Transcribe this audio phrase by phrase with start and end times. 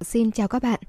[0.00, 0.80] Xin chào các bạn.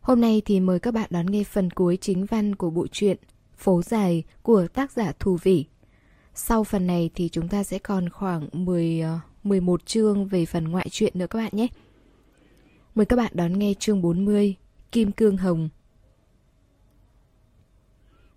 [0.00, 3.16] Hôm nay thì mời các bạn đón nghe phần cuối chính văn của bộ truyện
[3.56, 5.64] Phố dài của tác giả Thù Vĩ.
[6.34, 9.02] Sau phần này thì chúng ta sẽ còn khoảng 10
[9.42, 11.66] 11 ờ, chương về phần ngoại truyện nữa các bạn nhé.
[12.94, 14.54] Mời các bạn đón nghe chương 40
[14.92, 15.68] Kim Cương Hồng.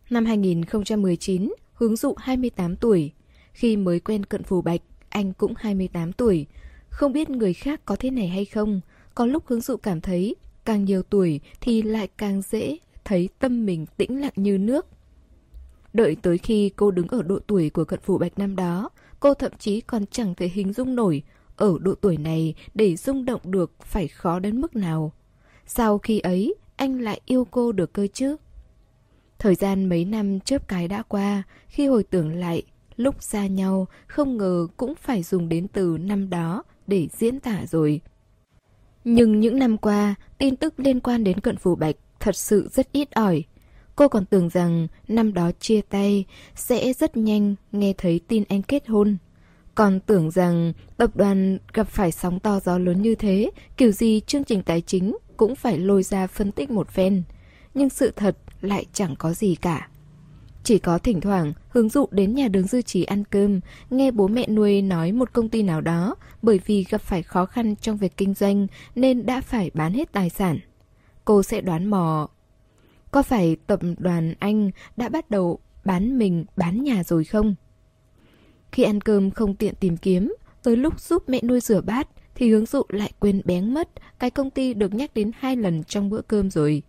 [0.09, 3.11] Năm 2019, hướng dụ 28 tuổi.
[3.53, 6.45] Khi mới quen cận phù bạch, anh cũng 28 tuổi.
[6.89, 8.81] Không biết người khác có thế này hay không,
[9.15, 10.35] có lúc hướng dụ cảm thấy
[10.65, 14.85] càng nhiều tuổi thì lại càng dễ thấy tâm mình tĩnh lặng như nước.
[15.93, 18.89] Đợi tới khi cô đứng ở độ tuổi của cận phủ bạch năm đó,
[19.19, 21.23] cô thậm chí còn chẳng thể hình dung nổi
[21.55, 25.11] ở độ tuổi này để rung động được phải khó đến mức nào.
[25.67, 28.35] Sau khi ấy, anh lại yêu cô được cơ chứ?
[29.39, 32.63] Thời gian mấy năm chớp cái đã qua, khi hồi tưởng lại,
[32.95, 37.65] lúc xa nhau, không ngờ cũng phải dùng đến từ năm đó để diễn tả
[37.65, 38.01] rồi.
[39.05, 42.91] Nhưng những năm qua, tin tức liên quan đến cận phủ bạch thật sự rất
[42.91, 43.43] ít ỏi.
[43.95, 46.25] Cô còn tưởng rằng năm đó chia tay
[46.55, 49.17] sẽ rất nhanh nghe thấy tin anh kết hôn.
[49.75, 54.21] Còn tưởng rằng tập đoàn gặp phải sóng to gió lớn như thế, kiểu gì
[54.27, 57.23] chương trình tài chính cũng phải lôi ra phân tích một phen.
[57.73, 59.89] Nhưng sự thật lại chẳng có gì cả.
[60.65, 64.27] Chỉ có thỉnh thoảng hướng dụ đến nhà đường dư trí ăn cơm, nghe bố
[64.27, 67.97] mẹ nuôi nói một công ty nào đó bởi vì gặp phải khó khăn trong
[67.97, 70.59] việc kinh doanh nên đã phải bán hết tài sản.
[71.25, 72.29] Cô sẽ đoán mò.
[73.11, 77.55] Có phải tập đoàn Anh đã bắt đầu bán mình bán nhà rồi không?
[78.71, 82.49] Khi ăn cơm không tiện tìm kiếm, tới lúc giúp mẹ nuôi rửa bát thì
[82.49, 86.09] hướng dụ lại quên bén mất cái công ty được nhắc đến hai lần trong
[86.09, 86.83] bữa cơm rồi.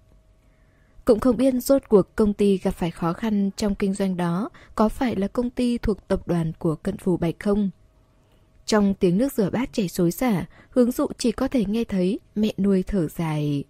[1.07, 4.51] Cũng không biết rốt cuộc công ty gặp phải khó khăn trong kinh doanh đó
[4.75, 7.71] có phải là công ty thuộc tập đoàn của cận phù bạch không?
[8.65, 12.21] Trong tiếng nước rửa bát chảy xối xả, hướng dụ chỉ có thể nghe thấy
[12.35, 13.65] mẹ nuôi thở dài.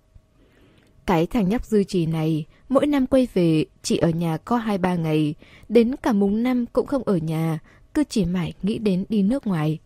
[1.07, 4.97] Cái thằng nhóc dư trì này, mỗi năm quay về chỉ ở nhà có 2-3
[4.97, 5.35] ngày,
[5.69, 7.59] đến cả mùng năm cũng không ở nhà,
[7.95, 9.79] cứ chỉ mãi nghĩ đến đi nước ngoài.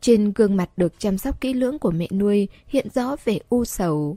[0.00, 3.64] Trên gương mặt được chăm sóc kỹ lưỡng của mẹ nuôi hiện rõ vẻ u
[3.64, 4.16] sầu.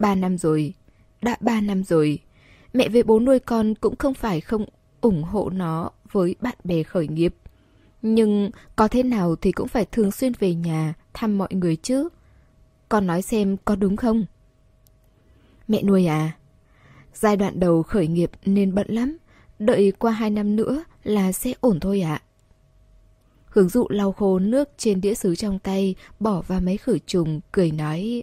[0.00, 0.74] Ba năm rồi,
[1.22, 2.18] đã ba năm rồi.
[2.72, 4.64] Mẹ với bố nuôi con cũng không phải không
[5.00, 7.34] ủng hộ nó với bạn bè khởi nghiệp.
[8.02, 12.08] Nhưng có thế nào thì cũng phải thường xuyên về nhà thăm mọi người chứ.
[12.88, 14.24] Con nói xem có đúng không?
[15.68, 16.36] Mẹ nuôi à?
[17.14, 19.16] Giai đoạn đầu khởi nghiệp nên bận lắm.
[19.58, 22.22] Đợi qua hai năm nữa là sẽ ổn thôi ạ.
[22.22, 22.26] À.
[23.44, 27.40] Hướng dụ lau khô nước trên đĩa sứ trong tay, bỏ vào máy khử trùng,
[27.52, 28.22] cười nói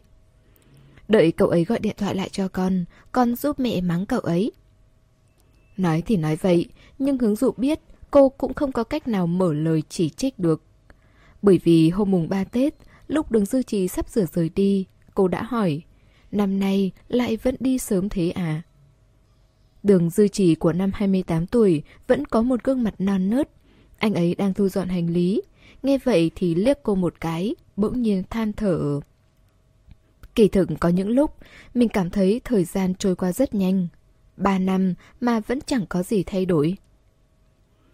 [1.07, 4.51] Đợi cậu ấy gọi điện thoại lại cho con, con giúp mẹ mắng cậu ấy.
[5.77, 6.65] Nói thì nói vậy,
[6.99, 7.79] nhưng hướng dụ biết
[8.11, 10.61] cô cũng không có cách nào mở lời chỉ trích được.
[11.41, 12.75] Bởi vì hôm mùng 3 Tết,
[13.07, 15.81] lúc đường dư trì sắp sửa rời đi, cô đã hỏi,
[16.31, 18.61] năm nay lại vẫn đi sớm thế à?
[19.83, 23.49] Đường dư trì của năm 28 tuổi vẫn có một gương mặt non nớt.
[23.97, 25.41] Anh ấy đang thu dọn hành lý.
[25.83, 28.99] Nghe vậy thì liếc cô một cái, bỗng nhiên than thở.
[30.37, 31.35] Kỳ thực có những lúc
[31.73, 33.87] mình cảm thấy thời gian trôi qua rất nhanh.
[34.37, 36.77] Ba năm mà vẫn chẳng có gì thay đổi.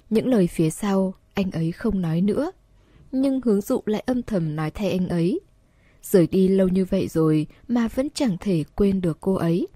[0.10, 2.52] Những lời phía sau, anh ấy không nói nữa.
[3.12, 5.40] Nhưng hướng dụ lại âm thầm nói thay anh ấy.
[6.02, 9.68] Rời đi lâu như vậy rồi mà vẫn chẳng thể quên được cô ấy.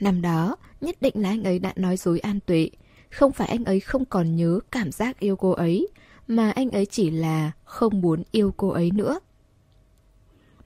[0.00, 2.70] Năm đó, nhất định là anh ấy đã nói dối an tuệ.
[3.10, 5.88] Không phải anh ấy không còn nhớ cảm giác yêu cô ấy,
[6.28, 9.20] mà anh ấy chỉ là không muốn yêu cô ấy nữa.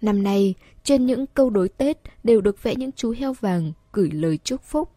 [0.05, 4.11] Năm nay, trên những câu đối Tết đều được vẽ những chú heo vàng gửi
[4.11, 4.91] lời chúc phúc.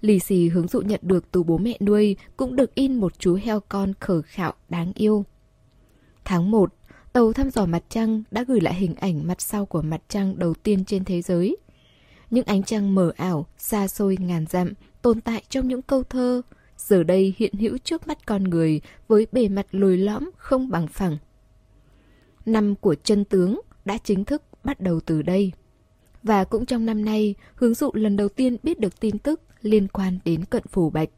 [0.00, 3.38] Lì xì hướng dụ nhận được từ bố mẹ nuôi cũng được in một chú
[3.42, 5.24] heo con khờ khạo đáng yêu.
[6.24, 6.74] Tháng 1,
[7.12, 10.38] tàu thăm dò mặt trăng đã gửi lại hình ảnh mặt sau của mặt trăng
[10.38, 11.56] đầu tiên trên thế giới.
[12.30, 16.42] Những ánh trăng mờ ảo, xa xôi ngàn dặm, tồn tại trong những câu thơ,
[16.76, 20.88] giờ đây hiện hữu trước mắt con người với bề mặt lồi lõm không bằng
[20.88, 21.18] phẳng.
[22.46, 25.52] Năm của chân tướng đã chính thức bắt đầu từ đây.
[26.22, 29.88] Và cũng trong năm nay, hướng dụ lần đầu tiên biết được tin tức liên
[29.88, 31.08] quan đến cận phủ bạch.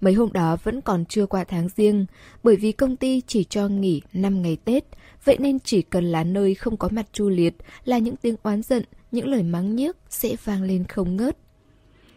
[0.00, 2.06] Mấy hôm đó vẫn còn chưa qua tháng riêng,
[2.42, 4.84] bởi vì công ty chỉ cho nghỉ 5 ngày Tết,
[5.24, 7.54] vậy nên chỉ cần là nơi không có mặt Chu Liệt
[7.84, 11.36] là những tiếng oán giận, những lời mắng nhiếc sẽ vang lên không ngớt.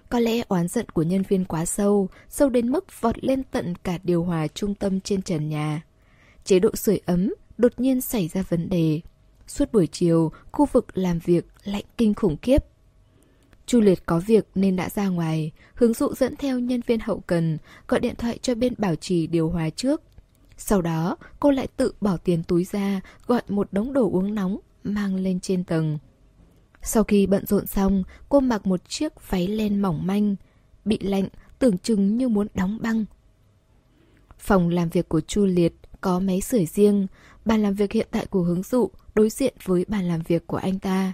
[0.09, 3.75] Có lẽ oán giận của nhân viên quá sâu, sâu đến mức vọt lên tận
[3.83, 5.81] cả điều hòa trung tâm trên trần nhà.
[6.43, 9.01] Chế độ sưởi ấm đột nhiên xảy ra vấn đề.
[9.47, 12.65] Suốt buổi chiều, khu vực làm việc lạnh kinh khủng khiếp.
[13.65, 17.19] Chu Liệt có việc nên đã ra ngoài, hướng dụ dẫn theo nhân viên hậu
[17.19, 17.57] cần,
[17.87, 20.01] gọi điện thoại cho bên bảo trì điều hòa trước.
[20.57, 24.57] Sau đó, cô lại tự bỏ tiền túi ra, gọi một đống đồ uống nóng,
[24.83, 25.97] mang lên trên tầng.
[26.81, 30.35] Sau khi bận rộn xong, cô mặc một chiếc váy len mỏng manh,
[30.85, 31.27] bị lạnh,
[31.59, 33.05] tưởng chừng như muốn đóng băng.
[34.37, 37.07] Phòng làm việc của Chu Liệt có máy sưởi riêng,
[37.45, 40.57] bàn làm việc hiện tại của hướng dụ đối diện với bàn làm việc của
[40.57, 41.13] anh ta.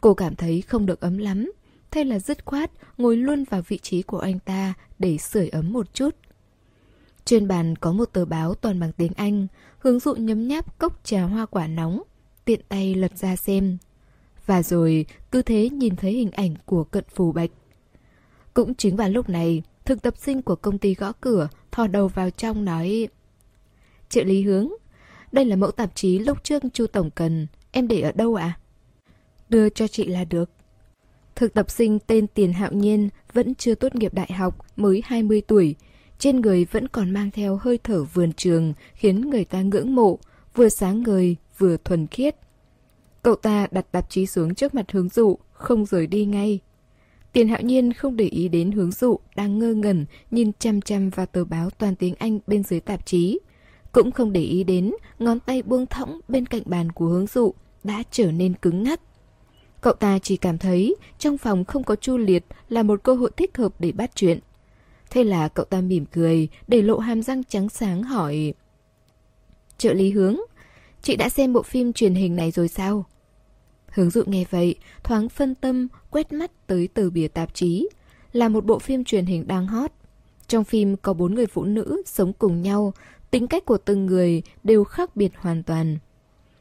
[0.00, 1.52] Cô cảm thấy không được ấm lắm,
[1.90, 5.72] thế là dứt khoát ngồi luôn vào vị trí của anh ta để sưởi ấm
[5.72, 6.16] một chút.
[7.24, 9.46] Trên bàn có một tờ báo toàn bằng tiếng Anh,
[9.78, 12.02] hướng dụ nhấm nháp cốc trà hoa quả nóng,
[12.44, 13.78] tiện tay lật ra xem.
[14.46, 17.50] Và rồi cứ thế nhìn thấy hình ảnh của cận phù bạch.
[18.54, 22.08] Cũng chính vào lúc này, thực tập sinh của công ty gõ cửa thò đầu
[22.08, 23.08] vào trong nói
[24.08, 24.68] Trợ lý hướng,
[25.36, 28.44] đây là mẫu tạp chí lúc trước chu Tổng cần, em để ở đâu ạ?
[28.44, 28.58] À?
[29.48, 30.50] Đưa cho chị là được.
[31.34, 35.40] Thực tập sinh tên Tiền Hạo Nhiên vẫn chưa tốt nghiệp đại học, mới 20
[35.40, 35.74] tuổi.
[36.18, 40.18] Trên người vẫn còn mang theo hơi thở vườn trường, khiến người ta ngưỡng mộ,
[40.54, 42.36] vừa sáng ngời, vừa thuần khiết.
[43.22, 46.60] Cậu ta đặt tạp chí xuống trước mặt hướng dụ, không rời đi ngay.
[47.32, 51.10] Tiền hạo nhiên không để ý đến hướng dụ, đang ngơ ngẩn, nhìn chăm chăm
[51.10, 53.38] vào tờ báo toàn tiếng Anh bên dưới tạp chí.
[53.96, 57.54] Cũng không để ý đến ngón tay buông thõng bên cạnh bàn của hướng dụ,
[57.84, 59.00] đã trở nên cứng ngắc.
[59.80, 63.30] Cậu ta chỉ cảm thấy trong phòng không có chu liệt là một cơ hội
[63.36, 64.38] thích hợp để bắt chuyện.
[65.10, 68.54] Thế là cậu ta mỉm cười, để lộ hàm răng trắng sáng hỏi.
[69.78, 70.36] Trợ lý hướng,
[71.02, 73.04] chị đã xem bộ phim truyền hình này rồi sao?
[73.88, 77.88] Hướng dụ nghe vậy, thoáng phân tâm, quét mắt tới tờ bìa tạp chí.
[78.32, 79.90] Là một bộ phim truyền hình đang hot.
[80.48, 82.92] Trong phim có bốn người phụ nữ sống cùng nhau,
[83.30, 85.98] tính cách của từng người đều khác biệt hoàn toàn.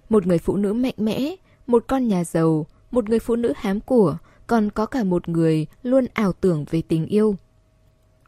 [0.10, 1.36] Một người phụ nữ mạnh mẽ,
[1.68, 4.18] một con nhà giàu, một người phụ nữ hám của,
[4.48, 7.36] còn có cả một người luôn ảo tưởng về tình yêu.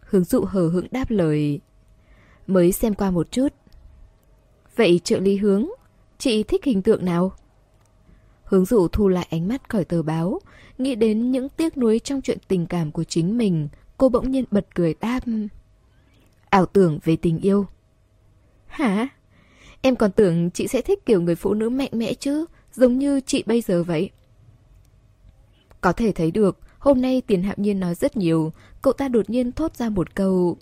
[0.01, 1.60] Hướng dụ hờ hững đáp lời.
[2.48, 3.48] Mới xem qua một chút.
[4.75, 5.66] Vậy trợ lý hướng,
[6.18, 7.31] chị thích hình tượng nào?
[8.44, 10.40] Hướng dụ thu lại ánh mắt khỏi tờ báo,
[10.78, 13.68] nghĩ đến những tiếc nuối trong chuyện tình cảm của chính mình,
[13.98, 15.19] cô bỗng nhiên bật cười đáp.
[16.50, 17.66] Ảo tưởng về tình yêu.
[18.68, 19.08] Hả?
[19.81, 23.19] Em còn tưởng chị sẽ thích kiểu người phụ nữ mạnh mẽ chứ, giống như
[23.25, 24.10] chị bây giờ vậy.
[25.81, 29.30] Có thể thấy được, hôm nay Tiền Hạm Nhiên nói rất nhiều, cậu ta đột
[29.30, 30.58] nhiên thốt ra một câu.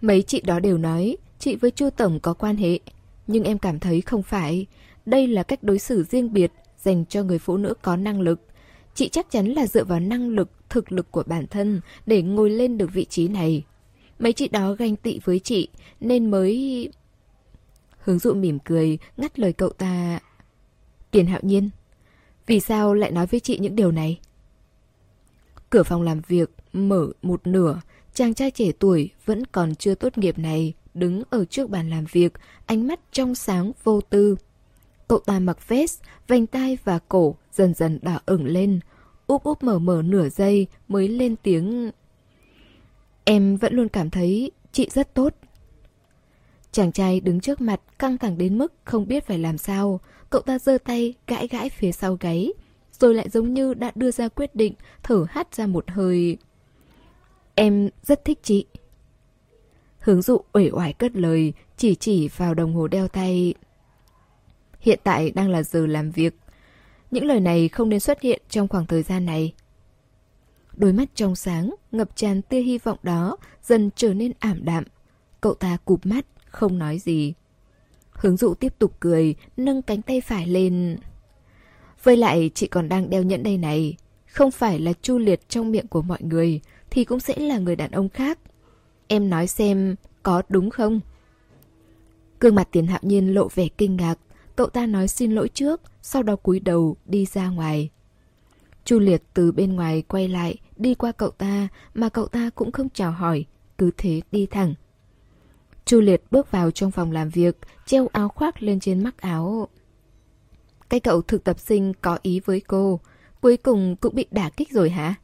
[0.00, 2.78] Mấy chị đó đều nói, chị với Chu Tổng có quan hệ,
[3.26, 4.66] nhưng em cảm thấy không phải.
[5.06, 8.40] Đây là cách đối xử riêng biệt dành cho người phụ nữ có năng lực.
[8.94, 12.50] Chị chắc chắn là dựa vào năng lực, thực lực của bản thân để ngồi
[12.50, 13.64] lên được vị trí này.
[14.18, 15.68] Mấy chị đó ganh tị với chị
[16.00, 16.88] nên mới...
[17.98, 20.20] Hướng dụ mỉm cười, ngắt lời cậu ta.
[21.10, 21.70] Tiền hạo nhiên,
[22.46, 24.20] vì sao lại nói với chị những điều này?
[25.70, 27.80] Cửa phòng làm việc mở một nửa,
[28.14, 32.04] chàng trai trẻ tuổi vẫn còn chưa tốt nghiệp này đứng ở trước bàn làm
[32.12, 32.32] việc,
[32.66, 34.36] ánh mắt trong sáng vô tư.
[35.08, 38.80] Cậu ta mặc vest, vành tai và cổ dần dần đỏ ửng lên,
[39.26, 41.90] úp úp mở mở nửa giây mới lên tiếng.
[43.28, 45.34] Em vẫn luôn cảm thấy chị rất tốt.
[46.72, 50.00] Chàng trai đứng trước mặt căng thẳng đến mức không biết phải làm sao.
[50.30, 52.52] Cậu ta giơ tay gãi gãi phía sau gáy,
[52.92, 56.38] rồi lại giống như đã đưa ra quyết định thở hắt ra một hơi.
[57.54, 58.66] Em rất thích chị.
[59.98, 63.54] Hướng dụ uể oải cất lời, chỉ chỉ vào đồng hồ đeo tay.
[64.80, 66.34] Hiện tại đang là giờ làm việc.
[67.10, 69.52] Những lời này không nên xuất hiện trong khoảng thời gian này.
[70.76, 74.84] Đôi mắt trong sáng, ngập tràn tia hy vọng đó, dần trở nên ảm đạm.
[75.40, 77.34] Cậu ta cụp mắt, không nói gì.
[78.10, 80.98] Hướng dụ tiếp tục cười, nâng cánh tay phải lên.
[82.02, 83.96] Với lại chị còn đang đeo nhẫn đây này.
[84.26, 87.76] Không phải là chu liệt trong miệng của mọi người, thì cũng sẽ là người
[87.76, 88.38] đàn ông khác.
[89.08, 91.00] Em nói xem, có đúng không?
[92.40, 94.18] Cương mặt tiền hạo nhiên lộ vẻ kinh ngạc.
[94.56, 97.90] Cậu ta nói xin lỗi trước, sau đó cúi đầu đi ra ngoài.
[98.84, 102.72] Chu Liệt từ bên ngoài quay lại, đi qua cậu ta mà cậu ta cũng
[102.72, 103.44] không chào hỏi,
[103.78, 104.74] cứ thế đi thẳng.
[105.84, 109.68] Chu Liệt bước vào trong phòng làm việc, treo áo khoác lên trên mắc áo.
[110.88, 113.00] Cái cậu thực tập sinh có ý với cô,
[113.40, 115.14] cuối cùng cũng bị đả kích rồi hả?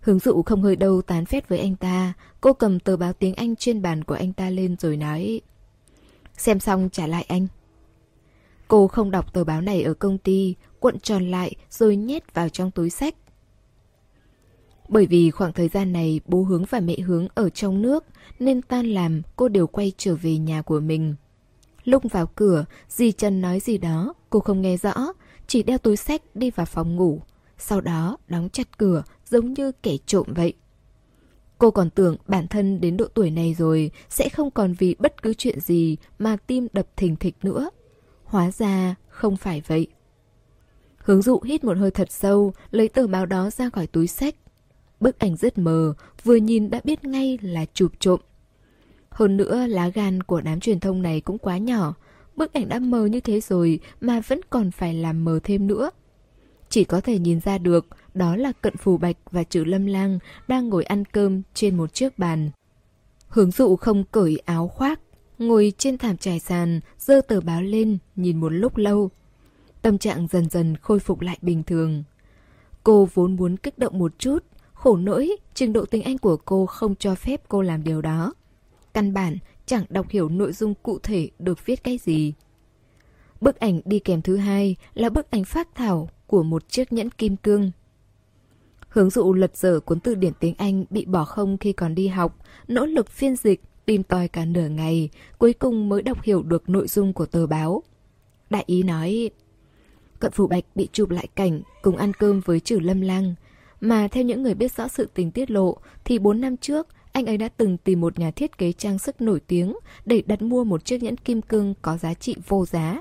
[0.00, 3.34] Hướng dụ không hơi đâu tán phét với anh ta, cô cầm tờ báo tiếng
[3.34, 5.40] Anh trên bàn của anh ta lên rồi nói
[6.36, 7.46] Xem xong trả lại anh.
[8.68, 12.48] Cô không đọc tờ báo này ở công ty, cuộn tròn lại rồi nhét vào
[12.48, 13.14] trong túi sách.
[14.90, 18.04] Bởi vì khoảng thời gian này bố hướng và mẹ hướng ở trong nước
[18.38, 21.14] nên tan làm cô đều quay trở về nhà của mình.
[21.84, 24.94] Lúc vào cửa, dì Trần nói gì đó, cô không nghe rõ,
[25.46, 27.22] chỉ đeo túi sách đi vào phòng ngủ.
[27.58, 30.54] Sau đó đóng chặt cửa giống như kẻ trộm vậy.
[31.58, 35.22] Cô còn tưởng bản thân đến độ tuổi này rồi sẽ không còn vì bất
[35.22, 37.70] cứ chuyện gì mà tim đập thình thịch nữa.
[38.24, 39.86] Hóa ra không phải vậy.
[40.96, 44.34] Hướng dụ hít một hơi thật sâu, lấy tờ báo đó ra khỏi túi sách.
[45.00, 48.20] Bức ảnh rất mờ, vừa nhìn đã biết ngay là chụp trộm.
[49.10, 51.94] Hơn nữa, lá gan của đám truyền thông này cũng quá nhỏ.
[52.36, 55.90] Bức ảnh đã mờ như thế rồi mà vẫn còn phải làm mờ thêm nữa.
[56.68, 60.18] Chỉ có thể nhìn ra được đó là Cận Phù Bạch và Trừ Lâm Lang
[60.48, 62.50] đang ngồi ăn cơm trên một chiếc bàn.
[63.28, 65.00] Hướng dụ không cởi áo khoác,
[65.38, 69.10] ngồi trên thảm trải sàn, dơ tờ báo lên, nhìn một lúc lâu.
[69.82, 72.04] Tâm trạng dần dần khôi phục lại bình thường.
[72.84, 74.44] Cô vốn muốn kích động một chút,
[74.80, 78.34] khổ nỗi trình độ tiếng Anh của cô không cho phép cô làm điều đó.
[78.94, 82.34] Căn bản chẳng đọc hiểu nội dung cụ thể được viết cái gì.
[83.40, 87.10] Bức ảnh đi kèm thứ hai là bức ảnh phát thảo của một chiếc nhẫn
[87.10, 87.70] kim cương.
[88.88, 92.08] Hướng dụ lật dở cuốn từ điển tiếng Anh bị bỏ không khi còn đi
[92.08, 95.08] học, nỗ lực phiên dịch, tìm tòi cả nửa ngày,
[95.38, 97.82] cuối cùng mới đọc hiểu được nội dung của tờ báo.
[98.50, 99.30] Đại ý nói,
[100.18, 103.34] Cận Phủ Bạch bị chụp lại cảnh cùng ăn cơm với trừ lâm lang,
[103.80, 107.26] mà theo những người biết rõ sự tình tiết lộ thì 4 năm trước anh
[107.26, 110.64] ấy đã từng tìm một nhà thiết kế trang sức nổi tiếng để đặt mua
[110.64, 113.00] một chiếc nhẫn kim cương có giá trị vô giá.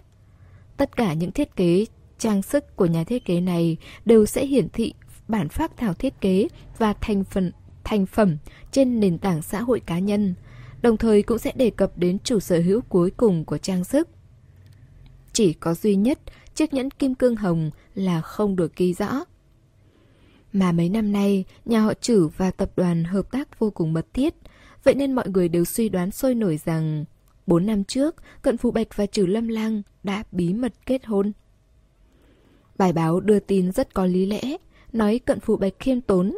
[0.77, 1.85] Tất cả những thiết kế
[2.17, 4.93] trang sức của nhà thiết kế này đều sẽ hiển thị
[5.27, 7.51] bản phác thảo thiết kế và thành phần
[7.83, 8.37] thành phẩm
[8.71, 10.35] trên nền tảng xã hội cá nhân,
[10.81, 14.09] đồng thời cũng sẽ đề cập đến chủ sở hữu cuối cùng của trang sức.
[15.33, 16.19] Chỉ có duy nhất
[16.55, 19.23] chiếc nhẫn kim cương hồng là không được ghi rõ.
[20.53, 24.05] Mà mấy năm nay, nhà họ chử và tập đoàn hợp tác vô cùng mật
[24.13, 24.33] thiết,
[24.83, 27.05] vậy nên mọi người đều suy đoán sôi nổi rằng
[27.47, 31.31] 4 năm trước, Cận Phụ Bạch và Trử Lâm Lang đã bí mật kết hôn.
[32.77, 34.57] Bài báo đưa tin rất có lý lẽ,
[34.93, 36.37] nói Cận Phụ Bạch khiêm tốn.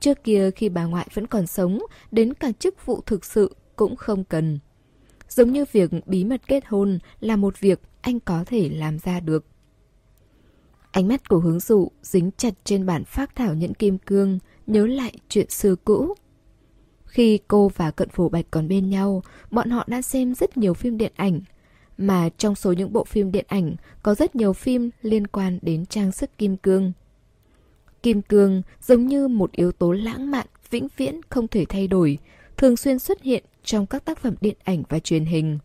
[0.00, 1.78] Trước kia khi bà ngoại vẫn còn sống,
[2.10, 4.58] đến cả chức vụ thực sự cũng không cần.
[5.28, 9.20] Giống như việc bí mật kết hôn là một việc anh có thể làm ra
[9.20, 9.46] được.
[10.92, 14.86] Ánh mắt của hướng dụ dính chặt trên bản phác thảo nhẫn kim cương, nhớ
[14.86, 16.14] lại chuyện xưa cũ.
[17.04, 20.74] Khi cô và Cận Phổ Bạch còn bên nhau, bọn họ đã xem rất nhiều
[20.74, 21.40] phim điện ảnh.
[21.98, 25.86] Mà trong số những bộ phim điện ảnh có rất nhiều phim liên quan đến
[25.86, 26.92] trang sức kim cương.
[28.02, 32.18] Kim cương giống như một yếu tố lãng mạn, vĩnh viễn không thể thay đổi,
[32.56, 35.58] thường xuyên xuất hiện trong các tác phẩm điện ảnh và truyền hình.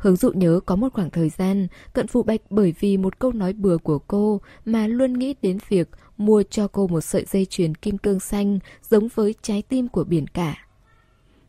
[0.00, 3.32] Hướng dụ nhớ có một khoảng thời gian, cận phụ bạch bởi vì một câu
[3.32, 7.44] nói bừa của cô mà luôn nghĩ đến việc mua cho cô một sợi dây
[7.44, 8.58] chuyền kim cương xanh
[8.90, 10.66] giống với trái tim của biển cả.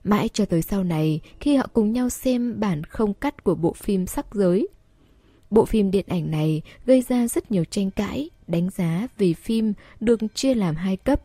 [0.03, 3.73] Mãi cho tới sau này, khi họ cùng nhau xem bản không cắt của bộ
[3.73, 4.67] phim sắc giới.
[5.49, 9.73] Bộ phim điện ảnh này gây ra rất nhiều tranh cãi, đánh giá vì phim
[9.99, 11.21] được chia làm hai cấp.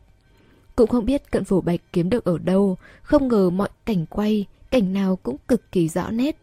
[0.76, 4.46] Cũng không biết cận phổ bạch kiếm được ở đâu, không ngờ mọi cảnh quay,
[4.70, 6.36] cảnh nào cũng cực kỳ rõ nét.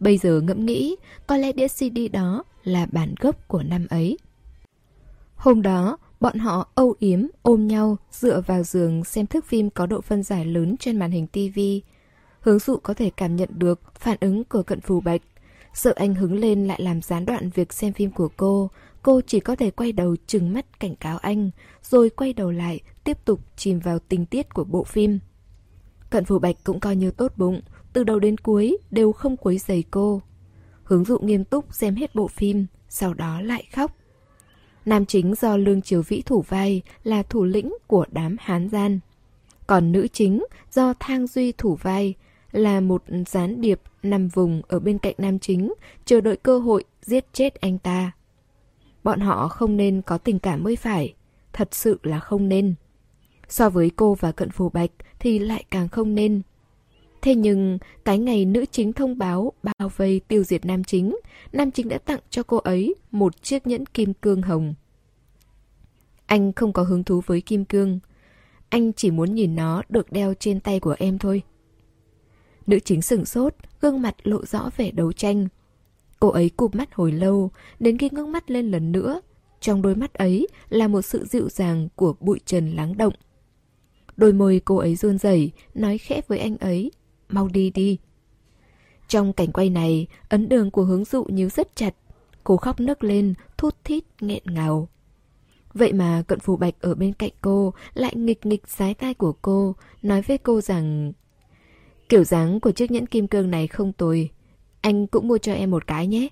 [0.00, 4.18] Bây giờ ngẫm nghĩ, có lẽ đĩa CD đó là bản gốc của năm ấy.
[5.34, 9.86] Hôm đó, bọn họ âu yếm, ôm nhau, dựa vào giường xem thức phim có
[9.86, 11.60] độ phân giải lớn trên màn hình TV.
[12.40, 15.20] Hướng dụ có thể cảm nhận được phản ứng của cận phù bạch.
[15.74, 18.70] Sợ anh hứng lên lại làm gián đoạn việc xem phim của cô,
[19.02, 21.50] cô chỉ có thể quay đầu trừng mắt cảnh cáo anh,
[21.82, 25.18] rồi quay đầu lại, tiếp tục chìm vào tình tiết của bộ phim.
[26.10, 27.60] Cận phù bạch cũng coi như tốt bụng,
[27.92, 30.22] từ đầu đến cuối đều không quấy giày cô.
[30.84, 33.96] Hướng dụ nghiêm túc xem hết bộ phim, sau đó lại khóc.
[34.84, 39.00] Nam chính do Lương Triều Vĩ thủ vai là thủ lĩnh của đám Hán gian.
[39.66, 42.14] Còn nữ chính do Thang Duy thủ vai
[42.52, 45.72] là một gián điệp nằm vùng ở bên cạnh nam chính,
[46.04, 48.12] chờ đợi cơ hội giết chết anh ta.
[49.04, 51.14] Bọn họ không nên có tình cảm mới phải,
[51.52, 52.74] thật sự là không nên.
[53.48, 56.42] So với cô và Cận Phù Bạch thì lại càng không nên.
[57.22, 61.16] Thế nhưng, cái ngày nữ chính thông báo bao vây tiêu diệt nam chính,
[61.52, 64.74] nam chính đã tặng cho cô ấy một chiếc nhẫn kim cương hồng.
[66.26, 67.98] Anh không có hứng thú với kim cương.
[68.68, 71.42] Anh chỉ muốn nhìn nó được đeo trên tay của em thôi.
[72.66, 75.48] Nữ chính sửng sốt, gương mặt lộ rõ vẻ đấu tranh.
[76.20, 77.50] Cô ấy cụp mắt hồi lâu,
[77.80, 79.20] đến khi ngước mắt lên lần nữa.
[79.60, 83.12] Trong đôi mắt ấy là một sự dịu dàng của bụi trần lắng động.
[84.16, 86.90] Đôi môi cô ấy run rẩy, nói khẽ với anh ấy
[87.30, 87.98] mau đi đi.
[89.08, 91.94] Trong cảnh quay này, ấn đường của hướng dụ nhíu rất chặt.
[92.44, 94.88] Cô khóc nức lên, thút thít, nghẹn ngào.
[95.74, 99.32] Vậy mà cận phù bạch ở bên cạnh cô lại nghịch nghịch sái tai của
[99.32, 101.12] cô, nói với cô rằng
[102.08, 104.30] Kiểu dáng của chiếc nhẫn kim cương này không tồi,
[104.80, 106.28] anh cũng mua cho em một cái nhé.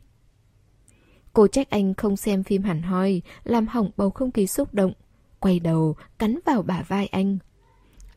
[1.33, 4.93] Cô trách anh không xem phim hẳn hoi, làm hỏng bầu không khí xúc động.
[5.39, 7.39] Quay đầu, cắn vào bả vai anh.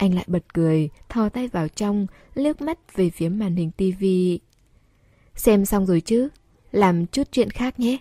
[0.02, 4.40] Anh lại bật cười, thò tay vào trong, liếc mắt về phía màn hình tivi.
[5.36, 6.30] Xem xong rồi chứ,
[6.72, 7.98] làm chút chuyện khác nhé.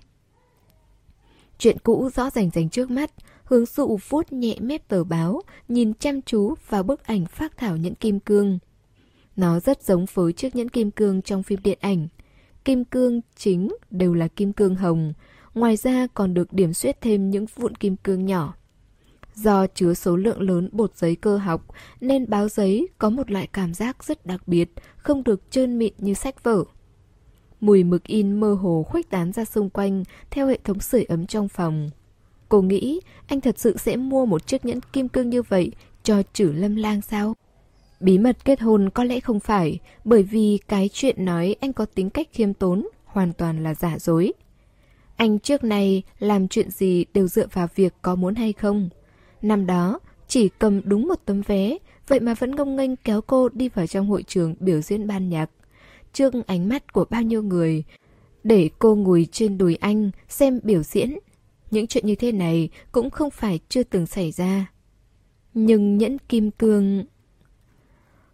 [1.59, 3.11] Chuyện cũ rõ rành rành trước mắt,
[3.45, 7.77] hướng dụ vuốt nhẹ mép tờ báo, nhìn chăm chú vào bức ảnh phác thảo
[7.77, 8.59] nhẫn kim cương.
[9.37, 12.09] Nó rất giống với chiếc nhẫn kim cương trong phim điện ảnh.
[12.65, 15.13] Kim cương chính đều là kim cương hồng,
[15.55, 18.55] ngoài ra còn được điểm xuyết thêm những vụn kim cương nhỏ.
[19.43, 21.67] Do chứa số lượng lớn bột giấy cơ học
[22.01, 25.93] nên báo giấy có một loại cảm giác rất đặc biệt, không được trơn mịn
[25.99, 26.65] như sách vở.
[27.61, 31.27] Mùi mực in mơ hồ khuếch tán ra xung quanh theo hệ thống sưởi ấm
[31.27, 31.91] trong phòng.
[32.49, 36.23] Cô nghĩ anh thật sự sẽ mua một chiếc nhẫn kim cương như vậy cho
[36.33, 37.35] chử lâm lang sao?
[38.01, 41.85] Bí mật kết hôn có lẽ không phải, bởi vì cái chuyện nói anh có
[41.85, 44.33] tính cách khiêm tốn hoàn toàn là giả dối.
[45.17, 48.89] Anh trước này làm chuyện gì đều dựa vào việc có muốn hay không.
[49.43, 51.77] Năm đó, chỉ cầm đúng một tấm vé,
[52.09, 55.29] vậy mà vẫn ngông nghênh kéo cô đi vào trong hội trường biểu diễn ban
[55.29, 55.51] nhạc.
[56.13, 57.85] Trước ánh mắt của bao nhiêu người,
[58.45, 61.19] để cô ngồi trên đùi anh xem biểu diễn.
[61.71, 64.73] Những chuyện như thế này cũng không phải chưa từng xảy ra.
[65.55, 67.05] Nhưng nhẫn kim cương...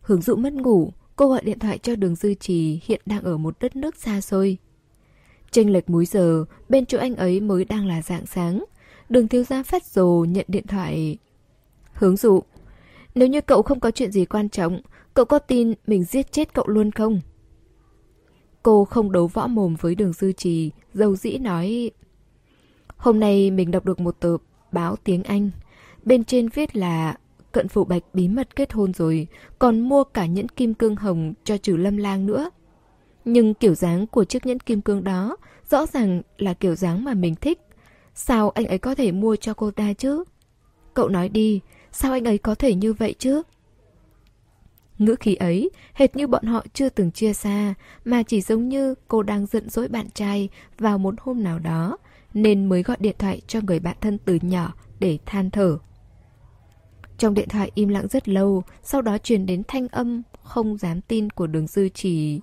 [0.00, 3.36] Hướng dụ mất ngủ, cô gọi điện thoại cho đường dư trì hiện đang ở
[3.36, 4.58] một đất nước xa xôi.
[5.50, 8.64] Tranh lệch múi giờ, bên chỗ anh ấy mới đang là dạng sáng.
[9.08, 11.18] Đường thiếu gia phát rồ nhận điện thoại.
[11.92, 12.42] Hướng dụ,
[13.14, 14.80] nếu như cậu không có chuyện gì quan trọng,
[15.14, 17.20] cậu có tin mình giết chết cậu luôn không?
[18.62, 21.90] Cô không đấu võ mồm với đường dư trì, dầu dĩ nói...
[22.96, 24.36] Hôm nay mình đọc được một tờ
[24.72, 25.50] báo tiếng Anh.
[26.04, 27.16] Bên trên viết là
[27.52, 29.26] cận phụ bạch bí mật kết hôn rồi,
[29.58, 32.50] còn mua cả nhẫn kim cương hồng cho trừ lâm lang nữa.
[33.25, 35.36] Nhưng kiểu dáng của chiếc nhẫn kim cương đó
[35.70, 37.65] rõ ràng là kiểu dáng mà mình thích.
[38.18, 40.25] Sao anh ấy có thể mua cho cô ta chứ?
[40.94, 41.61] Cậu nói đi,
[41.92, 43.42] sao anh ấy có thể như vậy chứ?
[44.99, 48.94] Ngữ khí ấy, hệt như bọn họ chưa từng chia xa, mà chỉ giống như
[49.08, 51.99] cô đang giận dỗi bạn trai vào một hôm nào đó,
[52.35, 55.78] nên mới gọi điện thoại cho người bạn thân từ nhỏ để than thở.
[57.18, 61.00] Trong điện thoại im lặng rất lâu, sau đó truyền đến thanh âm không dám
[61.00, 62.40] tin của đường dư chỉ.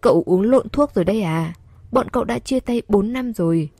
[0.00, 1.54] Cậu uống lộn thuốc rồi đây à?
[1.92, 3.70] Bọn cậu đã chia tay 4 năm rồi.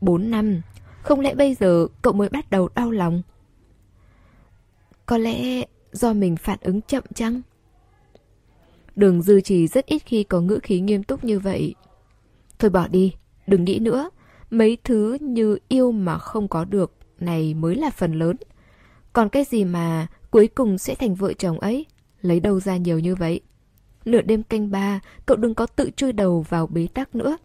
[0.00, 0.60] 4 năm?
[1.02, 3.22] Không lẽ bây giờ cậu mới bắt đầu đau lòng?
[5.06, 7.42] Có lẽ do mình phản ứng chậm chăng?
[8.96, 11.74] Đường dư chỉ rất ít khi có ngữ khí nghiêm túc như vậy.
[12.58, 13.14] Thôi bỏ đi,
[13.46, 14.10] đừng nghĩ nữa.
[14.50, 18.36] Mấy thứ như yêu mà không có được này mới là phần lớn.
[19.12, 21.86] Còn cái gì mà cuối cùng sẽ thành vợ chồng ấy?
[22.20, 23.40] Lấy đâu ra nhiều như vậy?
[24.04, 27.36] Nửa đêm canh ba, cậu đừng có tự chui đầu vào bế tắc nữa.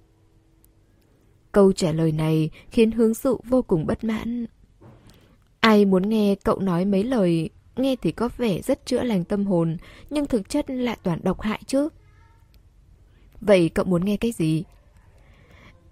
[1.51, 4.45] Câu trả lời này khiến hướng dụ vô cùng bất mãn.
[5.59, 9.45] Ai muốn nghe cậu nói mấy lời nghe thì có vẻ rất chữa lành tâm
[9.45, 9.77] hồn,
[10.09, 11.89] nhưng thực chất lại toàn độc hại chứ.
[13.41, 14.63] Vậy cậu muốn nghe cái gì?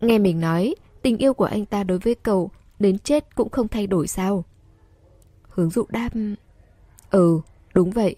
[0.02, 3.68] Nghe mình nói, tình yêu của anh ta đối với cậu đến chết cũng không
[3.68, 4.44] thay đổi sao?
[5.50, 6.10] Hướng dụ đáp
[7.10, 7.40] Ừ,
[7.74, 8.16] đúng vậy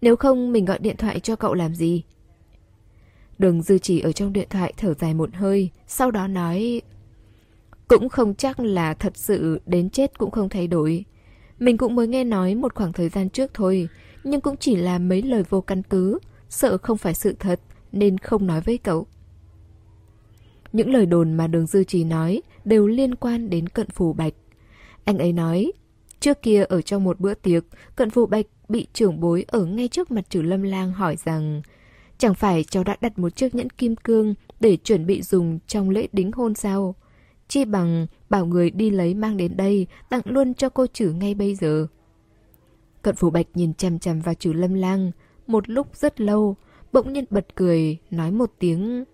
[0.00, 2.02] Nếu không mình gọi điện thoại cho cậu làm gì
[3.40, 6.82] Đường dư chỉ ở trong điện thoại thở dài một hơi Sau đó nói
[7.88, 11.04] Cũng không chắc là thật sự đến chết cũng không thay đổi.
[11.58, 13.88] Mình cũng mới nghe nói một khoảng thời gian trước thôi
[14.24, 17.60] Nhưng cũng chỉ là mấy lời vô căn cứ Sợ không phải sự thật
[17.92, 19.06] Nên không nói với cậu.
[20.72, 24.34] Những lời đồn mà đường dư trì nói Đều liên quan đến cận phủ bạch.
[25.04, 25.72] Anh ấy nói
[26.20, 27.64] Trước kia ở trong một bữa tiệc,
[27.96, 31.62] cận phù bạch bị trưởng bối ở ngay trước mặt trừ lâm lang hỏi rằng
[32.20, 35.90] Chẳng phải cháu đã đặt một chiếc nhẫn kim cương để chuẩn bị dùng trong
[35.90, 36.94] lễ đính hôn sao?
[37.48, 41.34] Chi bằng bảo người đi lấy mang đến đây, tặng luôn cho cô chử ngay
[41.34, 41.86] bây giờ.
[43.02, 45.10] Cận phủ bạch nhìn chằm chằm vào chử lâm lang,
[45.46, 46.56] một lúc rất lâu,
[46.92, 49.04] bỗng nhiên bật cười, nói một tiếng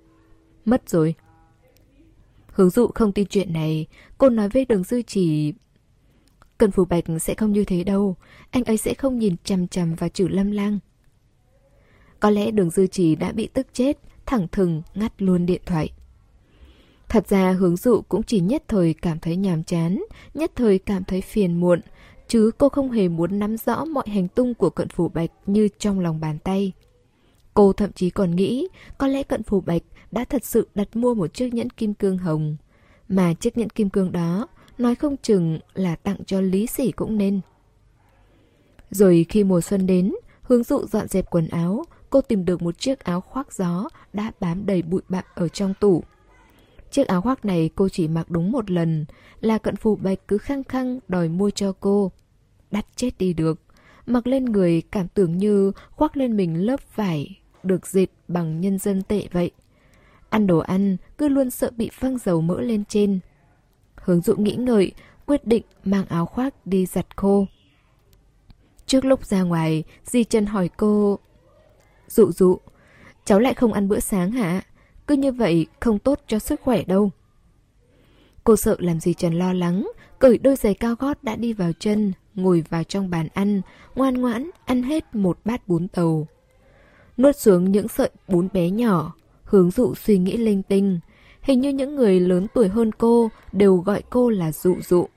[0.64, 1.14] Mất rồi.
[2.46, 3.86] Hướng dụ không tin chuyện này,
[4.18, 5.54] cô nói với đường dư chỉ
[6.58, 8.16] Cần phủ Bạch sẽ không như thế đâu,
[8.50, 10.78] anh ấy sẽ không nhìn chằm chằm vào chữ lâm lang.
[12.26, 15.90] Có lẽ đường dư trì đã bị tức chết, thẳng thừng ngắt luôn điện thoại.
[17.08, 20.02] Thật ra hướng dụ cũng chỉ nhất thời cảm thấy nhàm chán,
[20.34, 21.80] nhất thời cảm thấy phiền muộn,
[22.28, 25.68] chứ cô không hề muốn nắm rõ mọi hành tung của cận phủ bạch như
[25.78, 26.72] trong lòng bàn tay.
[27.54, 31.14] Cô thậm chí còn nghĩ có lẽ cận phủ bạch đã thật sự đặt mua
[31.14, 32.56] một chiếc nhẫn kim cương hồng.
[33.08, 37.18] Mà chiếc nhẫn kim cương đó nói không chừng là tặng cho Lý Sỉ cũng
[37.18, 37.40] nên.
[38.90, 40.12] Rồi khi mùa xuân đến,
[40.42, 44.32] hướng dụ dọn dẹp quần áo, cô tìm được một chiếc áo khoác gió đã
[44.40, 46.02] bám đầy bụi bặm ở trong tủ.
[46.90, 49.04] Chiếc áo khoác này cô chỉ mặc đúng một lần,
[49.40, 52.12] là cận phù bạch cứ khăng khăng đòi mua cho cô.
[52.70, 53.60] Đắt chết đi được.
[54.06, 58.78] mặc lên người cảm tưởng như khoác lên mình lớp vải được dệt bằng nhân
[58.78, 59.50] dân tệ vậy.
[60.28, 63.20] Ăn đồ ăn, cứ luôn sợ bị phăng dầu mỡ lên trên.
[63.94, 64.92] Hướng dụ nghĩ ngợi,
[65.26, 67.46] quyết định mang áo khoác đi giặt khô.
[68.86, 71.18] Trước lúc ra ngoài, dì Trần hỏi cô...
[72.08, 72.58] Dụ dụ,
[73.24, 74.62] cháu lại không ăn bữa sáng hả?
[75.06, 77.10] Cứ như vậy không tốt cho sức khỏe đâu.
[78.44, 79.88] Cô sợ làm gì Trần lo lắng,
[80.18, 83.60] cởi đôi giày cao gót đã đi vào chân, ngồi vào trong bàn ăn,
[83.94, 86.26] ngoan ngoãn ăn hết một bát bún tàu.
[87.16, 89.14] Nuốt xuống những sợi bún bé nhỏ,
[89.44, 91.00] hướng dụ suy nghĩ linh tinh.
[91.42, 95.08] Hình như những người lớn tuổi hơn cô đều gọi cô là dụ dụ.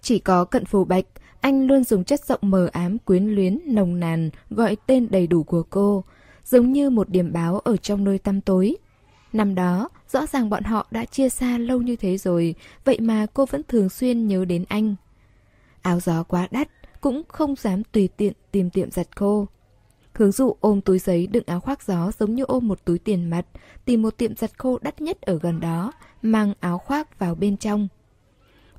[0.00, 1.04] Chỉ có cận phù bạch,
[1.40, 5.42] anh luôn dùng chất giọng mờ ám quyến luyến, nồng nàn gọi tên đầy đủ
[5.42, 6.04] của cô,
[6.44, 8.76] giống như một điểm báo ở trong nơi tăm tối.
[9.32, 12.54] Năm đó, rõ ràng bọn họ đã chia xa lâu như thế rồi,
[12.84, 14.94] vậy mà cô vẫn thường xuyên nhớ đến anh.
[15.82, 16.68] Áo gió quá đắt,
[17.00, 19.46] cũng không dám tùy tiện tìm tiệm giặt khô.
[20.12, 23.30] Hướng dụ ôm túi giấy đựng áo khoác gió giống như ôm một túi tiền
[23.30, 23.46] mặt,
[23.84, 27.56] tìm một tiệm giặt khô đắt nhất ở gần đó, mang áo khoác vào bên
[27.56, 27.88] trong.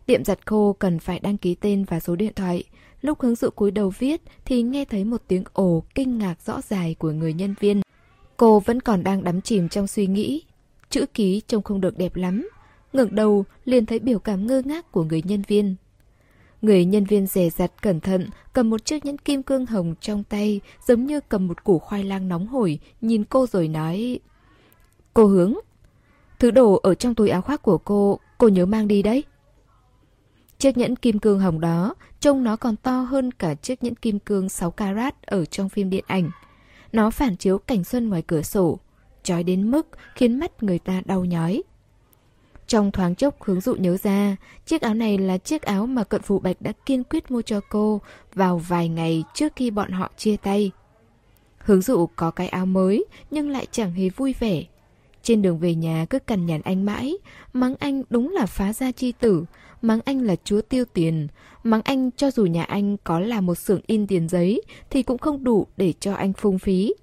[0.06, 2.64] Tiệm giặt khô cần phải đăng ký tên và số điện thoại.
[3.06, 6.62] Lúc hướng dụ cúi đầu viết thì nghe thấy một tiếng ồ kinh ngạc rõ
[6.62, 7.82] dài của người nhân viên.
[8.38, 10.44] Cô vẫn còn đang đắm chìm trong suy nghĩ.
[10.90, 12.50] Chữ ký trông không được đẹp lắm.
[12.94, 15.76] ngẩng đầu liền thấy biểu cảm ngơ ngác của người nhân viên.
[16.62, 20.24] Người nhân viên rẻ rặt cẩn thận, cầm một chiếc nhẫn kim cương hồng trong
[20.24, 24.20] tay, giống như cầm một củ khoai lang nóng hổi, nhìn cô rồi nói...
[25.14, 25.54] Cô hướng,
[26.40, 29.24] thứ đồ ở trong túi áo khoác của cô, cô nhớ mang đi đấy.
[30.60, 34.20] Chiếc nhẫn kim cương hồng đó, trông nó còn to hơn cả chiếc nhẫn kim
[34.20, 36.32] cương 6 carat ở trong phim điện ảnh.
[36.92, 38.80] Nó phản chiếu cảnh xuân ngoài cửa sổ,
[39.24, 41.64] trói đến mức khiến mắt người ta đau nhói.
[42.68, 44.36] Trong thoáng chốc hướng dụ nhớ ra,
[44.66, 47.62] chiếc áo này là chiếc áo mà cận phụ bạch đã kiên quyết mua cho
[47.70, 48.02] cô
[48.34, 50.72] vào vài ngày trước khi bọn họ chia tay.
[51.58, 54.64] Hướng dụ có cái áo mới nhưng lại chẳng hề vui vẻ.
[55.24, 57.18] Trên đường về nhà cứ cằn nhằn anh mãi,
[57.54, 59.46] mắng anh đúng là phá gia chi tử,
[59.82, 61.28] mắng anh là chúa tiêu tiền,
[61.64, 65.18] mắng anh cho dù nhà anh có là một xưởng in tiền giấy thì cũng
[65.18, 66.94] không đủ để cho anh phung phí.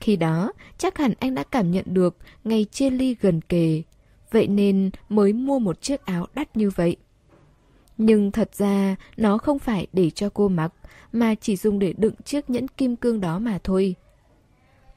[0.00, 3.82] Khi đó, chắc hẳn anh đã cảm nhận được ngày chia ly gần kề,
[4.30, 6.96] vậy nên mới mua một chiếc áo đắt như vậy.
[7.98, 10.74] Nhưng thật ra nó không phải để cho cô mặc,
[11.12, 13.94] mà chỉ dùng để đựng chiếc nhẫn kim cương đó mà thôi.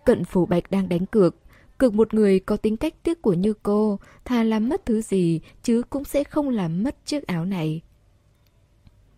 [0.06, 1.36] Cận phủ bạch đang đánh cược,
[1.80, 5.42] cực một người có tính cách tiếc của như cô, thà làm mất thứ gì
[5.64, 7.82] chứ cũng sẽ không làm mất chiếc áo này.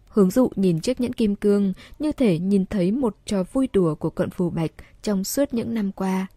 [0.07, 3.95] Hướng dụ nhìn chiếc nhẫn kim cương như thể nhìn thấy một trò vui đùa
[3.95, 6.27] của cận phù bạch trong suốt những năm qua.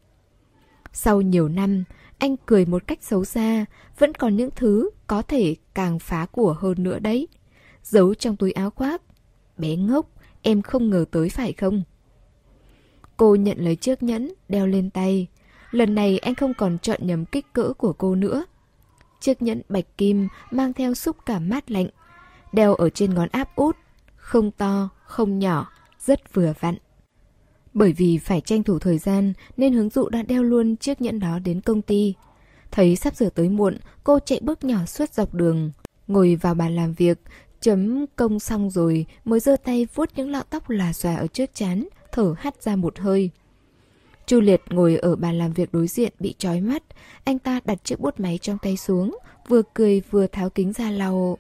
[0.93, 1.85] Sau nhiều năm,
[2.19, 3.65] anh cười một cách xấu xa,
[3.99, 7.29] vẫn còn những thứ có thể càng phá của hơn nữa đấy.
[7.83, 9.03] Giấu trong túi áo khoác.
[9.59, 10.11] Bé ngốc,
[10.43, 11.83] em không ngờ tới phải không?
[13.17, 15.27] Cô nhận lấy chiếc nhẫn, đeo lên tay.
[15.73, 18.45] Lần này anh không còn chọn nhầm kích cỡ của cô nữa.
[19.21, 21.89] Chiếc nhẫn bạch kim mang theo xúc cảm mát lạnh.
[22.53, 23.77] Đeo ở trên ngón áp út,
[24.17, 26.77] không to, không nhỏ, rất vừa vặn.
[27.75, 31.21] Bởi vì phải tranh thủ thời gian nên hướng dụ đã đeo luôn chiếc nhẫn
[31.21, 32.15] đó đến công ty.
[32.71, 35.71] Thấy sắp sửa tới muộn, cô chạy bước nhỏ suốt dọc đường.
[36.07, 37.19] Ngồi vào bàn làm việc,
[37.61, 41.51] chấm công xong rồi mới giơ tay vuốt những lọn tóc là xòa ở trước
[41.55, 43.31] chán, thở hắt ra một hơi.
[44.27, 46.83] Chu Liệt ngồi ở bàn làm việc đối diện bị trói mắt,
[47.25, 50.91] anh ta đặt chiếc bút máy trong tay xuống, vừa cười vừa tháo kính ra
[50.91, 51.39] lau.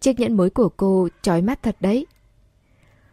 [0.00, 2.06] Chiếc nhẫn mới của cô trói mắt thật đấy.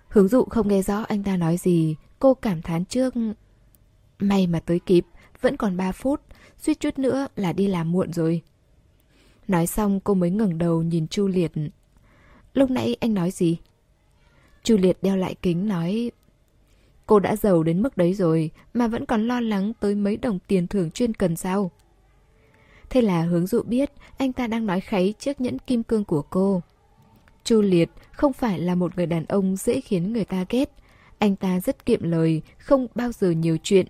[0.07, 3.13] Hướng dụ không nghe rõ anh ta nói gì, cô cảm thán trước.
[4.19, 5.05] May mà tới kịp,
[5.41, 6.21] vẫn còn 3 phút,
[6.57, 8.41] suýt chút nữa là đi làm muộn rồi.
[9.47, 11.51] Nói xong cô mới ngẩng đầu nhìn Chu Liệt.
[12.53, 13.57] Lúc nãy anh nói gì?
[14.63, 16.11] Chu Liệt đeo lại kính nói
[17.11, 20.39] Cô đã giàu đến mức đấy rồi mà vẫn còn lo lắng tới mấy đồng
[20.47, 21.71] tiền thưởng chuyên cần sao?
[22.89, 26.21] Thế là hướng dụ biết anh ta đang nói kháy chiếc nhẫn kim cương của
[26.21, 26.61] cô.
[27.43, 30.71] Chu Liệt không phải là một người đàn ông dễ khiến người ta ghét.
[31.17, 33.85] Anh ta rất kiệm lời, không bao giờ nhiều chuyện.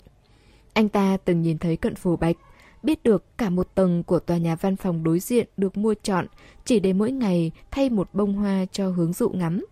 [0.74, 2.36] Anh ta từng nhìn thấy cận phù bạch,
[2.84, 6.28] biết được cả một tầng của tòa nhà văn phòng đối diện được mua chọn
[6.66, 9.66] chỉ để mỗi ngày thay một bông hoa cho hướng dụ ngắm.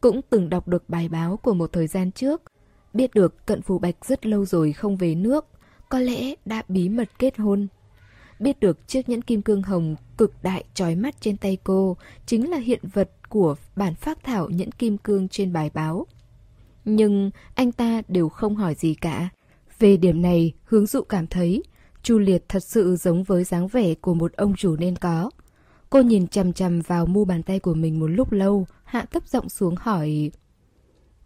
[0.00, 2.42] Cũng từng đọc được bài báo của một thời gian trước,
[2.94, 5.46] biết được cận phù bạch rất lâu rồi không về nước,
[5.88, 7.66] có lẽ đã bí mật kết hôn.
[8.38, 12.50] Biết được chiếc nhẫn kim cương hồng cực đại trói mắt trên tay cô chính
[12.50, 16.06] là hiện vật của bản phác thảo nhẫn kim cương trên bài báo.
[16.84, 19.28] Nhưng anh ta đều không hỏi gì cả.
[19.78, 21.62] Về điểm này, hướng dụ cảm thấy
[22.02, 25.30] Chu Liệt thật sự giống với dáng vẻ của một ông chủ nên có.
[25.90, 29.28] Cô nhìn chằm chằm vào mu bàn tay của mình một lúc lâu, hạ thấp
[29.28, 30.30] giọng xuống hỏi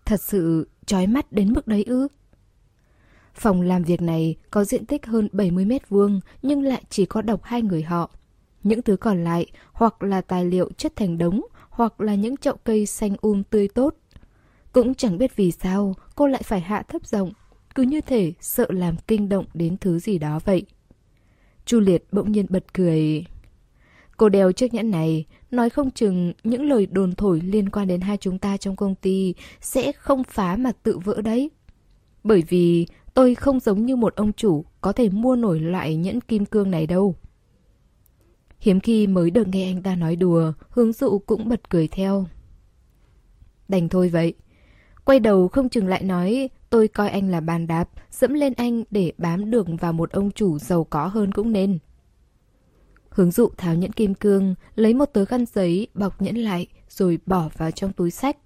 [0.07, 2.09] Thật sự chói mắt đến mức đấy ư?
[3.35, 7.23] Phòng làm việc này có diện tích hơn 70 mét vuông nhưng lại chỉ có
[7.23, 8.11] độc hai người họ.
[8.63, 11.41] Những thứ còn lại hoặc là tài liệu chất thành đống
[11.71, 13.95] hoặc là những chậu cây xanh um tươi tốt.
[14.73, 17.33] Cũng chẳng biết vì sao cô lại phải hạ thấp giọng,
[17.75, 20.67] cứ như thể sợ làm kinh động đến thứ gì đó vậy.
[21.65, 23.27] Chu Liệt bỗng nhiên bật cười.
[24.17, 25.25] Cô đeo chiếc nhẫn này,
[25.57, 28.95] nói không chừng những lời đồn thổi liên quan đến hai chúng ta trong công
[28.95, 31.51] ty sẽ không phá mà tự vỡ đấy.
[32.25, 36.21] Bởi vì tôi không giống như một ông chủ có thể mua nổi loại nhẫn
[36.21, 37.15] kim cương này đâu.
[38.59, 42.27] Hiếm khi mới được nghe anh ta nói đùa, hướng dụ cũng bật cười theo.
[43.69, 44.35] Đành thôi vậy.
[45.05, 48.85] Quay đầu không chừng lại nói tôi coi anh là bàn đạp, dẫm lên anh
[48.91, 51.79] để bám được vào một ông chủ giàu có hơn cũng nên.
[53.17, 57.19] Hướng dụ tháo nhẫn kim cương, lấy một tờ khăn giấy bọc nhẫn lại rồi
[57.27, 58.37] bỏ vào trong túi sách.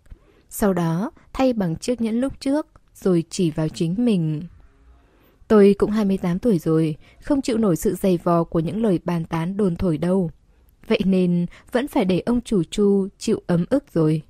[0.48, 4.42] Sau đó thay bằng chiếc nhẫn lúc trước rồi chỉ vào chính mình.
[5.48, 9.24] Tôi cũng 28 tuổi rồi, không chịu nổi sự dày vò của những lời bàn
[9.24, 10.30] tán đồn thổi đâu.
[10.86, 14.22] Vậy nên vẫn phải để ông chủ Chu chịu ấm ức rồi.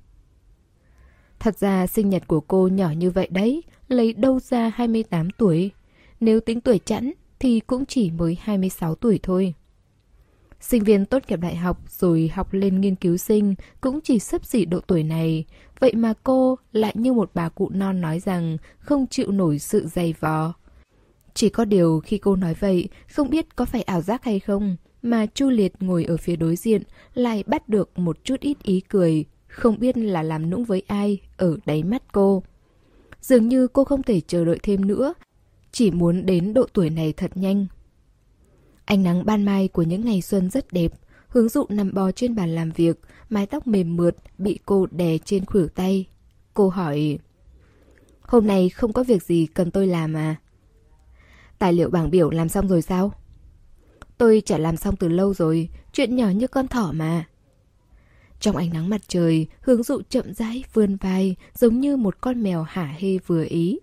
[1.39, 5.71] Thật ra sinh nhật của cô nhỏ như vậy đấy, lấy đâu ra 28 tuổi.
[6.19, 9.53] Nếu tính tuổi chẵn thì cũng chỉ mới 26 tuổi thôi.
[10.61, 14.45] Sinh viên tốt nghiệp đại học rồi học lên nghiên cứu sinh cũng chỉ sấp
[14.45, 15.45] xỉ độ tuổi này.
[15.79, 19.87] Vậy mà cô lại như một bà cụ non nói rằng không chịu nổi sự
[19.87, 20.53] dày vò.
[21.33, 24.75] Chỉ có điều khi cô nói vậy, không biết có phải ảo giác hay không,
[25.01, 26.81] mà Chu Liệt ngồi ở phía đối diện
[27.13, 31.19] lại bắt được một chút ít ý cười, không biết là làm nũng với ai
[31.37, 32.43] ở đáy mắt cô.
[33.21, 35.13] Dường như cô không thể chờ đợi thêm nữa,
[35.71, 37.65] chỉ muốn đến độ tuổi này thật nhanh.
[38.91, 40.91] Ánh nắng ban mai của những ngày xuân rất đẹp,
[41.27, 42.99] hướng dụ nằm bò trên bàn làm việc,
[43.29, 46.05] mái tóc mềm mượt bị cô đè trên khuỷu tay.
[46.53, 47.19] Cô hỏi,
[48.21, 50.35] hôm nay không có việc gì cần tôi làm à?
[51.59, 53.13] Tài liệu bảng biểu làm xong rồi sao?
[54.17, 57.25] Tôi chả làm xong từ lâu rồi, chuyện nhỏ như con thỏ mà.
[58.39, 62.43] Trong ánh nắng mặt trời, hướng dụ chậm rãi vươn vai, giống như một con
[62.43, 63.79] mèo hả hê vừa ý.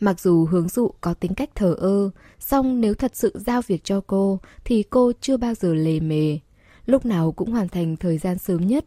[0.00, 3.84] Mặc dù hướng dụ có tính cách thờ ơ, song nếu thật sự giao việc
[3.84, 6.38] cho cô, thì cô chưa bao giờ lề mề.
[6.86, 8.84] Lúc nào cũng hoàn thành thời gian sớm nhất.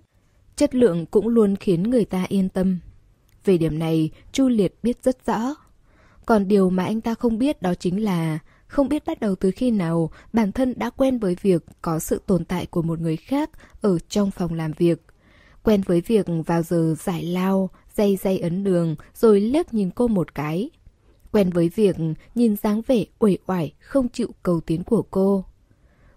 [0.55, 2.79] Chất lượng cũng luôn khiến người ta yên tâm.
[3.45, 5.55] Về điểm này, Chu Liệt biết rất rõ.
[6.25, 9.51] Còn điều mà anh ta không biết đó chính là không biết bắt đầu từ
[9.51, 13.17] khi nào bản thân đã quen với việc có sự tồn tại của một người
[13.17, 13.49] khác
[13.81, 15.01] ở trong phòng làm việc.
[15.63, 20.07] Quen với việc vào giờ giải lao, dây dây ấn đường rồi liếc nhìn cô
[20.07, 20.69] một cái.
[21.31, 21.95] Quen với việc
[22.35, 25.45] nhìn dáng vẻ uể oải không chịu cầu tiến của cô.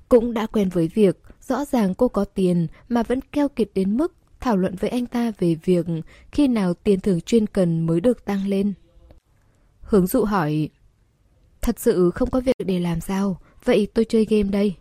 [0.09, 3.96] Cũng đã quen với việc rõ ràng cô có tiền mà vẫn keo kiệt đến
[3.96, 5.87] mức thảo luận với anh ta về việc
[6.33, 8.72] khi nào tiền thưởng chuyên cần mới được tăng lên.
[9.92, 10.68] Hướng dụ hỏi
[11.62, 14.77] Thật sự không có việc để làm sao Vậy tôi chơi game đây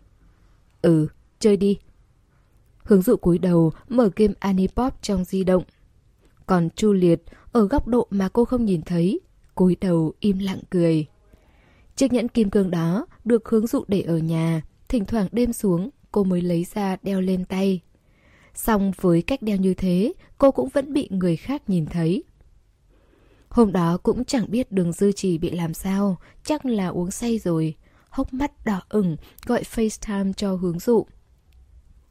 [0.82, 1.06] Ừ,
[1.38, 1.78] chơi đi
[2.84, 5.62] Hướng dụ cúi đầu mở game Anipop trong di động
[6.46, 9.20] Còn Chu Liệt ở góc độ mà cô không nhìn thấy
[9.62, 11.06] cúi đầu im lặng cười
[11.96, 15.90] Chiếc nhẫn kim cương đó được hướng dụ để ở nhà Thỉnh thoảng đêm xuống
[16.12, 17.80] cô mới lấy ra đeo lên tay
[18.54, 22.24] Xong với cách đeo như thế cô cũng vẫn bị người khác nhìn thấy
[23.48, 27.38] Hôm đó cũng chẳng biết đường dư trì bị làm sao, chắc là uống say
[27.38, 27.74] rồi.
[28.08, 31.06] Hốc mắt đỏ ửng, gọi FaceTime cho hướng dụ.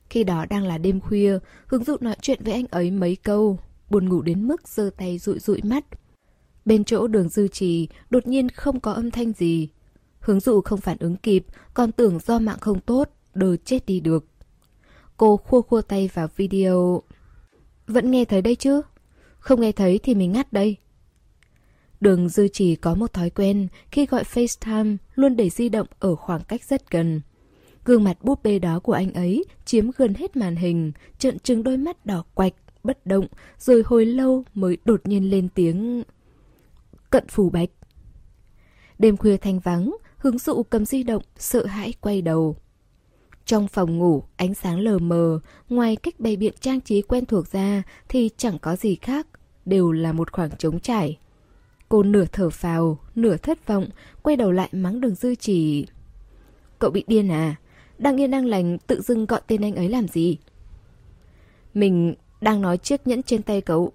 [0.10, 3.60] Khi đó đang là đêm khuya, hướng dụ nói chuyện với anh ấy mấy câu,
[3.90, 5.86] buồn ngủ đến mức giơ tay rụi rụi mắt.
[6.66, 9.70] Bên chỗ đường dư trì, đột nhiên không có âm thanh gì.
[10.20, 14.00] Hướng dụ không phản ứng kịp, còn tưởng do mạng không tốt, đờ chết đi
[14.00, 14.26] được.
[15.18, 17.02] Cô khua khua tay vào video.
[17.88, 18.82] Vẫn nghe thấy đây chứ?
[19.40, 20.78] Không nghe thấy thì mình ngắt đây.
[22.02, 26.16] Đường Dư trì có một thói quen khi gọi FaceTime luôn để di động ở
[26.16, 27.22] khoảng cách rất gần.
[27.86, 31.64] Gương mặt búp bê đó của anh ấy chiếm gần hết màn hình, trợn trừng
[31.64, 33.28] đôi mắt đỏ quạch, bất động,
[33.60, 36.04] rồi hồi lâu mới đột nhiên lên tiếng
[37.12, 37.70] cận phù bạch.
[39.00, 42.56] Đêm khuya thanh vắng, hướng dụ cầm di động, sợ hãi quay đầu.
[43.46, 47.48] Trong phòng ngủ, ánh sáng lờ mờ, ngoài cách bày biện trang trí quen thuộc
[47.48, 49.28] ra thì chẳng có gì khác,
[49.66, 51.18] đều là một khoảng trống trải.
[51.90, 53.90] Cô nửa thở phào, nửa thất vọng,
[54.22, 55.86] quay đầu lại mắng đường dư chỉ.
[56.80, 57.56] Cậu bị điên à?
[57.98, 60.38] Đang yên đang lành tự dưng gọi tên anh ấy làm gì?
[61.74, 63.92] Mình đang nói chiếc nhẫn trên tay cậu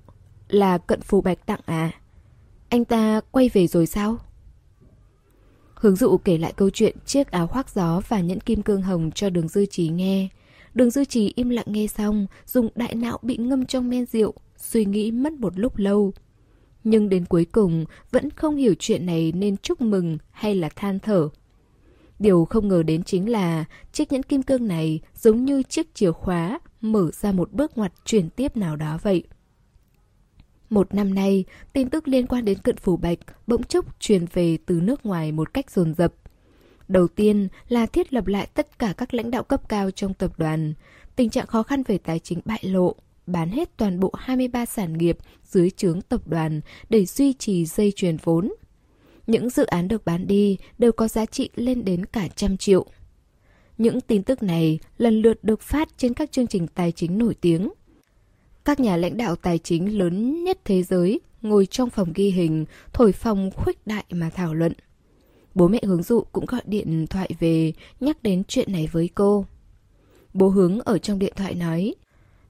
[0.49, 1.93] là cận phù bạch tặng à?
[2.69, 4.19] Anh ta quay về rồi sao?
[5.75, 9.11] Hướng dụ kể lại câu chuyện chiếc áo khoác gió và nhẫn kim cương hồng
[9.11, 10.29] cho đường dư trí nghe.
[10.75, 14.35] Đường dư trí im lặng nghe xong, dùng đại não bị ngâm trong men rượu,
[14.57, 16.13] suy nghĩ mất một lúc lâu.
[16.85, 20.99] Nhưng đến cuối cùng vẫn không hiểu chuyện này nên chúc mừng hay là than
[20.99, 21.29] thở.
[22.19, 26.13] Điều không ngờ đến chính là chiếc nhẫn kim cương này giống như chiếc chìa
[26.13, 29.23] khóa mở ra một bước ngoặt chuyển tiếp nào đó vậy.
[30.71, 34.59] Một năm nay, tin tức liên quan đến cận phủ bạch bỗng chốc truyền về
[34.67, 36.15] từ nước ngoài một cách dồn dập.
[36.89, 40.33] Đầu tiên là thiết lập lại tất cả các lãnh đạo cấp cao trong tập
[40.37, 40.75] đoàn.
[41.17, 42.95] Tình trạng khó khăn về tài chính bại lộ,
[43.27, 47.93] bán hết toàn bộ 23 sản nghiệp dưới trướng tập đoàn để duy trì dây
[47.97, 48.53] chuyền vốn.
[49.27, 52.87] Những dự án được bán đi đều có giá trị lên đến cả trăm triệu.
[53.79, 57.35] Những tin tức này lần lượt được phát trên các chương trình tài chính nổi
[57.41, 57.69] tiếng.
[58.67, 62.65] Các nhà lãnh đạo tài chính lớn nhất thế giới ngồi trong phòng ghi hình,
[62.93, 64.73] thổi phòng khuếch đại mà thảo luận.
[65.55, 69.47] Bố mẹ hướng dụ cũng gọi điện thoại về nhắc đến chuyện này với cô.
[70.35, 71.95] Bố hướng ở trong điện thoại nói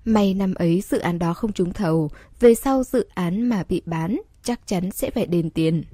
[0.04, 3.82] May năm ấy dự án đó không trúng thầu, về sau dự án mà bị
[3.86, 5.84] bán chắc chắn sẽ phải đền tiền.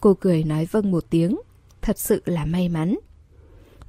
[0.00, 1.38] Cô cười nói vâng một tiếng,
[1.82, 2.96] thật sự là may mắn.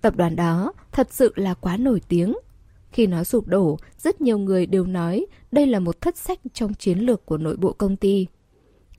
[0.01, 2.33] Tập đoàn đó thật sự là quá nổi tiếng.
[2.95, 6.73] Khi nó sụp đổ, rất nhiều người đều nói đây là một thất sách trong
[6.73, 8.27] chiến lược của nội bộ công ty.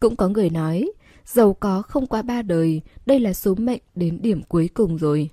[0.00, 0.92] Cũng có người nói,
[1.24, 5.30] giàu có không qua ba đời, đây là số mệnh đến điểm cuối cùng rồi.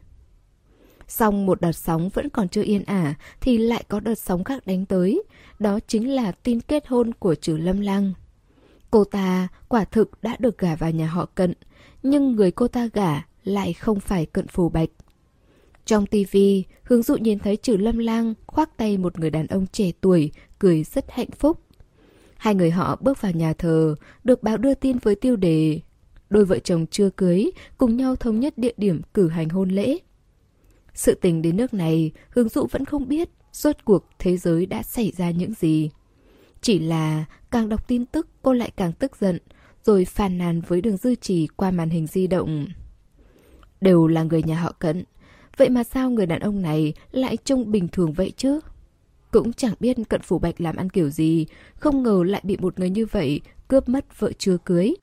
[1.07, 4.67] Xong một đợt sóng vẫn còn chưa yên ả thì lại có đợt sóng khác
[4.67, 5.23] đánh tới.
[5.59, 8.13] Đó chính là tin kết hôn của trừ Lâm Lăng.
[8.91, 11.53] Cô ta quả thực đã được gả vào nhà họ cận,
[12.03, 14.89] nhưng người cô ta gả lại không phải cận phù bạch.
[15.85, 19.67] Trong tivi, hướng dụ nhìn thấy trừ Lâm Lang khoác tay một người đàn ông
[19.67, 21.59] trẻ tuổi, cười rất hạnh phúc.
[22.37, 25.79] Hai người họ bước vào nhà thờ, được báo đưa tin với tiêu đề.
[26.29, 29.97] Đôi vợ chồng chưa cưới, cùng nhau thống nhất địa điểm cử hành hôn lễ.
[30.93, 34.83] Sự tình đến nước này, Hướng Dụ vẫn không biết rốt cuộc thế giới đã
[34.83, 35.89] xảy ra những gì.
[36.61, 39.39] Chỉ là càng đọc tin tức cô lại càng tức giận,
[39.83, 42.67] rồi phàn nàn với đường dư trì qua màn hình di động.
[43.81, 45.03] Đều là người nhà họ cận,
[45.57, 48.59] vậy mà sao người đàn ông này lại trông bình thường vậy chứ?
[49.31, 52.79] Cũng chẳng biết cận phủ bạch làm ăn kiểu gì, không ngờ lại bị một
[52.79, 54.93] người như vậy cướp mất vợ chưa cưới.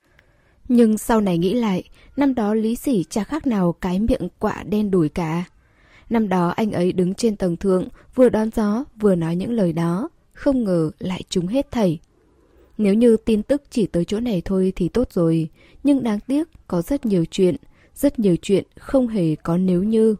[0.67, 1.83] Nhưng sau này nghĩ lại,
[2.17, 5.43] năm đó Lý Sỉ chả khác nào cái miệng quạ đen đùi cả.
[6.09, 9.73] Năm đó anh ấy đứng trên tầng thượng, vừa đón gió, vừa nói những lời
[9.73, 10.09] đó.
[10.33, 11.99] Không ngờ lại trúng hết thảy.
[12.77, 15.49] Nếu như tin tức chỉ tới chỗ này thôi thì tốt rồi.
[15.83, 17.55] Nhưng đáng tiếc có rất nhiều chuyện.
[17.95, 20.15] Rất nhiều chuyện không hề có nếu như.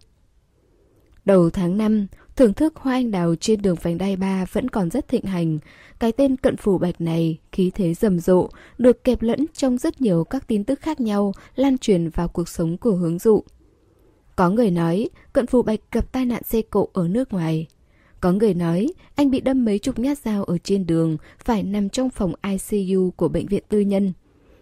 [1.25, 4.89] Đầu tháng 5, thưởng thức hoa anh đào trên đường vành đai ba vẫn còn
[4.89, 5.59] rất thịnh hành.
[5.99, 10.01] Cái tên cận phủ bạch này, khí thế rầm rộ, được kẹp lẫn trong rất
[10.01, 13.43] nhiều các tin tức khác nhau lan truyền vào cuộc sống của hướng dụ.
[14.35, 17.67] Có người nói cận phủ bạch gặp tai nạn xe cộ ở nước ngoài.
[18.21, 21.89] Có người nói anh bị đâm mấy chục nhát dao ở trên đường, phải nằm
[21.89, 24.13] trong phòng ICU của bệnh viện tư nhân.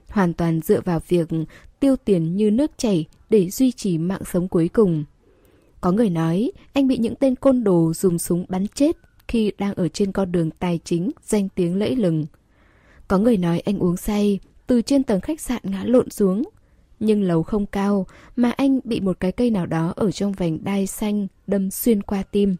[0.07, 1.27] Hoàn toàn dựa vào việc
[1.79, 5.03] tiêu tiền như nước chảy để duy trì mạng sống cuối cùng.
[5.81, 9.73] Có người nói anh bị những tên côn đồ dùng súng bắn chết khi đang
[9.73, 12.25] ở trên con đường tài chính danh tiếng lẫy lừng.
[13.07, 16.43] Có người nói anh uống say, từ trên tầng khách sạn ngã lộn xuống,
[16.99, 20.63] nhưng lầu không cao mà anh bị một cái cây nào đó ở trong vành
[20.63, 22.55] đai xanh đâm xuyên qua tim.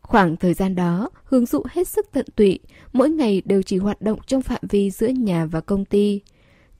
[0.00, 2.58] Khoảng thời gian đó, hướng dụ hết sức tận tụy,
[2.92, 6.20] mỗi ngày đều chỉ hoạt động trong phạm vi giữa nhà và công ty.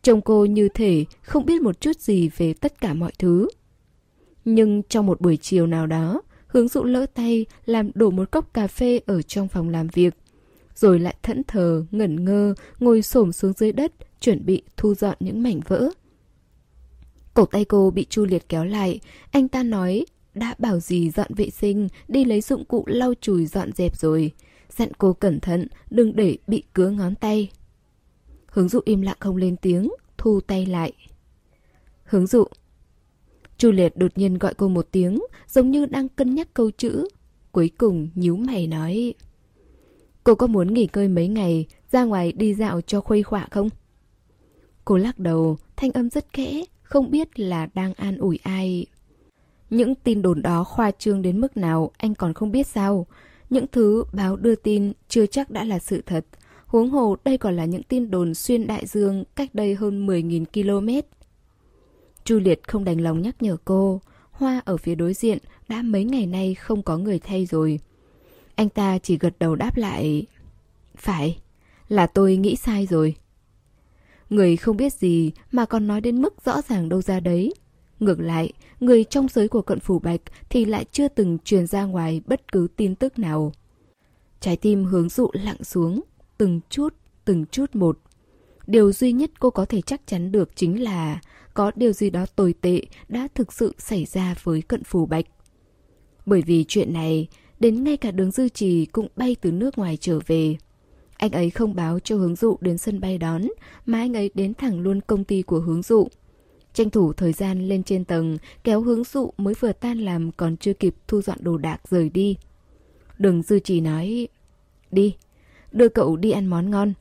[0.02, 3.48] Chồng cô như thể không biết một chút gì về tất cả mọi thứ.
[4.54, 8.54] Nhưng trong một buổi chiều nào đó, hướng dụ lỡ tay làm đổ một cốc
[8.54, 10.14] cà phê ở trong phòng làm việc.
[10.74, 15.16] Rồi lại thẫn thờ, ngẩn ngơ, ngồi xổm xuống dưới đất, chuẩn bị thu dọn
[15.20, 15.90] những mảnh vỡ.
[17.34, 21.34] Cổ tay cô bị Chu Liệt kéo lại, anh ta nói đã bảo gì dọn
[21.34, 24.32] vệ sinh, đi lấy dụng cụ lau chùi dọn dẹp rồi.
[24.76, 27.50] Dặn cô cẩn thận, đừng để bị cứa ngón tay.
[28.46, 30.92] Hướng dụ im lặng không lên tiếng, thu tay lại.
[32.04, 32.44] Hướng dụ.
[33.58, 35.18] Chu Liệt đột nhiên gọi cô một tiếng,
[35.48, 37.08] giống như đang cân nhắc câu chữ.
[37.52, 39.14] Cuối cùng nhíu mày nói.
[40.24, 43.68] Cô có muốn nghỉ ngơi mấy ngày, ra ngoài đi dạo cho khuây khỏa không?
[44.84, 48.86] Cô lắc đầu, thanh âm rất kẽ, không biết là đang an ủi ai.
[49.70, 53.06] Những tin đồn đó khoa trương đến mức nào anh còn không biết sao.
[53.50, 56.24] Những thứ báo đưa tin chưa chắc đã là sự thật.
[56.66, 60.44] Huống hồ đây còn là những tin đồn xuyên đại dương cách đây hơn 10.000
[60.44, 61.09] km.
[62.29, 64.01] Chu Liệt không đành lòng nhắc nhở cô.
[64.31, 67.81] Hoa ở phía đối diện đã mấy ngày nay không có người thay rồi.
[68.55, 70.26] Anh ta chỉ gật đầu đáp lại.
[70.97, 71.39] Phải,
[71.89, 73.14] là tôi nghĩ sai rồi.
[74.31, 77.55] Người không biết gì mà còn nói đến mức rõ ràng đâu ra đấy.
[78.01, 81.85] Ngược lại, người trong giới của cận phủ bạch thì lại chưa từng truyền ra
[81.85, 83.53] ngoài bất cứ tin tức nào.
[84.41, 86.01] Trái tim hướng dụ lặng xuống,
[86.39, 87.99] từng chút, từng chút một.
[88.66, 91.20] Điều duy nhất cô có thể chắc chắn được chính là
[91.59, 95.24] có điều gì đó tồi tệ đã thực sự xảy ra với cận phù bạch.
[96.26, 97.28] Bởi vì chuyện này,
[97.61, 100.56] đến ngay cả đường dư trì cũng bay từ nước ngoài trở về.
[101.16, 103.42] Anh ấy không báo cho hướng dụ đến sân bay đón,
[103.86, 106.09] mà anh ấy đến thẳng luôn công ty của hướng dụ.
[106.72, 110.56] Tranh thủ thời gian lên trên tầng, kéo hướng dụ mới vừa tan làm còn
[110.56, 112.36] chưa kịp thu dọn đồ đạc rời đi.
[113.18, 114.28] Đường dư trì nói,
[114.90, 115.16] đi,
[115.72, 116.92] đưa cậu đi ăn món ngon.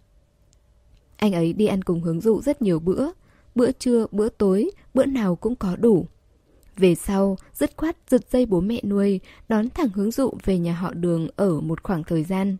[1.17, 3.07] Anh ấy đi ăn cùng hướng dụ rất nhiều bữa,
[3.57, 6.07] bữa trưa, bữa tối, bữa nào cũng có đủ.
[6.77, 10.73] Về sau, dứt khoát giật dây bố mẹ nuôi, đón thẳng hướng dụ về nhà
[10.73, 12.57] họ đường ở một khoảng thời gian.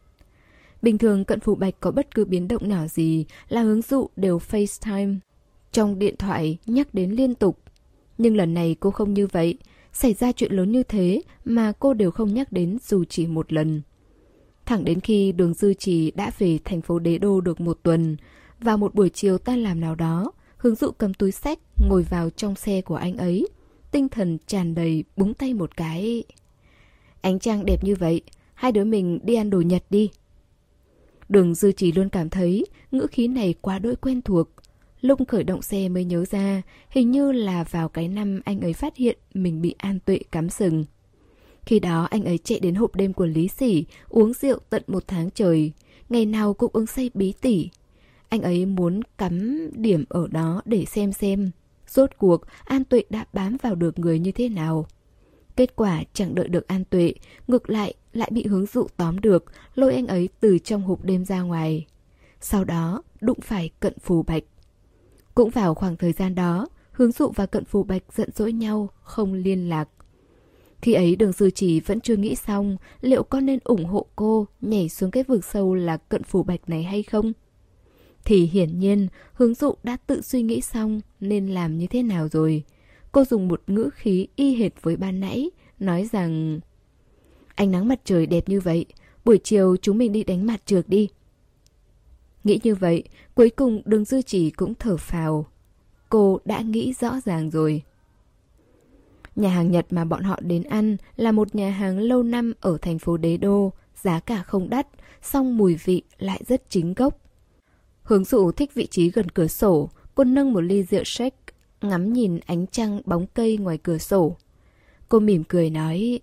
[0.81, 4.09] Bình thường cận phụ bạch có bất cứ biến động nhỏ gì là hướng dụ
[4.15, 5.17] đều FaceTime.
[5.71, 7.59] Trong điện thoại nhắc đến liên tục.
[8.17, 9.57] Nhưng lần này cô không như vậy.
[9.93, 13.53] Xảy ra chuyện lớn như thế mà cô đều không nhắc đến dù chỉ một
[13.53, 13.81] lần.
[14.65, 18.17] Thẳng đến khi đường dư trì đã về thành phố đế đô được một tuần,
[18.59, 22.29] vào một buổi chiều tan làm nào đó, hướng dụ cầm túi sách ngồi vào
[22.29, 23.47] trong xe của anh ấy.
[23.91, 26.23] Tinh thần tràn đầy búng tay một cái.
[27.21, 28.21] Ánh trăng đẹp như vậy,
[28.53, 30.09] hai đứa mình đi ăn đồ Nhật đi.
[31.29, 34.49] Đường dư chỉ luôn cảm thấy ngữ khí này quá đỗi quen thuộc.
[35.01, 38.73] Lúc khởi động xe mới nhớ ra, hình như là vào cái năm anh ấy
[38.73, 40.85] phát hiện mình bị an tuệ cắm sừng.
[41.65, 45.03] Khi đó anh ấy chạy đến hộp đêm của Lý Sỉ, uống rượu tận một
[45.07, 45.71] tháng trời,
[46.09, 47.69] ngày nào cũng uống say bí tỉ.
[48.30, 51.51] Anh ấy muốn cắm điểm ở đó để xem xem,
[51.88, 54.86] rốt cuộc An Tuệ đã bám vào được người như thế nào.
[55.55, 57.13] Kết quả chẳng đợi được An Tuệ,
[57.47, 61.25] ngược lại lại bị hướng dụ tóm được, lôi anh ấy từ trong hộp đêm
[61.25, 61.88] ra ngoài.
[62.41, 64.43] Sau đó, đụng phải cận phù bạch.
[65.36, 68.89] Cũng vào khoảng thời gian đó, hướng dụ và cận phù bạch giận dỗi nhau,
[69.01, 69.89] không liên lạc.
[70.82, 74.47] Khi ấy đường sư chỉ vẫn chưa nghĩ xong liệu có nên ủng hộ cô
[74.61, 77.34] nhảy xuống cái vực sâu là cận phù bạch này hay không?
[78.28, 82.28] Thì hiển nhiên hướng dụ đã tự suy nghĩ xong nên làm như thế nào
[82.28, 82.63] rồi.
[83.11, 85.49] Cô dùng một ngữ khí y hệt với ban nãy,
[85.80, 86.59] nói rằng
[87.55, 88.86] Ánh nắng mặt trời đẹp như vậy,
[89.25, 91.09] buổi chiều chúng mình đi đánh mặt trượt đi.
[92.43, 93.03] Nghĩ như vậy,
[93.36, 95.45] cuối cùng đường dư chỉ cũng thở phào.
[96.09, 97.82] Cô đã nghĩ rõ ràng rồi.
[99.36, 102.78] Nhà hàng Nhật mà bọn họ đến ăn là một nhà hàng lâu năm ở
[102.82, 103.71] thành phố Đế Đô,
[104.03, 104.88] giá cả không đắt,
[105.21, 107.26] song mùi vị lại rất chính gốc.
[108.07, 111.37] Hướng dụ thích vị trí gần cửa sổ, cô nâng một ly rượu shake,
[111.81, 114.35] ngắm nhìn ánh trăng bóng cây ngoài cửa sổ.
[115.09, 116.19] Cô mỉm cười nói,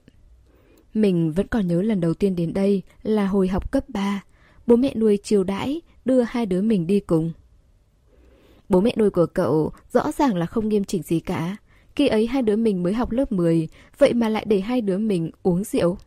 [0.94, 4.24] mình vẫn còn nhớ lần đầu tiên đến đây là hồi học cấp 3,
[4.66, 7.32] bố mẹ nuôi chiều đãi, đưa hai đứa mình đi cùng.
[8.68, 11.56] Bố mẹ nuôi của cậu rõ ràng là không nghiêm chỉnh gì cả.
[11.96, 13.68] Khi ấy hai đứa mình mới học lớp 10,
[13.98, 15.98] vậy mà lại để hai đứa mình uống rượu.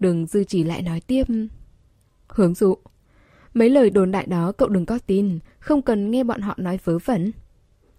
[0.00, 1.24] Đừng dư chỉ lại nói tiếp.
[2.28, 2.76] Hướng dụ.
[3.54, 6.78] Mấy lời đồn đại đó cậu đừng có tin, không cần nghe bọn họ nói
[6.84, 7.32] vớ vẩn.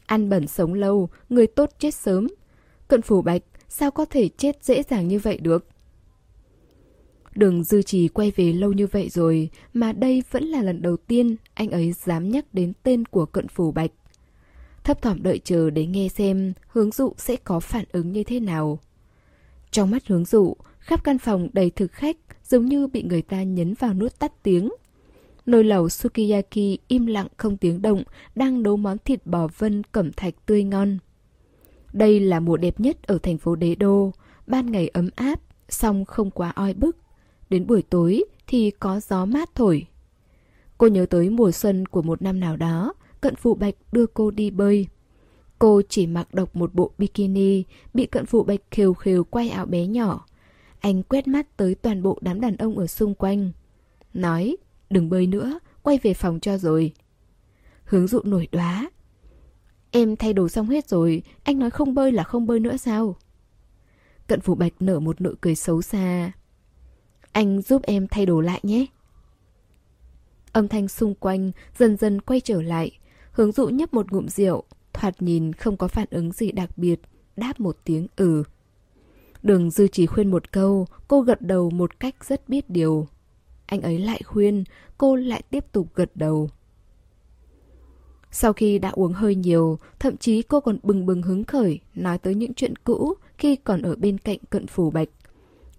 [0.05, 2.27] Ăn bẩn sống lâu, người tốt chết sớm.
[2.87, 5.67] Cận phủ bạch, sao có thể chết dễ dàng như vậy được?
[7.35, 10.97] Đường dư trì quay về lâu như vậy rồi mà đây vẫn là lần đầu
[10.97, 13.91] tiên anh ấy dám nhắc đến tên của cận phủ bạch.
[14.83, 18.39] Thấp thỏm đợi chờ để nghe xem hướng dụ sẽ có phản ứng như thế
[18.39, 18.79] nào.
[19.71, 23.43] Trong mắt hướng dụ, khắp căn phòng đầy thực khách giống như bị người ta
[23.43, 24.69] nhấn vào nút tắt tiếng.
[25.45, 28.03] Nồi lẩu sukiyaki im lặng không tiếng động
[28.35, 30.97] đang nấu món thịt bò vân cẩm thạch tươi ngon.
[31.93, 34.11] Đây là mùa đẹp nhất ở thành phố Đế Đô,
[34.47, 35.39] ban ngày ấm áp,
[35.69, 36.97] song không quá oi bức.
[37.49, 39.87] Đến buổi tối thì có gió mát thổi.
[40.77, 44.31] Cô nhớ tới mùa xuân của một năm nào đó, cận phụ bạch đưa cô
[44.31, 44.87] đi bơi.
[45.59, 47.63] Cô chỉ mặc độc một bộ bikini,
[47.93, 50.25] bị cận phụ bạch khều khều quay áo bé nhỏ.
[50.79, 53.51] Anh quét mắt tới toàn bộ đám đàn ông ở xung quanh.
[54.13, 54.57] Nói,
[54.93, 56.93] đừng bơi nữa, quay về phòng cho rồi.
[57.85, 58.89] Hướng dụ nổi đoá.
[59.91, 63.15] Em thay đồ xong hết rồi, anh nói không bơi là không bơi nữa sao?
[64.27, 66.31] Cận phủ bạch nở một nụ cười xấu xa.
[67.31, 68.85] Anh giúp em thay đồ lại nhé.
[70.51, 72.99] Âm thanh xung quanh dần dần quay trở lại.
[73.31, 74.63] Hướng dụ nhấp một ngụm rượu,
[74.93, 77.01] thoạt nhìn không có phản ứng gì đặc biệt,
[77.35, 78.43] đáp một tiếng ừ.
[79.43, 83.07] Đường dư chỉ khuyên một câu, cô gật đầu một cách rất biết điều.
[83.65, 84.63] Anh ấy lại khuyên,
[84.97, 86.49] cô lại tiếp tục gật đầu.
[88.31, 92.17] Sau khi đã uống hơi nhiều, thậm chí cô còn bừng bừng hứng khởi nói
[92.17, 95.09] tới những chuyện cũ khi còn ở bên cạnh cận phủ bạch.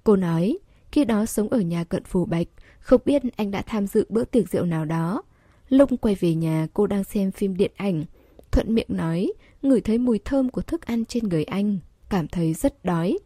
[0.05, 0.59] Cô nói,
[0.93, 2.47] khi đó sống ở nhà cận phủ bạch,
[2.79, 5.23] không biết anh đã tham dự bữa tiệc rượu nào đó.
[5.69, 8.05] Lúc quay về nhà cô đang xem phim điện ảnh.
[8.51, 9.33] Thuận miệng nói,
[9.63, 11.79] ngửi thấy mùi thơm của thức ăn trên người anh,
[12.09, 13.19] cảm thấy rất đói.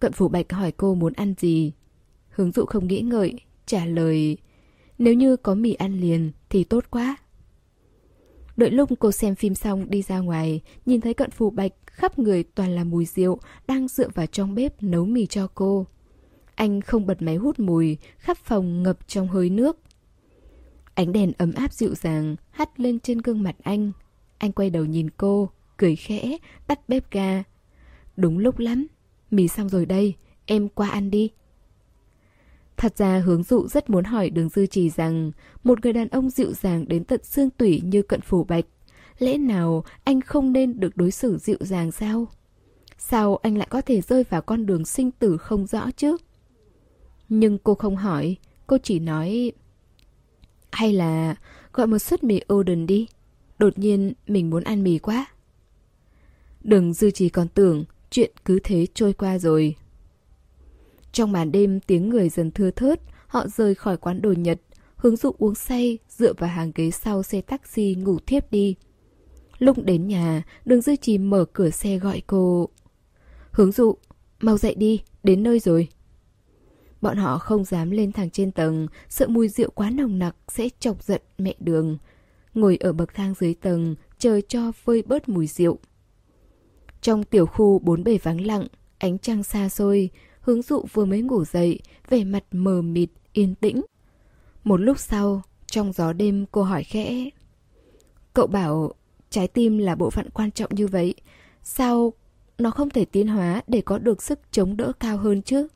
[0.00, 1.72] Cận phủ bạch hỏi cô muốn ăn gì.
[2.30, 3.34] Hướng dụ không nghĩ ngợi,
[3.68, 4.36] trả lời,
[4.98, 7.16] nếu như có mì ăn liền thì tốt quá.
[8.56, 12.18] Đợi lúc cô xem phim xong đi ra ngoài, nhìn thấy cận phù bạch khắp
[12.18, 15.86] người toàn là mùi rượu đang dựa vào trong bếp nấu mì cho cô.
[16.54, 19.78] Anh không bật máy hút mùi, khắp phòng ngập trong hơi nước.
[20.94, 23.92] Ánh đèn ấm áp dịu dàng hắt lên trên gương mặt anh.
[24.38, 27.42] Anh quay đầu nhìn cô, cười khẽ, tắt bếp ga.
[28.16, 28.86] Đúng lúc lắm,
[29.30, 30.14] mì xong rồi đây,
[30.46, 31.30] em qua ăn đi.
[32.78, 35.32] Thật ra hướng dụ rất muốn hỏi đường dư trì rằng
[35.64, 38.64] một người đàn ông dịu dàng đến tận xương tủy như cận phủ bạch.
[39.18, 42.26] Lẽ nào anh không nên được đối xử dịu dàng sao?
[42.98, 46.16] Sao anh lại có thể rơi vào con đường sinh tử không rõ chứ?
[47.28, 49.52] Nhưng cô không hỏi, cô chỉ nói...
[50.72, 51.34] Hay là
[51.72, 53.06] gọi một suất mì Odin đi.
[53.58, 55.26] Đột nhiên mình muốn ăn mì quá.
[56.60, 59.76] Đừng dư trì còn tưởng chuyện cứ thế trôi qua rồi.
[61.12, 64.60] Trong màn đêm tiếng người dần thưa thớt, họ rời khỏi quán đồ Nhật,
[64.96, 68.74] hướng dụ uống say, dựa vào hàng ghế sau xe taxi ngủ thiếp đi.
[69.58, 72.68] Lúc đến nhà, đường dư trì mở cửa xe gọi cô.
[73.50, 73.94] Hướng dụ,
[74.40, 75.88] mau dậy đi, đến nơi rồi.
[77.00, 80.68] Bọn họ không dám lên thẳng trên tầng, sợ mùi rượu quá nồng nặc sẽ
[80.78, 81.98] chọc giận mẹ đường.
[82.54, 85.78] Ngồi ở bậc thang dưới tầng, chờ cho vơi bớt mùi rượu.
[87.00, 88.66] Trong tiểu khu bốn bề vắng lặng,
[88.98, 90.10] ánh trăng xa xôi,
[90.48, 93.80] hướng dụ vừa mới ngủ dậy, vẻ mặt mờ mịt, yên tĩnh.
[94.64, 97.30] Một lúc sau, trong gió đêm cô hỏi khẽ.
[98.34, 98.92] Cậu bảo
[99.30, 101.14] trái tim là bộ phận quan trọng như vậy,
[101.62, 102.12] sao
[102.58, 105.68] nó không thể tiến hóa để có được sức chống đỡ cao hơn chứ?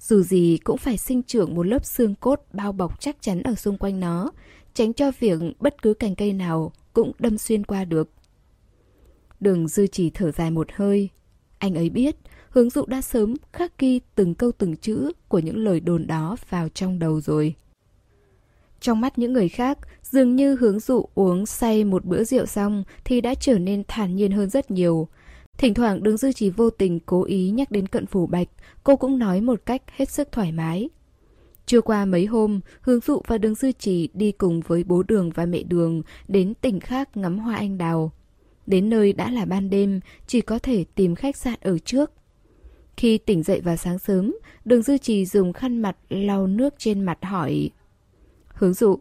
[0.00, 3.54] Dù gì cũng phải sinh trưởng một lớp xương cốt bao bọc chắc chắn ở
[3.54, 4.30] xung quanh nó,
[4.74, 8.10] tránh cho việc bất cứ cành cây nào cũng đâm xuyên qua được.
[9.40, 11.08] Đường dư chỉ thở dài một hơi.
[11.58, 12.16] Anh ấy biết,
[12.58, 16.36] hướng dụ đã sớm khắc ghi từng câu từng chữ của những lời đồn đó
[16.50, 17.54] vào trong đầu rồi.
[18.80, 22.84] Trong mắt những người khác, dường như hướng dụ uống say một bữa rượu xong
[23.04, 25.08] thì đã trở nên thản nhiên hơn rất nhiều.
[25.58, 28.48] Thỉnh thoảng đường dư chỉ vô tình cố ý nhắc đến cận phủ bạch,
[28.84, 30.88] cô cũng nói một cách hết sức thoải mái.
[31.66, 35.30] Chưa qua mấy hôm, Hướng Dụ và Đường Dư trì đi cùng với bố Đường
[35.30, 38.12] và mẹ Đường đến tỉnh khác ngắm hoa anh đào.
[38.66, 42.12] Đến nơi đã là ban đêm, chỉ có thể tìm khách sạn ở trước.
[42.98, 44.34] Khi tỉnh dậy vào sáng sớm,
[44.64, 47.70] Đường Dư Trì dùng khăn mặt lau nước trên mặt hỏi.
[48.48, 48.98] Hướng dụ,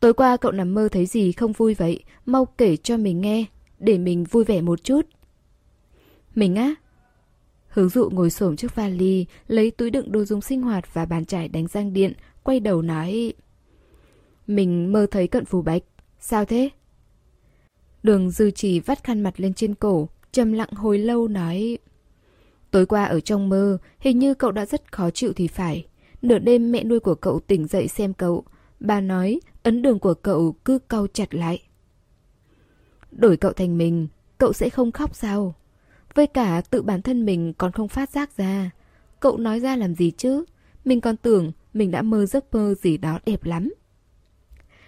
[0.00, 3.44] tối qua cậu nằm mơ thấy gì không vui vậy, mau kể cho mình nghe,
[3.78, 5.06] để mình vui vẻ một chút.
[6.34, 6.74] Mình á?
[7.68, 11.24] Hướng dụ ngồi xổm trước vali, lấy túi đựng đồ dùng sinh hoạt và bàn
[11.24, 12.12] chải đánh răng điện,
[12.42, 13.32] quay đầu nói.
[14.46, 15.82] Mình mơ thấy cận phù bạch,
[16.20, 16.68] sao thế?
[18.02, 21.78] Đường dư trì vắt khăn mặt lên trên cổ, trầm lặng hồi lâu nói...
[22.74, 25.86] Tối qua ở trong mơ, hình như cậu đã rất khó chịu thì phải.
[26.22, 28.44] Nửa đêm mẹ nuôi của cậu tỉnh dậy xem cậu.
[28.80, 31.62] Bà nói ấn đường của cậu cứ cau chặt lại.
[33.10, 34.08] Đổi cậu thành mình,
[34.38, 35.54] cậu sẽ không khóc sao?
[36.14, 38.70] Với cả tự bản thân mình còn không phát giác ra.
[39.20, 40.44] Cậu nói ra làm gì chứ?
[40.84, 43.74] Mình còn tưởng mình đã mơ giấc mơ gì đó đẹp lắm.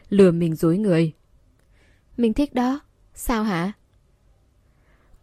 [0.08, 1.12] Lừa mình dối người.
[2.16, 2.80] Mình thích đó.
[3.14, 3.72] Sao hả?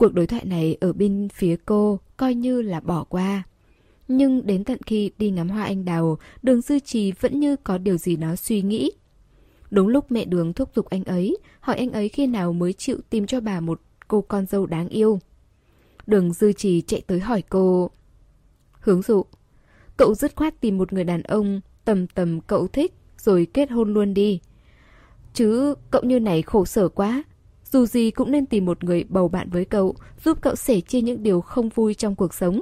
[0.03, 3.43] Cuộc đối thoại này ở bên phía cô coi như là bỏ qua.
[4.07, 7.77] Nhưng đến tận khi đi ngắm hoa anh đào, đường dư trì vẫn như có
[7.77, 8.91] điều gì đó suy nghĩ.
[9.71, 12.97] Đúng lúc mẹ đường thúc giục anh ấy, hỏi anh ấy khi nào mới chịu
[13.09, 15.19] tìm cho bà một cô con dâu đáng yêu.
[16.07, 17.91] Đường dư trì chạy tới hỏi cô.
[18.79, 19.25] Hướng dụ,
[19.97, 23.93] cậu dứt khoát tìm một người đàn ông tầm tầm cậu thích rồi kết hôn
[23.93, 24.39] luôn đi.
[25.33, 27.23] Chứ cậu như này khổ sở quá,
[27.73, 31.01] dù gì cũng nên tìm một người bầu bạn với cậu, giúp cậu sẻ chia
[31.01, 32.61] những điều không vui trong cuộc sống.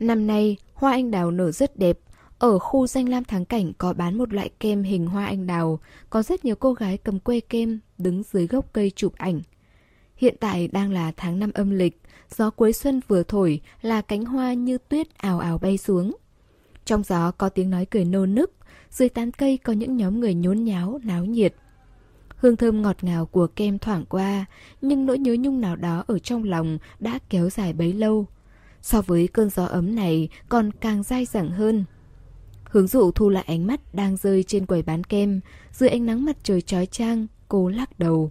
[0.00, 1.98] Năm nay, hoa anh đào nở rất đẹp.
[2.38, 5.80] Ở khu danh lam thắng cảnh có bán một loại kem hình hoa anh đào,
[6.10, 9.40] có rất nhiều cô gái cầm que kem đứng dưới gốc cây chụp ảnh.
[10.16, 12.00] Hiện tại đang là tháng năm âm lịch,
[12.36, 16.16] gió cuối xuân vừa thổi là cánh hoa như tuyết ào ào bay xuống.
[16.84, 18.52] Trong gió có tiếng nói cười nô nức,
[18.90, 21.54] dưới tán cây có những nhóm người nhốn nháo, náo nhiệt.
[22.40, 24.44] Hương thơm ngọt ngào của kem thoảng qua,
[24.82, 28.26] nhưng nỗi nhớ nhung nào đó ở trong lòng đã kéo dài bấy lâu.
[28.82, 31.84] So với cơn gió ấm này còn càng dai dẳng hơn.
[32.64, 35.40] Hướng dụ thu lại ánh mắt đang rơi trên quầy bán kem,
[35.72, 38.30] dưới ánh nắng mặt trời trói trang, cô lắc đầu.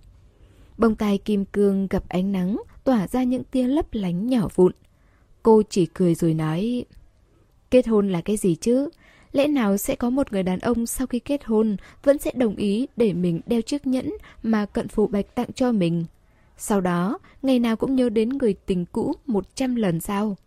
[0.78, 4.72] Bông tai kim cương gặp ánh nắng tỏa ra những tia lấp lánh nhỏ vụn.
[5.44, 6.86] Cô chỉ cười rồi nói,
[7.72, 8.90] kết hôn là cái gì chứ?
[9.32, 12.56] Lẽ nào sẽ có một người đàn ông sau khi kết hôn vẫn sẽ đồng
[12.56, 14.14] ý để mình đeo chiếc nhẫn
[14.44, 16.06] mà cận phụ bạch tặng cho mình?
[16.58, 20.38] Sau đó, ngày nào cũng nhớ đến người tình cũ 100 lần sao?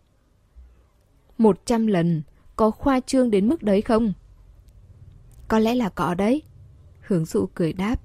[1.37, 2.21] 100 lần,
[2.55, 4.13] có khoa trương đến mức đấy không?
[5.47, 6.41] Có lẽ là có đấy.
[7.01, 7.95] Hướng dụ cười đáp.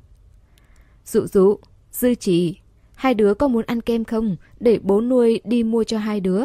[1.04, 1.58] Dụ dụ,
[1.92, 2.56] Dư trì,
[2.94, 4.36] hai đứa có muốn ăn kem không?
[4.60, 6.44] Để bố nuôi đi mua cho hai đứa.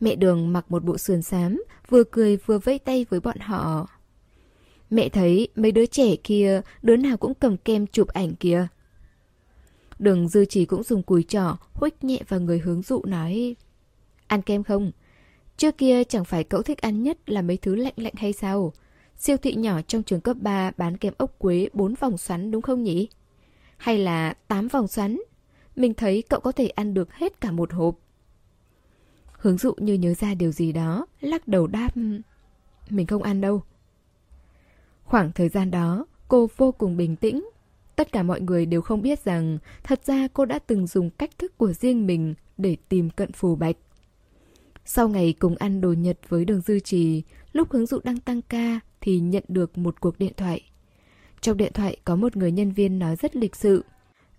[0.00, 3.88] Mẹ đường mặc một bộ sườn xám, vừa cười vừa vẫy tay với bọn họ.
[4.90, 8.66] Mẹ thấy mấy đứa trẻ kia, đứa nào cũng cầm kem chụp ảnh kìa.
[9.98, 13.56] Đường dư chỉ cũng dùng cùi trỏ, huých nhẹ vào người hướng dụ nói.
[14.26, 14.92] Ăn kem không?
[15.56, 18.72] Trước kia chẳng phải cậu thích ăn nhất là mấy thứ lạnh lạnh hay sao?
[19.16, 22.62] Siêu thị nhỏ trong trường cấp 3 bán kem ốc quế 4 vòng xoắn đúng
[22.62, 23.08] không nhỉ?
[23.76, 25.18] Hay là 8 vòng xoắn?
[25.76, 27.98] Mình thấy cậu có thể ăn được hết cả một hộp.
[29.44, 31.90] Hướng dụ như nhớ ra điều gì đó, lắc đầu đáp.
[32.90, 33.62] Mình không ăn đâu.
[35.04, 37.48] Khoảng thời gian đó, cô vô cùng bình tĩnh.
[37.96, 41.30] Tất cả mọi người đều không biết rằng thật ra cô đã từng dùng cách
[41.38, 43.76] thức của riêng mình để tìm cận phù bạch.
[44.84, 47.22] Sau ngày cùng ăn đồ Nhật với đường dư trì,
[47.52, 50.60] lúc hướng dụ đang tăng ca thì nhận được một cuộc điện thoại.
[51.40, 53.84] Trong điện thoại có một người nhân viên nói rất lịch sự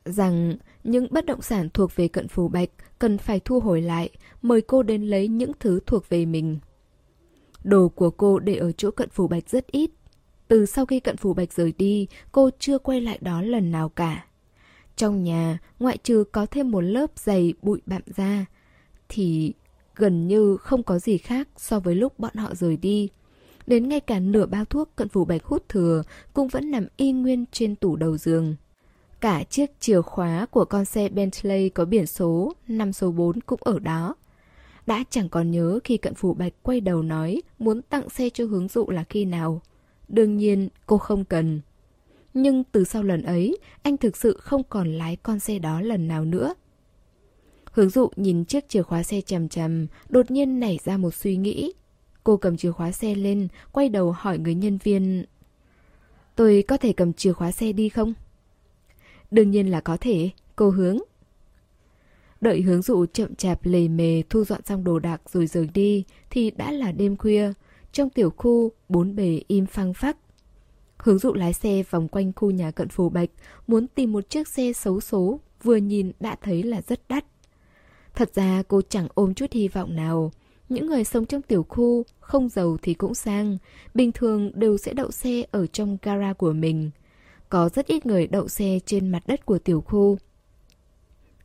[0.05, 4.09] rằng những bất động sản thuộc về cận phù bạch cần phải thu hồi lại,
[4.41, 6.59] mời cô đến lấy những thứ thuộc về mình.
[7.63, 9.91] Đồ của cô để ở chỗ cận phù bạch rất ít.
[10.47, 13.89] Từ sau khi cận phù bạch rời đi, cô chưa quay lại đó lần nào
[13.89, 14.25] cả.
[14.95, 18.45] Trong nhà, ngoại trừ có thêm một lớp dày bụi bặm ra,
[19.09, 19.53] thì
[19.95, 23.09] gần như không có gì khác so với lúc bọn họ rời đi.
[23.67, 26.03] Đến ngay cả nửa bao thuốc cận phủ bạch hút thừa
[26.33, 28.55] cũng vẫn nằm y nguyên trên tủ đầu giường.
[29.26, 33.59] Cả chiếc chìa khóa của con xe Bentley có biển số năm số 4 cũng
[33.63, 34.15] ở đó.
[34.88, 38.45] Đã chẳng còn nhớ khi cận phủ bạch quay đầu nói muốn tặng xe cho
[38.45, 39.61] hướng dụ là khi nào.
[40.07, 41.61] Đương nhiên cô không cần.
[42.34, 46.07] Nhưng từ sau lần ấy, anh thực sự không còn lái con xe đó lần
[46.07, 46.53] nào nữa.
[47.71, 51.38] Hướng dụ nhìn chiếc chìa khóa xe chầm chầm, đột nhiên nảy ra một suy
[51.38, 51.73] nghĩ.
[52.23, 55.26] Cô cầm chìa khóa xe lên, quay đầu hỏi người nhân viên.
[56.36, 58.13] Tôi có thể cầm chìa khóa xe đi không?
[59.32, 60.97] Đương nhiên là có thể, cô hướng.
[62.41, 66.03] Đợi hướng dụ chậm chạp lề mề thu dọn xong đồ đạc rồi rời đi
[66.30, 67.51] thì đã là đêm khuya.
[67.91, 70.17] Trong tiểu khu, bốn bề im phăng phắc.
[70.97, 73.30] Hướng dụ lái xe vòng quanh khu nhà cận phù bạch,
[73.67, 77.26] muốn tìm một chiếc xe xấu số, vừa nhìn đã thấy là rất đắt.
[78.15, 80.32] Thật ra cô chẳng ôm chút hy vọng nào.
[80.69, 83.57] Những người sống trong tiểu khu, không giàu thì cũng sang,
[83.93, 86.91] bình thường đều sẽ đậu xe ở trong gara của mình.
[87.49, 90.17] Có rất ít người đậu xe trên mặt đất của tiểu khu.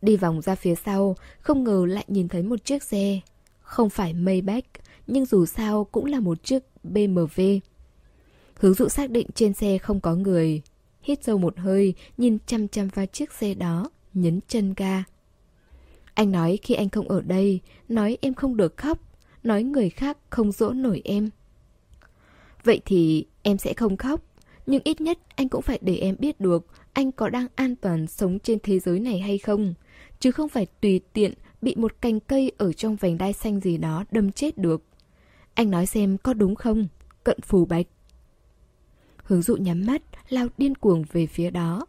[0.02, 3.20] Đi vòng ra phía sau, không ngờ lại nhìn thấy một chiếc xe.
[3.60, 4.64] Không phải Maybach,
[5.06, 7.60] nhưng dù sao cũng là một chiếc BMW.
[8.54, 10.62] Hướng dụ xác định trên xe không có người.
[11.02, 15.04] Hít sâu một hơi, nhìn chăm chăm vào chiếc xe đó, nhấn chân ga.
[16.14, 18.98] Anh nói khi anh không ở đây, nói em không được khóc,
[19.42, 21.30] nói người khác không dỗ nổi em.
[22.64, 24.20] Vậy thì em sẽ không khóc,
[24.66, 28.06] nhưng ít nhất anh cũng phải để em biết được anh có đang an toàn
[28.06, 29.74] sống trên thế giới này hay không,
[30.20, 33.76] chứ không phải tùy tiện bị một cành cây ở trong vành đai xanh gì
[33.76, 34.82] đó đâm chết được.
[35.54, 36.88] Anh nói xem có đúng không?
[37.24, 37.86] Cận phù bạch.
[39.24, 41.86] Hướng dụ nhắm mắt, lao điên cuồng về phía đó.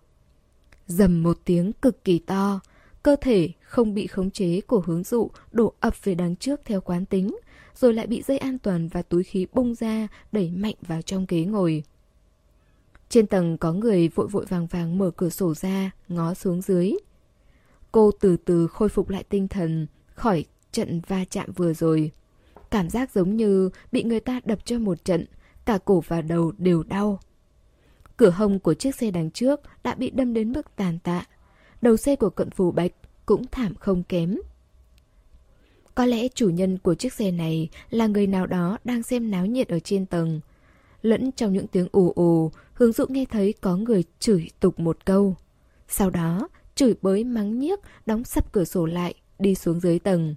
[0.87, 2.59] Dầm một tiếng cực kỳ to,
[3.03, 6.81] cơ thể không bị khống chế của hướng dụ đổ ập về đằng trước theo
[6.81, 7.37] quán tính,
[7.75, 11.25] rồi lại bị dây an toàn và túi khí bung ra đẩy mạnh vào trong
[11.27, 11.83] ghế ngồi.
[13.11, 16.93] Trên tầng có người vội vội vàng vàng mở cửa sổ ra, ngó xuống dưới.
[17.91, 22.11] Cô từ từ khôi phục lại tinh thần, khỏi trận va chạm vừa rồi.
[22.69, 25.25] Cảm giác giống như bị người ta đập cho một trận,
[25.65, 27.19] cả cổ và đầu đều đau.
[28.17, 31.25] Cửa hông của chiếc xe đằng trước đã bị đâm đến mức tàn tạ.
[31.81, 32.91] Đầu xe của cận phù bạch
[33.25, 34.37] cũng thảm không kém.
[35.95, 39.45] Có lẽ chủ nhân của chiếc xe này là người nào đó đang xem náo
[39.45, 40.39] nhiệt ở trên tầng.
[41.01, 45.05] Lẫn trong những tiếng ù ù hướng dụ nghe thấy có người chửi tục một
[45.05, 45.35] câu.
[45.87, 50.35] Sau đó, chửi bới mắng nhiếc, đóng sập cửa sổ lại, đi xuống dưới tầng.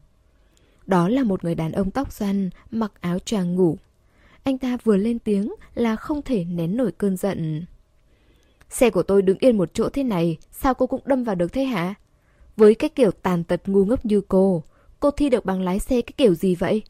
[0.86, 3.76] Đó là một người đàn ông tóc xoăn, mặc áo choàng ngủ.
[4.42, 7.64] Anh ta vừa lên tiếng là không thể nén nổi cơn giận.
[8.70, 11.52] Xe của tôi đứng yên một chỗ thế này, sao cô cũng đâm vào được
[11.52, 11.94] thế hả?
[12.56, 14.62] Với cái kiểu tàn tật ngu ngốc như cô,
[15.00, 16.82] cô thi được bằng lái xe cái kiểu gì vậy?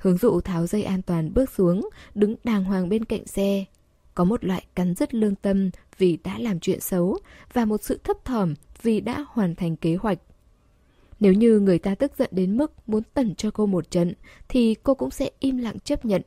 [0.00, 3.64] Hướng dụ tháo dây an toàn bước xuống, đứng đàng hoàng bên cạnh xe.
[4.14, 7.18] Có một loại cắn rất lương tâm vì đã làm chuyện xấu
[7.52, 10.18] và một sự thấp thỏm vì đã hoàn thành kế hoạch.
[11.20, 14.14] Nếu như người ta tức giận đến mức muốn tẩn cho cô một trận
[14.48, 16.22] thì cô cũng sẽ im lặng chấp nhận.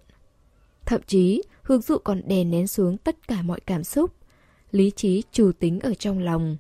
[0.85, 4.11] Thậm chí, Hướng dụ còn đè nén xuống tất cả mọi cảm xúc.
[4.71, 6.57] Lý trí chủ tính ở trong lòng.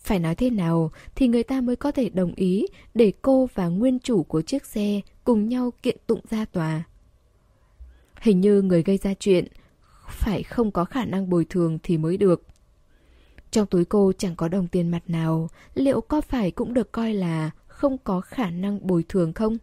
[0.00, 3.68] Phải nói thế nào thì người ta mới có thể đồng ý để cô và
[3.68, 6.82] nguyên chủ của chiếc xe cùng nhau kiện tụng ra tòa.
[8.20, 9.46] Hình như người gây ra chuyện
[10.08, 12.46] phải không có khả năng bồi thường thì mới được.
[13.50, 17.14] Trong túi cô chẳng có đồng tiền mặt nào, liệu có phải cũng được coi
[17.14, 19.58] là không có khả năng bồi thường không?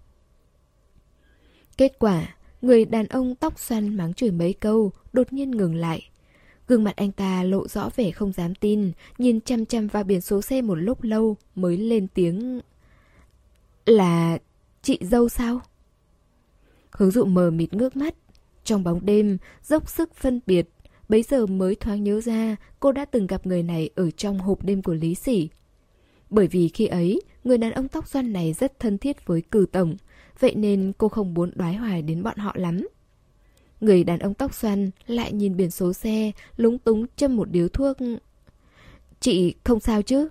[1.78, 6.10] Kết quả, người đàn ông tóc xoăn mắng chửi mấy câu, đột nhiên ngừng lại.
[6.68, 10.22] Gương mặt anh ta lộ rõ vẻ không dám tin, nhìn chăm chăm vào biển
[10.22, 12.62] số xe một lúc lâu mới lên tiếng...
[13.86, 14.38] Là...
[14.82, 15.62] chị dâu sao?
[16.92, 18.16] Hướng dụ mờ mịt ngước mắt.
[18.64, 20.70] Trong bóng đêm, dốc sức phân biệt,
[21.10, 24.64] bấy giờ mới thoáng nhớ ra cô đã từng gặp người này ở trong hộp
[24.64, 25.50] đêm của Lý Sỉ.
[26.30, 29.66] Bởi vì khi ấy, người đàn ông tóc xoăn này rất thân thiết với cử
[29.72, 29.96] tổng,
[30.40, 32.88] vậy nên cô không muốn đoái hoài đến bọn họ lắm.
[33.82, 37.68] Người đàn ông tóc xoăn lại nhìn biển số xe, lúng túng châm một điếu
[37.68, 37.98] thuốc.
[39.20, 40.30] Chị không sao chứ?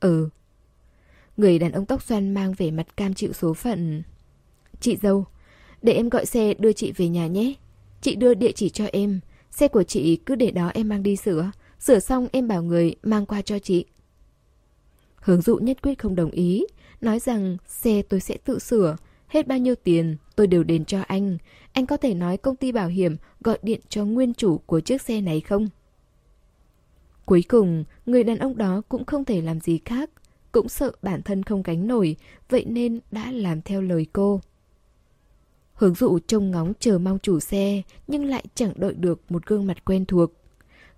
[0.00, 0.28] Ừ.
[1.36, 4.02] Người đàn ông tóc xoăn mang vẻ mặt cam chịu số phận.
[4.80, 5.24] Chị dâu,
[5.82, 7.54] để em gọi xe đưa chị về nhà nhé.
[8.00, 9.20] Chị đưa địa chỉ cho em.
[9.50, 11.50] Xe của chị cứ để đó em mang đi sửa.
[11.78, 13.84] Sửa xong em bảo người mang qua cho chị.
[15.16, 16.64] Hướng dụ nhất quyết không đồng ý.
[17.00, 18.96] Nói rằng xe tôi sẽ tự sửa.
[19.30, 21.38] Hết bao nhiêu tiền tôi đều đền cho anh.
[21.72, 25.02] Anh có thể nói công ty bảo hiểm gọi điện cho nguyên chủ của chiếc
[25.02, 25.68] xe này không?
[27.24, 30.10] Cuối cùng, người đàn ông đó cũng không thể làm gì khác.
[30.52, 32.16] Cũng sợ bản thân không gánh nổi,
[32.48, 34.40] vậy nên đã làm theo lời cô.
[35.74, 39.66] Hướng dụ trông ngóng chờ mong chủ xe, nhưng lại chẳng đợi được một gương
[39.66, 40.32] mặt quen thuộc.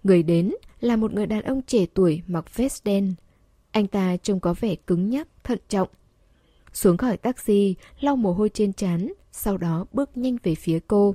[0.03, 3.15] Người đến là một người đàn ông trẻ tuổi mặc vest đen.
[3.71, 5.89] Anh ta trông có vẻ cứng nhắc, thận trọng.
[6.73, 11.15] Xuống khỏi taxi, lau mồ hôi trên trán, sau đó bước nhanh về phía cô.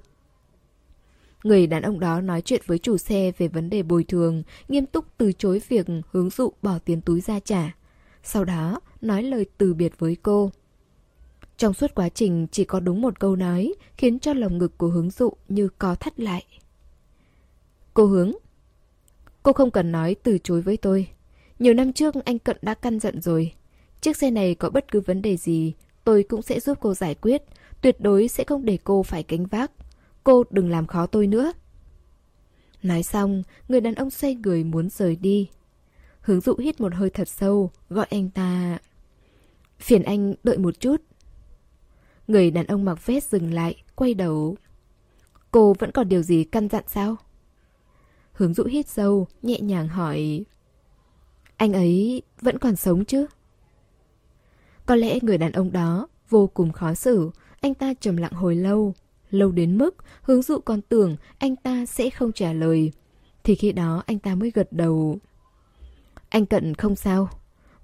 [1.43, 4.85] Người đàn ông đó nói chuyện với chủ xe về vấn đề bồi thường, nghiêm
[4.85, 7.75] túc từ chối việc hướng dụ bỏ tiền túi ra trả.
[8.23, 10.51] Sau đó, nói lời từ biệt với cô.
[11.57, 14.87] Trong suốt quá trình chỉ có đúng một câu nói khiến cho lồng ngực của
[14.87, 16.45] hướng dụ như có thắt lại.
[17.93, 18.33] Cô hướng,
[19.43, 21.07] cô không cần nói từ chối với tôi.
[21.59, 23.53] Nhiều năm trước anh Cận đã căn dặn rồi.
[24.01, 25.73] Chiếc xe này có bất cứ vấn đề gì,
[26.03, 27.43] tôi cũng sẽ giúp cô giải quyết.
[27.81, 29.71] Tuyệt đối sẽ không để cô phải gánh vác.
[30.23, 31.53] Cô đừng làm khó tôi nữa.
[32.83, 35.49] Nói xong, người đàn ông xoay người muốn rời đi.
[36.21, 38.77] Hướng dụ hít một hơi thật sâu, gọi anh ta...
[39.79, 41.01] Phiền anh đợi một chút.
[42.27, 44.57] Người đàn ông mặc vest dừng lại, quay đầu.
[45.51, 47.15] Cô vẫn còn điều gì căn dặn sao?
[48.31, 50.45] Hướng dụ hít sâu, nhẹ nhàng hỏi.
[51.57, 53.25] Anh ấy vẫn còn sống chứ?
[54.87, 57.31] Có lẽ người đàn ông đó vô cùng khó xử,
[57.61, 58.93] anh ta trầm lặng hồi lâu.
[59.29, 62.91] Lâu đến mức hướng dụ còn tưởng anh ta sẽ không trả lời.
[63.43, 65.17] Thì khi đó anh ta mới gật đầu.
[66.29, 67.29] Anh Cận không sao.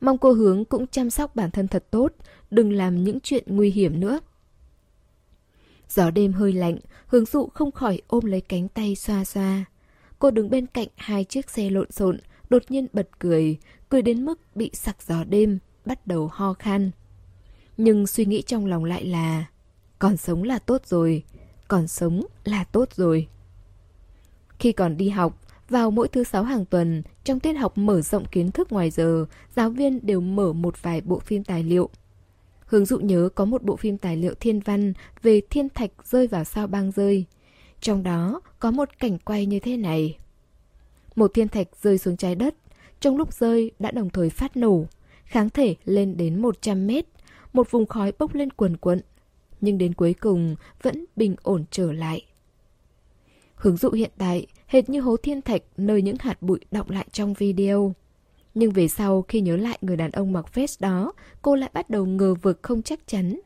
[0.02, 2.14] Mong cô hướng cũng chăm sóc bản thân thật tốt,
[2.52, 4.20] đừng làm những chuyện nguy hiểm nữa.
[5.90, 6.78] Gió đêm hơi lạnh,
[7.08, 9.66] hướng dụ không khỏi ôm lấy cánh tay xoa xoa.
[10.20, 13.58] Cô đứng bên cạnh hai chiếc xe lộn xộn, đột nhiên bật cười,
[13.90, 16.92] cười đến mức bị sặc gió đêm, bắt đầu ho khan.
[17.78, 19.46] Nhưng suy nghĩ trong lòng lại là
[20.00, 21.24] còn sống là tốt rồi,
[21.68, 23.28] còn sống là tốt rồi.
[24.60, 28.26] Khi còn đi học, vào mỗi thứ sáu hàng tuần, trong tiết học mở rộng
[28.26, 29.26] kiến thức ngoài giờ,
[29.56, 31.90] giáo viên đều mở một vài bộ phim tài liệu.
[32.66, 36.28] Hướng dụ nhớ có một bộ phim tài liệu thiên văn về thiên thạch rơi
[36.28, 37.26] vào sao băng rơi.
[37.80, 40.18] Trong đó có một cảnh quay như thế này.
[41.16, 42.56] Một thiên thạch rơi xuống trái đất,
[43.00, 44.86] trong lúc rơi đã đồng thời phát nổ,
[45.26, 47.06] kháng thể lên đến 100 mét,
[47.54, 49.02] một vùng khói bốc lên quần quận,
[49.62, 52.26] nhưng đến cuối cùng vẫn bình ổn trở lại.
[53.56, 57.08] Hướng dụ hiện tại hệt như hố thiên thạch nơi những hạt bụi đọng lại
[57.12, 57.94] trong video.
[58.56, 61.90] Nhưng về sau khi nhớ lại người đàn ông mặc vest đó, cô lại bắt
[61.90, 63.40] đầu ngờ vực không chắc chắn.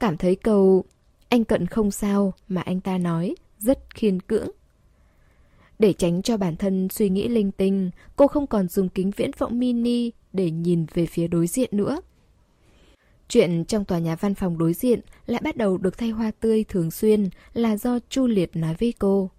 [0.00, 0.84] Cảm thấy câu
[1.28, 4.50] anh cận không sao mà anh ta nói rất khiên cưỡng.
[5.84, 9.30] Để tránh cho bản thân suy nghĩ linh tinh, cô không còn dùng kính viễn
[9.38, 12.00] vọng mini để nhìn về phía đối diện nữa.
[13.28, 16.64] Chuyện trong tòa nhà văn phòng đối diện lại bắt đầu được thay hoa tươi
[16.64, 19.30] thường xuyên là do Chu Liệt nói với cô.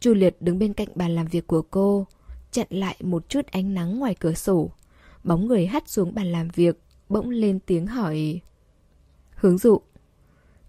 [0.00, 2.06] Chu Liệt đứng bên cạnh bàn làm việc của cô,
[2.50, 4.70] chặn lại một chút ánh nắng ngoài cửa sổ.
[5.24, 8.40] Bóng người hắt xuống bàn làm việc, bỗng lên tiếng hỏi.
[9.34, 9.80] Hướng dụ,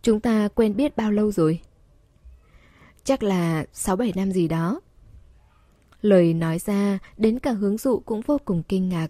[0.01, 1.60] chúng ta quen biết bao lâu rồi?
[3.04, 4.80] Chắc là 6-7 năm gì đó.
[6.04, 9.08] Lời nói ra, đến cả hướng dụ cũng vô cùng kinh ngạc.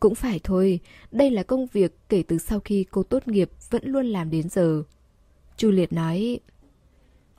[0.00, 3.82] Cũng phải thôi, đây là công việc kể từ sau khi cô tốt nghiệp vẫn
[3.86, 4.82] luôn làm đến giờ.
[5.56, 6.40] Chu Liệt nói,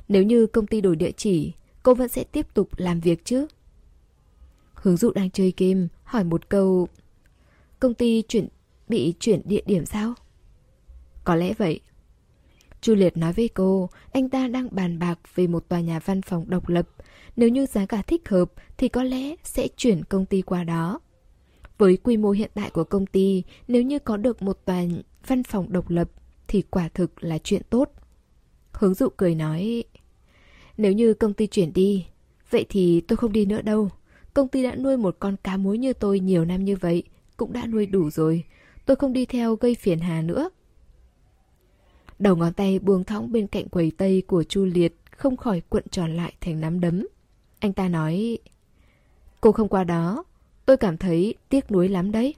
[0.08, 1.54] nếu như công ty đổi địa chỉ,
[1.84, 3.48] cô vẫn sẽ tiếp tục làm việc chứ?
[4.74, 6.88] Hướng dụ đang chơi game, hỏi một câu,
[7.80, 8.48] công ty chuyển
[8.88, 10.14] bị chuyển địa điểm sao?
[11.24, 11.80] Có lẽ vậy.
[12.82, 16.22] Chu Liệt nói với cô, anh ta đang bàn bạc về một tòa nhà văn
[16.22, 16.88] phòng độc lập.
[17.36, 21.00] Nếu như giá cả thích hợp thì có lẽ sẽ chuyển công ty qua đó.
[21.78, 24.84] Với quy mô hiện tại của công ty, nếu như có được một tòa
[25.28, 26.10] văn phòng độc lập
[26.48, 27.92] thì quả thực là chuyện tốt.
[28.72, 29.84] Hướng dụ cười nói,
[30.78, 32.06] nếu như công ty chuyển đi,
[32.50, 33.90] vậy thì tôi không đi nữa đâu.
[34.34, 37.04] Công ty đã nuôi một con cá muối như tôi nhiều năm như vậy,
[37.38, 38.44] cũng đã nuôi đủ rồi.
[38.86, 40.50] Tôi không đi theo gây phiền hà nữa.
[42.20, 45.84] Đầu ngón tay buông thõng bên cạnh quầy tây của Chu Liệt không khỏi cuộn
[45.92, 47.08] tròn lại thành nắm đấm.
[47.60, 48.38] Anh ta nói,
[49.41, 50.24] cô không qua đó,
[50.66, 52.36] tôi cảm thấy tiếc nuối lắm đấy.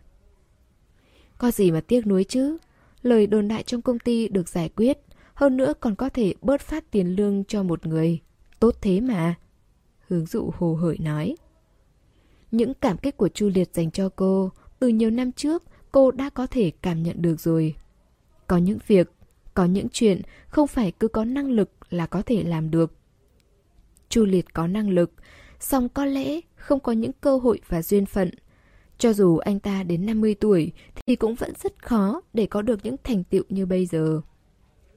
[1.38, 2.58] Có gì mà tiếc nuối chứ?
[3.02, 5.00] Lời đồn đại trong công ty được giải quyết,
[5.34, 8.20] hơn nữa còn có thể bớt phát tiền lương cho một người.
[8.60, 9.36] Tốt thế mà.
[10.08, 11.36] Hướng dụ hồ hởi nói.
[12.52, 16.30] Những cảm kích của Chu Liệt dành cho cô, từ nhiều năm trước, cô đã
[16.30, 17.76] có thể cảm nhận được rồi.
[18.48, 19.12] Có những việc,
[19.54, 22.97] có những chuyện không phải cứ có năng lực là có thể làm được.
[24.10, 25.12] Chu Liệt có năng lực,
[25.60, 28.30] song có lẽ không có những cơ hội và duyên phận.
[28.98, 30.72] Cho dù anh ta đến 50 tuổi
[31.06, 34.22] thì cũng vẫn rất khó để có được những thành tựu như bây giờ.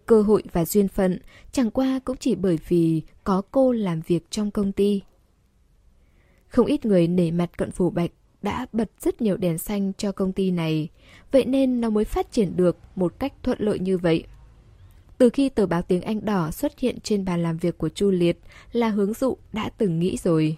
[0.07, 1.19] Cơ hội và duyên phận
[1.53, 5.03] chẳng qua cũng chỉ bởi vì có cô làm việc trong công ty.
[6.49, 8.11] Không ít người nể mặt cận phủ bạch
[8.43, 10.89] đã bật rất nhiều đèn xanh cho công ty này,
[11.33, 14.25] vậy nên nó mới phát triển được một cách thuận lợi như vậy.
[15.21, 18.11] Từ khi tờ báo tiếng Anh đỏ xuất hiện trên bàn làm việc của Chu
[18.11, 18.39] Liệt
[18.73, 20.57] là hướng dụ đã từng nghĩ rồi.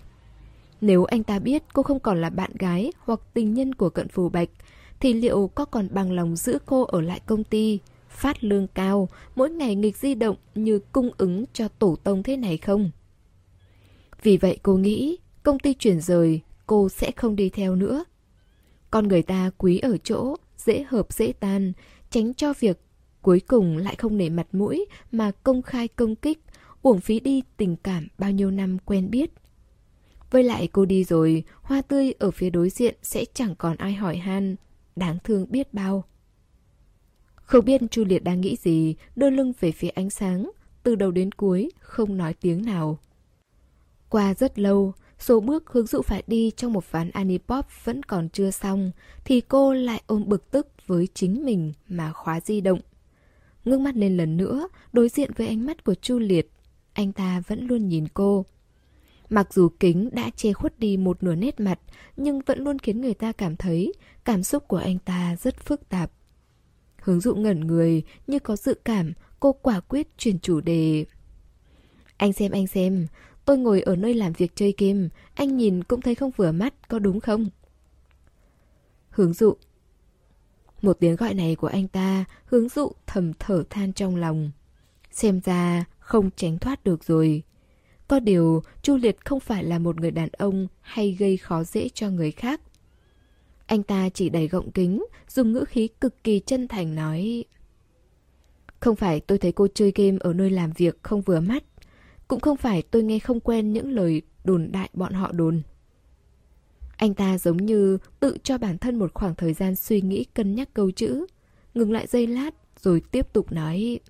[0.80, 4.08] Nếu anh ta biết cô không còn là bạn gái hoặc tình nhân của cận
[4.08, 4.48] phù bạch,
[5.00, 9.08] thì liệu có còn bằng lòng giữ cô ở lại công ty, phát lương cao,
[9.36, 12.90] mỗi ngày nghịch di động như cung ứng cho tổ tông thế này không?
[14.22, 18.04] Vì vậy cô nghĩ công ty chuyển rời, cô sẽ không đi theo nữa.
[18.90, 21.72] Con người ta quý ở chỗ, dễ hợp dễ tan,
[22.10, 22.78] tránh cho việc
[23.22, 26.38] cuối cùng lại không nể mặt mũi mà công khai công kích,
[26.82, 29.30] uổng phí đi tình cảm bao nhiêu năm quen biết.
[30.30, 33.92] Với lại cô đi rồi, hoa tươi ở phía đối diện sẽ chẳng còn ai
[33.92, 34.56] hỏi han,
[34.96, 36.04] đáng thương biết bao.
[37.34, 40.50] Không biết Chu Liệt đang nghĩ gì, đưa lưng về phía ánh sáng,
[40.82, 42.98] từ đầu đến cuối, không nói tiếng nào.
[44.08, 48.28] Qua rất lâu, số bước hướng dụ phải đi trong một ván Anipop vẫn còn
[48.28, 48.90] chưa xong,
[49.24, 52.80] thì cô lại ôm bực tức với chính mình mà khóa di động.
[53.64, 56.50] Ngước mắt lên lần nữa, đối diện với ánh mắt của Chu Liệt,
[56.92, 58.46] anh ta vẫn luôn nhìn cô.
[59.30, 61.80] Mặc dù kính đã che khuất đi một nửa nét mặt,
[62.16, 63.92] nhưng vẫn luôn khiến người ta cảm thấy
[64.24, 66.10] cảm xúc của anh ta rất phức tạp.
[66.96, 71.04] Hướng dụ ngẩn người, như có dự cảm, cô quả quyết chuyển chủ đề.
[72.16, 73.06] Anh xem anh xem,
[73.44, 76.88] tôi ngồi ở nơi làm việc chơi game, anh nhìn cũng thấy không vừa mắt,
[76.88, 77.46] có đúng không?
[79.10, 79.54] Hướng dụ
[80.82, 84.50] một tiếng gọi này của anh ta, hướng dụ thầm thở than trong lòng.
[85.10, 87.42] Xem ra không tránh thoát được rồi.
[88.08, 91.88] Có điều, Chu Liệt không phải là một người đàn ông hay gây khó dễ
[91.94, 92.60] cho người khác.
[93.66, 97.44] Anh ta chỉ đẩy gọng kính, dùng ngữ khí cực kỳ chân thành nói
[98.80, 101.64] Không phải tôi thấy cô chơi game ở nơi làm việc không vừa mắt
[102.28, 105.62] Cũng không phải tôi nghe không quen những lời đồn đại bọn họ đồn
[107.02, 110.54] anh ta giống như tự cho bản thân một khoảng thời gian suy nghĩ cân
[110.54, 111.26] nhắc câu chữ
[111.74, 112.50] Ngừng lại giây lát
[112.80, 114.00] rồi tiếp tục nói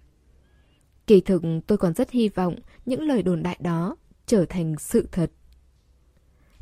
[1.07, 2.55] Kỳ thực tôi còn rất hy vọng
[2.87, 5.31] những lời đồn đại đó trở thành sự thật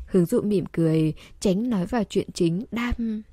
[0.07, 3.23] Hướng dụ mỉm cười, tránh nói vào chuyện chính, đam.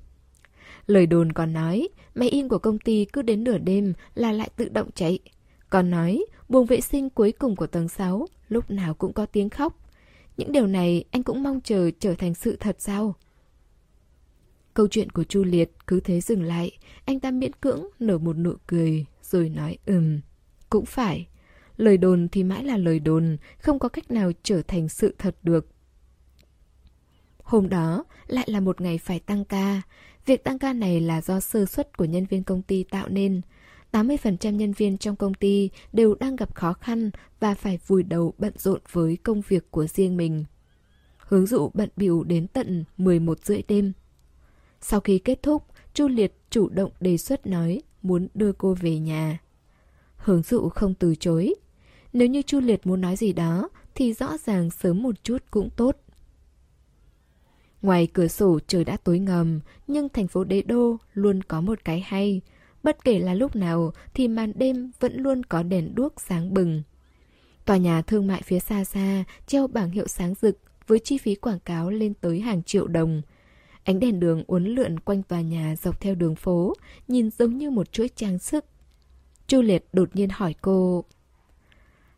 [0.87, 4.49] Lời đồn còn nói, máy in của công ty cứ đến nửa đêm là lại
[4.55, 5.19] tự động chạy.
[5.69, 9.49] Còn nói, buồng vệ sinh cuối cùng của tầng 6 lúc nào cũng có tiếng
[9.49, 9.78] khóc.
[10.39, 13.15] Những điều này anh cũng mong chờ trở thành sự thật sao?
[14.73, 16.71] Câu chuyện của Chu Liệt cứ thế dừng lại,
[17.05, 20.19] anh ta miễn cưỡng nở một nụ cười, rồi nói ừm,
[20.69, 21.27] cũng phải.
[21.77, 25.35] Lời đồn thì mãi là lời đồn, không có cách nào trở thành sự thật
[25.43, 25.67] được.
[27.43, 29.81] Hôm đó lại là một ngày phải tăng ca.
[30.25, 33.41] Việc tăng ca này là do sơ suất của nhân viên công ty tạo nên.
[33.91, 38.33] 80% nhân viên trong công ty đều đang gặp khó khăn và phải vùi đầu
[38.37, 40.45] bận rộn với công việc của riêng mình.
[41.17, 43.93] Hướng dụ bận biểu đến tận 11 rưỡi đêm.
[44.81, 45.63] Sau khi kết thúc,
[45.93, 49.39] Chu Liệt chủ động đề xuất nói muốn đưa cô về nhà.
[50.15, 51.55] Hướng dụ không từ chối.
[52.13, 55.69] Nếu như Chu Liệt muốn nói gì đó thì rõ ràng sớm một chút cũng
[55.69, 55.97] tốt.
[57.81, 61.79] Ngoài cửa sổ trời đã tối ngầm, nhưng thành phố đế đô luôn có một
[61.85, 62.41] cái hay.
[62.83, 66.83] Bất kể là lúc nào thì màn đêm vẫn luôn có đèn đuốc sáng bừng.
[67.65, 71.35] Tòa nhà thương mại phía xa xa treo bảng hiệu sáng rực với chi phí
[71.35, 73.21] quảng cáo lên tới hàng triệu đồng.
[73.83, 76.73] Ánh đèn đường uốn lượn quanh tòa nhà dọc theo đường phố,
[77.07, 78.65] nhìn giống như một chuỗi trang sức.
[79.47, 81.03] Chu Liệt đột nhiên hỏi cô.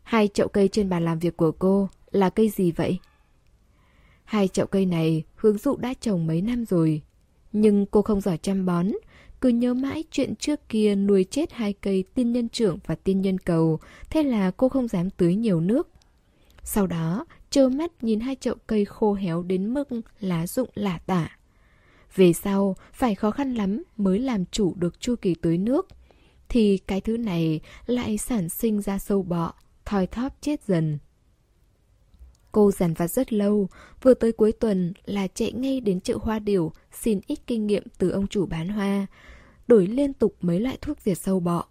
[0.02, 2.98] Hai chậu cây trên bàn làm việc của cô là cây gì vậy?
[4.24, 7.02] Hai chậu cây này hướng dụ đã trồng mấy năm rồi.
[7.52, 8.86] Nhưng cô không giỏi chăm bón,
[9.42, 13.20] cứ nhớ mãi chuyện trước kia nuôi chết hai cây tiên nhân trưởng và tiên
[13.20, 13.80] nhân cầu,
[14.10, 15.88] thế là cô không dám tưới nhiều nước.
[16.64, 19.88] Sau đó, trơ mắt nhìn hai chậu cây khô héo đến mức
[20.20, 21.36] lá rụng lả tả.
[22.14, 25.88] Về sau, phải khó khăn lắm mới làm chủ được chu kỳ tưới nước.
[26.48, 30.98] Thì cái thứ này lại sản sinh ra sâu bọ, thoi thóp chết dần.
[32.52, 33.68] Cô dằn vặt rất lâu,
[34.02, 37.82] vừa tới cuối tuần là chạy ngay đến chợ hoa điểu xin ít kinh nghiệm
[37.98, 39.06] từ ông chủ bán hoa,
[39.72, 41.64] đổi liên tục mấy loại thuốc diệt sâu bọ.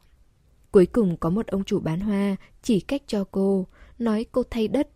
[0.72, 3.68] Cuối cùng có một ông chủ bán hoa chỉ cách cho cô,
[4.00, 4.90] nói cô thay đất.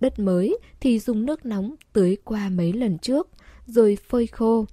[0.00, 3.28] Đất mới thì dùng nước nóng tưới qua mấy lần trước,
[3.66, 4.64] rồi phơi khô.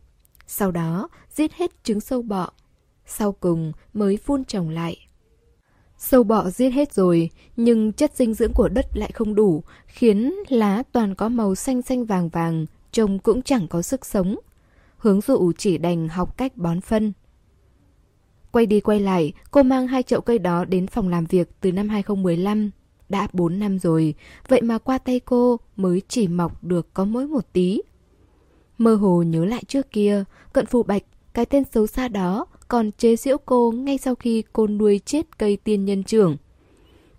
[0.47, 2.51] Sau đó giết hết trứng sâu bọ.
[3.05, 5.07] Sau cùng mới phun trồng lại.
[5.97, 10.33] Sâu bọ giết hết rồi, nhưng chất dinh dưỡng của đất lại không đủ, khiến
[10.49, 14.35] lá toàn có màu xanh xanh vàng vàng, trông cũng chẳng có sức sống.
[14.97, 17.13] Hướng dụ chỉ đành học cách bón phân.
[18.51, 21.71] Quay đi quay lại, cô mang hai chậu cây đó đến phòng làm việc từ
[21.71, 22.71] năm 2015.
[23.09, 24.13] Đã 4 năm rồi,
[24.47, 27.81] vậy mà qua tay cô mới chỉ mọc được có mỗi một tí.
[28.77, 30.23] Mơ hồ nhớ lại trước kia,
[30.53, 34.43] cận phù bạch, cái tên xấu xa đó, còn chế giễu cô ngay sau khi
[34.53, 36.37] cô nuôi chết cây tiên nhân trưởng.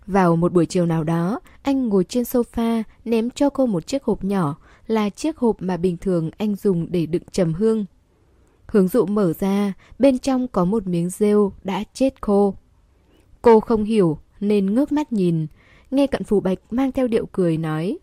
[0.07, 4.03] Vào một buổi chiều nào đó, anh ngồi trên sofa ném cho cô một chiếc
[4.03, 4.57] hộp nhỏ,
[4.87, 7.85] là chiếc hộp mà bình thường anh dùng để đựng trầm hương.
[8.71, 12.53] Hướng dụ mở ra, bên trong có một miếng rêu đã chết khô.
[13.41, 15.47] Cô không hiểu nên ngước mắt nhìn,
[15.91, 17.97] nghe cận phù bạch mang theo điệu cười nói.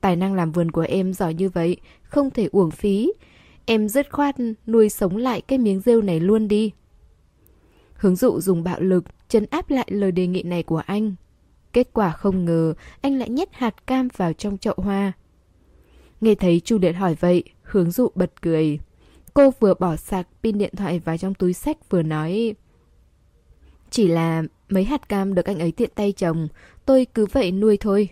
[0.00, 3.12] Tài năng làm vườn của em giỏi như vậy, không thể uổng phí,
[3.70, 4.36] Em dứt khoát
[4.66, 6.72] nuôi sống lại cái miếng rêu này luôn đi.
[7.94, 11.14] Hướng dụ dùng bạo lực chấn áp lại lời đề nghị này của anh.
[11.72, 15.12] Kết quả không ngờ anh lại nhét hạt cam vào trong chậu hoa.
[16.20, 18.78] Nghe thấy Chu Liệt hỏi vậy, hướng dụ bật cười.
[19.34, 22.54] Cô vừa bỏ sạc pin điện thoại vào trong túi sách vừa nói
[23.90, 26.48] Chỉ là mấy hạt cam được anh ấy tiện tay trồng,
[26.86, 28.08] tôi cứ vậy nuôi thôi.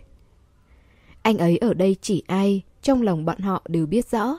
[1.23, 4.39] Anh ấy ở đây chỉ ai, trong lòng bọn họ đều biết rõ.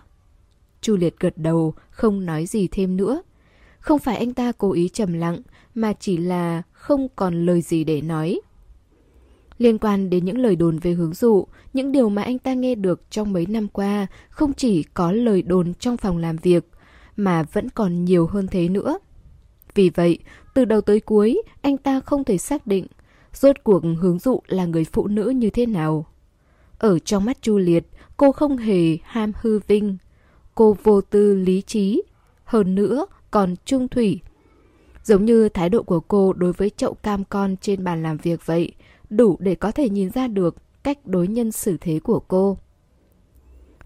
[0.81, 3.21] Chu Liệt gật đầu, không nói gì thêm nữa.
[3.79, 5.41] Không phải anh ta cố ý trầm lặng,
[5.75, 8.41] mà chỉ là không còn lời gì để nói.
[9.59, 12.75] Liên quan đến những lời đồn về hướng dụ, những điều mà anh ta nghe
[12.75, 16.69] được trong mấy năm qua không chỉ có lời đồn trong phòng làm việc,
[17.15, 18.99] mà vẫn còn nhiều hơn thế nữa.
[19.75, 20.19] Vì vậy,
[20.53, 22.87] từ đầu tới cuối, anh ta không thể xác định
[23.33, 26.05] rốt cuộc hướng dụ là người phụ nữ như thế nào.
[26.77, 27.87] Ở trong mắt Chu Liệt,
[28.17, 29.97] cô không hề ham hư vinh,
[30.55, 32.01] cô vô tư lý trí,
[32.43, 34.19] hơn nữa còn trung thủy.
[35.03, 38.45] Giống như thái độ của cô đối với chậu cam con trên bàn làm việc
[38.45, 38.71] vậy,
[39.09, 42.57] đủ để có thể nhìn ra được cách đối nhân xử thế của cô.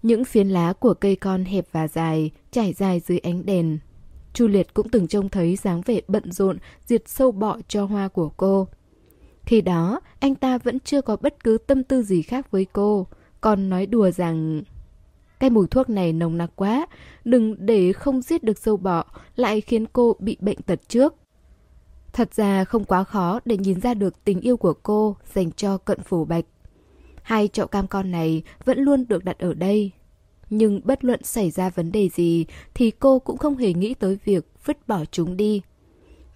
[0.02, 3.78] Những phiến lá của cây con hẹp và dài, trải dài dưới ánh đèn.
[4.32, 8.08] Chu Liệt cũng từng trông thấy dáng vẻ bận rộn, diệt sâu bọ cho hoa
[8.08, 8.68] của cô.
[9.42, 13.06] Khi đó, anh ta vẫn chưa có bất cứ tâm tư gì khác với cô,
[13.40, 14.62] còn nói đùa rằng
[15.40, 16.86] cái mùi thuốc này nồng nặc quá,
[17.24, 19.04] đừng để không giết được sâu bọ,
[19.36, 21.14] lại khiến cô bị bệnh tật trước.
[22.14, 25.78] Thật ra không quá khó để nhìn ra được tình yêu của cô dành cho
[25.78, 26.44] cận phủ bạch.
[27.22, 29.90] Hai chậu cam con này vẫn luôn được đặt ở đây.
[30.50, 34.18] Nhưng bất luận xảy ra vấn đề gì thì cô cũng không hề nghĩ tới
[34.24, 35.62] việc vứt bỏ chúng đi.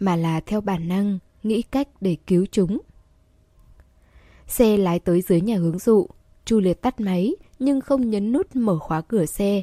[0.00, 2.78] Mà là theo bản năng, nghĩ cách để cứu chúng.
[4.46, 6.06] Xe lái tới dưới nhà hướng dụ,
[6.44, 9.62] Chu Liệt tắt máy, nhưng không nhấn nút mở khóa cửa xe.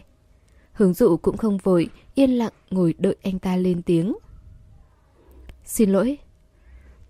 [0.72, 4.14] Hướng dụ cũng không vội, yên lặng ngồi đợi anh ta lên tiếng.
[5.66, 6.18] Xin lỗi,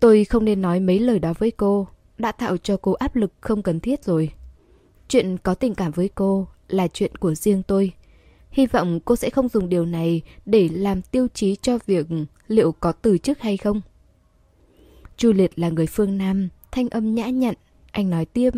[0.00, 1.88] tôi không nên nói mấy lời đó với cô,
[2.18, 4.32] đã tạo cho cô áp lực không cần thiết rồi.
[5.08, 7.92] Chuyện có tình cảm với cô là chuyện của riêng tôi.
[8.50, 12.06] Hy vọng cô sẽ không dùng điều này để làm tiêu chí cho việc
[12.48, 13.80] liệu có từ chức hay không.
[15.16, 17.54] Chu Liệt là người phương Nam, thanh âm nhã nhặn,
[17.92, 18.50] anh nói tiếp,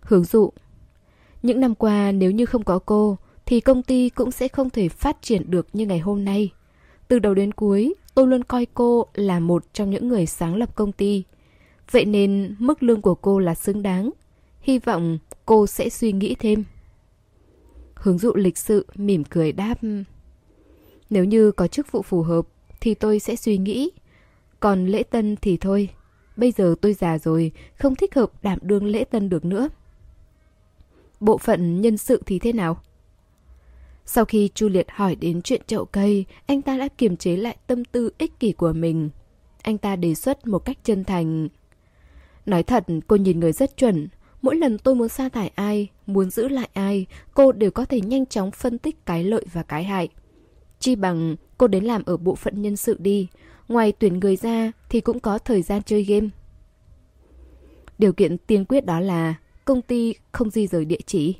[0.00, 0.52] Hướng dụ
[1.42, 4.88] những năm qua nếu như không có cô thì công ty cũng sẽ không thể
[4.88, 6.50] phát triển được như ngày hôm nay.
[7.10, 10.74] Từ đầu đến cuối, tôi luôn coi cô là một trong những người sáng lập
[10.74, 11.24] công ty.
[11.90, 14.10] Vậy nên mức lương của cô là xứng đáng.
[14.60, 16.64] Hy vọng cô sẽ suy nghĩ thêm.
[17.94, 19.74] Hướng dụ lịch sự, mỉm cười đáp.
[21.10, 22.46] Nếu như có chức vụ phù hợp
[22.80, 23.90] thì tôi sẽ suy nghĩ.
[24.60, 25.88] Còn lễ tân thì thôi.
[26.36, 29.68] Bây giờ tôi già rồi, không thích hợp đảm đương lễ tân được nữa
[31.20, 32.82] bộ phận nhân sự thì thế nào?
[34.06, 37.56] Sau khi Chu Liệt hỏi đến chuyện chậu cây, anh ta đã kiềm chế lại
[37.66, 39.10] tâm tư ích kỷ của mình.
[39.62, 41.48] anh ta đề xuất một cách chân thành.
[42.46, 44.08] Nói thật, cô nhìn người rất chuẩn.
[44.42, 48.00] Mỗi lần tôi muốn sa thải ai, muốn giữ lại ai, cô đều có thể
[48.00, 50.08] nhanh chóng phân tích cái lợi và cái hại.
[50.78, 53.28] Chi bằng cô đến làm ở bộ phận nhân sự đi.
[53.68, 56.28] Ngoài tuyển người ra thì cũng có thời gian chơi game.
[57.98, 59.34] Điều kiện tiên quyết đó là
[59.64, 61.36] công ty không di rời địa chỉ.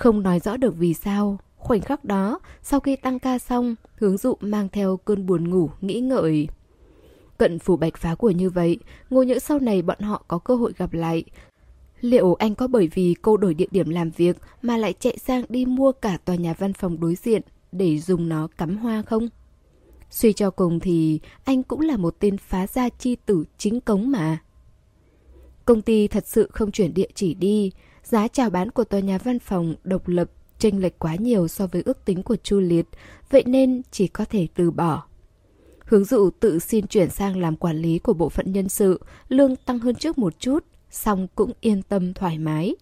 [0.00, 4.16] Không nói rõ được vì sao, khoảnh khắc đó, sau khi tăng ca xong, hướng
[4.16, 6.48] dụ mang theo cơn buồn ngủ, nghĩ ngợi.
[7.38, 8.78] Cận phủ bạch phá của như vậy,
[9.10, 11.24] ngô nhỡ sau này bọn họ có cơ hội gặp lại.
[12.00, 15.44] Liệu anh có bởi vì cô đổi địa điểm làm việc mà lại chạy sang
[15.48, 17.42] đi mua cả tòa nhà văn phòng đối diện
[17.72, 19.28] để dùng nó cắm hoa không?
[20.10, 24.10] Suy cho cùng thì anh cũng là một tên phá gia chi tử chính cống
[24.10, 24.38] mà.
[25.64, 27.70] Công ty thật sự không chuyển địa chỉ đi,
[28.10, 31.66] giá chào bán của tòa nhà văn phòng độc lập chênh lệch quá nhiều so
[31.66, 32.86] với ước tính của Chu Liệt,
[33.30, 35.02] vậy nên chỉ có thể từ bỏ.
[35.84, 39.56] Hướng dụ tự xin chuyển sang làm quản lý của bộ phận nhân sự, lương
[39.56, 42.74] tăng hơn trước một chút, song cũng yên tâm thoải mái.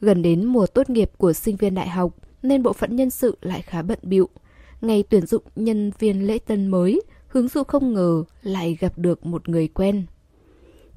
[0.00, 3.36] Gần đến mùa tốt nghiệp của sinh viên đại học, nên bộ phận nhân sự
[3.40, 4.28] lại khá bận bịu.
[4.80, 9.26] Ngày tuyển dụng nhân viên lễ tân mới, hướng dụ không ngờ lại gặp được
[9.26, 10.06] một người quen.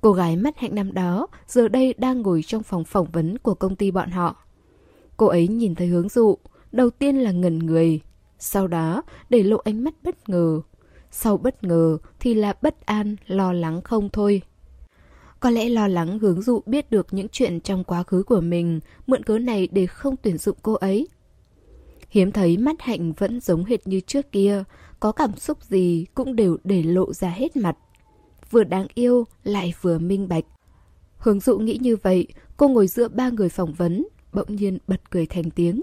[0.07, 3.53] Cô gái mắt hạnh năm đó giờ đây đang ngồi trong phòng phỏng vấn của
[3.53, 4.35] công ty bọn họ.
[5.17, 6.37] Cô ấy nhìn thấy hướng dụ,
[6.71, 7.99] đầu tiên là ngẩn người,
[8.39, 10.61] sau đó để lộ ánh mắt bất ngờ.
[11.11, 14.41] Sau bất ngờ thì là bất an, lo lắng không thôi.
[15.39, 18.79] Có lẽ lo lắng hướng dụ biết được những chuyện trong quá khứ của mình,
[19.07, 21.07] mượn cớ này để không tuyển dụng cô ấy.
[22.09, 24.63] Hiếm thấy mắt hạnh vẫn giống hệt như trước kia,
[24.99, 27.77] có cảm xúc gì cũng đều để lộ ra hết mặt.
[28.51, 30.45] Vừa đáng yêu lại vừa minh bạch.
[31.17, 32.27] Hướng dụ nghĩ như vậy,
[32.57, 35.81] cô ngồi giữa ba người phỏng vấn, bỗng nhiên bật cười thành tiếng.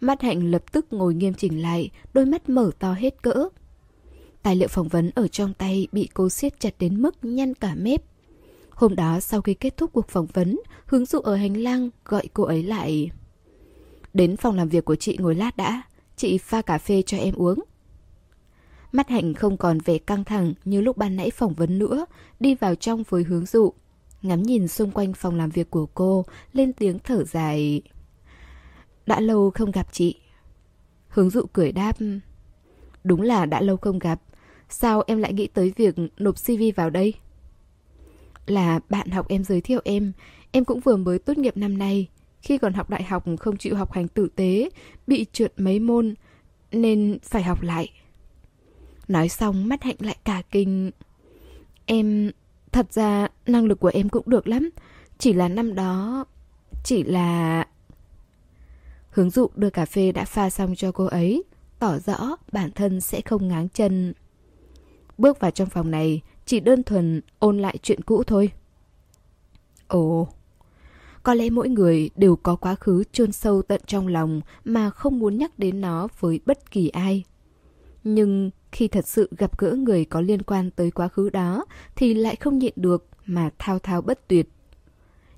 [0.00, 3.48] Mắt hạnh lập tức ngồi nghiêm chỉnh lại, đôi mắt mở to hết cỡ.
[4.42, 7.74] Tài liệu phỏng vấn ở trong tay bị cô siết chặt đến mức nhăn cả
[7.74, 8.02] mép.
[8.70, 12.28] Hôm đó sau khi kết thúc cuộc phỏng vấn, hướng dụ ở hành lang gọi
[12.34, 13.10] cô ấy lại.
[14.14, 15.82] Đến phòng làm việc của chị ngồi lát đã,
[16.16, 17.64] chị pha cà phê cho em uống.
[18.94, 22.06] Mắt hạnh không còn vẻ căng thẳng như lúc ban nãy phỏng vấn nữa,
[22.40, 23.72] đi vào trong với hướng dụ.
[24.22, 27.82] Ngắm nhìn xung quanh phòng làm việc của cô, lên tiếng thở dài.
[29.06, 30.20] Đã lâu không gặp chị.
[31.08, 31.96] Hướng dụ cười đáp.
[33.04, 34.20] Đúng là đã lâu không gặp.
[34.68, 37.14] Sao em lại nghĩ tới việc nộp CV vào đây?
[38.46, 40.12] Là bạn học em giới thiệu em.
[40.50, 42.08] Em cũng vừa mới tốt nghiệp năm nay.
[42.42, 44.70] Khi còn học đại học không chịu học hành tử tế,
[45.06, 46.14] bị trượt mấy môn,
[46.72, 47.90] nên phải học lại.
[49.08, 50.90] Nói xong mắt hạnh lại cả kinh.
[51.86, 52.30] Em...
[52.72, 54.70] Thật ra năng lực của em cũng được lắm.
[55.18, 56.24] Chỉ là năm đó...
[56.84, 57.66] Chỉ là...
[59.10, 61.44] Hướng dụ đưa cà phê đã pha xong cho cô ấy,
[61.78, 64.14] tỏ rõ bản thân sẽ không ngáng chân.
[65.18, 68.50] Bước vào trong phòng này, chỉ đơn thuần ôn lại chuyện cũ thôi.
[69.88, 70.28] Ồ,
[71.22, 75.18] có lẽ mỗi người đều có quá khứ chôn sâu tận trong lòng mà không
[75.18, 77.24] muốn nhắc đến nó với bất kỳ ai.
[78.04, 81.64] Nhưng khi thật sự gặp gỡ người có liên quan tới quá khứ đó
[81.96, 84.48] thì lại không nhịn được mà thao thao bất tuyệt.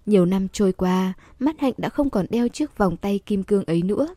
[0.07, 3.65] Nhiều năm trôi qua, mắt hạnh đã không còn đeo chiếc vòng tay kim cương
[3.65, 4.15] ấy nữa.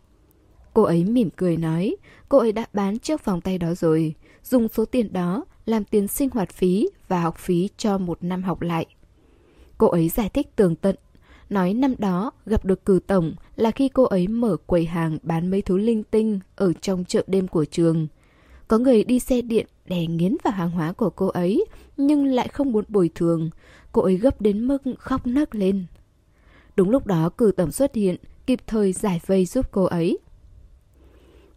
[0.74, 1.95] Cô ấy mỉm cười nói,
[2.30, 6.07] cô ấy đã bán chiếc vòng tay đó rồi, dùng số tiền đó làm tiền
[6.07, 8.86] sinh hoạt phí và học phí cho một năm học lại.
[9.78, 10.96] Cô ấy giải thích tường tận,
[11.50, 15.51] nói năm đó gặp được cử tổng là khi cô ấy mở quầy hàng bán
[15.51, 18.08] mấy thứ linh tinh ở trong chợ đêm của trường.
[18.70, 21.66] Có người đi xe điện đè nghiến vào hàng hóa của cô ấy,
[21.97, 23.50] nhưng lại không muốn bồi thường.
[23.91, 25.86] Cô ấy gấp đến mức khóc nấc lên.
[26.75, 28.16] Đúng lúc đó cử tổng xuất hiện,
[28.46, 30.17] kịp thời giải vây giúp cô ấy.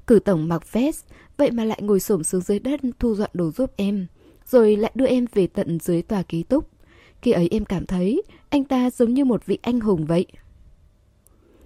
[0.07, 1.05] Cử tổng mặc vest,
[1.37, 4.07] vậy mà lại ngồi xổm xuống dưới đất thu dọn đồ giúp em,
[4.47, 6.69] rồi lại đưa em về tận dưới tòa ký túc.
[7.23, 10.27] Khi ấy em cảm thấy anh ta giống như một vị anh hùng vậy.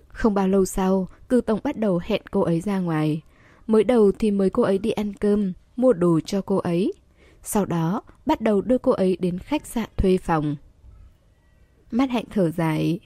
[0.08, 3.22] Không bao lâu sau, cử tổng bắt đầu hẹn cô ấy ra ngoài.
[3.66, 6.92] Mới đầu thì mời cô ấy đi ăn cơm, mua đồ cho cô ấy.
[7.42, 10.56] Sau đó, bắt đầu đưa cô ấy đến khách sạn thuê phòng.
[11.90, 13.00] Mắt hạnh thở dài.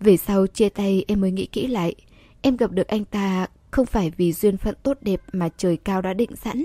[0.00, 1.94] Về sau chia tay em mới nghĩ kỹ lại.
[2.42, 6.02] Em gặp được anh ta không phải vì duyên phận tốt đẹp mà trời cao
[6.02, 6.64] đã định sẵn.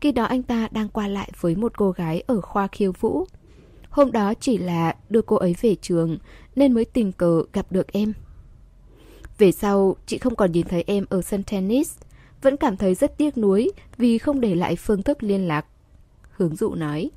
[0.00, 3.26] Khi đó anh ta đang qua lại với một cô gái ở khoa khiêu vũ.
[3.90, 6.18] Hôm đó chỉ là đưa cô ấy về trường
[6.56, 8.12] nên mới tình cờ gặp được em.
[9.38, 11.96] Về sau, chị không còn nhìn thấy em ở sân tennis
[12.42, 15.66] vẫn cảm thấy rất tiếc nuối vì không để lại phương thức liên lạc.
[16.30, 17.10] Hướng dụ nói.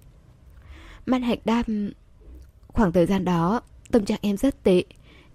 [1.06, 1.92] Man Hạnh đam...
[2.68, 4.84] Khoảng thời gian đó, tâm trạng em rất tệ.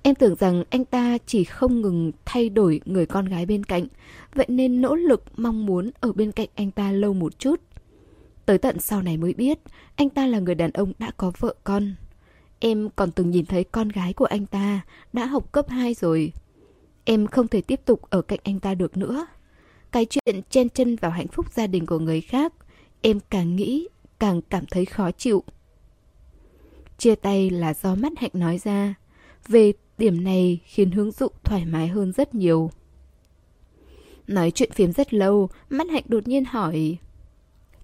[0.02, 3.86] Em tưởng rằng anh ta chỉ không ngừng thay đổi người con gái bên cạnh,
[4.34, 7.60] vậy nên nỗ lực mong muốn ở bên cạnh anh ta lâu một chút.
[8.46, 9.58] Tới tận sau này mới biết,
[9.96, 11.94] anh ta là người đàn ông đã có vợ con.
[12.58, 14.80] Em còn từng nhìn thấy con gái của anh ta,
[15.12, 16.32] đã học cấp 2 rồi.
[17.04, 19.26] Em không thể tiếp tục ở cạnh anh ta được nữa.
[19.92, 22.52] Cái chuyện chen chân vào hạnh phúc gia đình của người khác,
[23.02, 23.88] em càng nghĩ,
[24.18, 25.44] càng cảm thấy khó chịu.
[26.98, 28.94] Chia tay là do mắt hạnh nói ra.
[29.48, 32.70] Về điểm này khiến hướng dụ thoải mái hơn rất nhiều.
[34.26, 36.96] Nói chuyện phiếm rất lâu, mắt hạnh đột nhiên hỏi.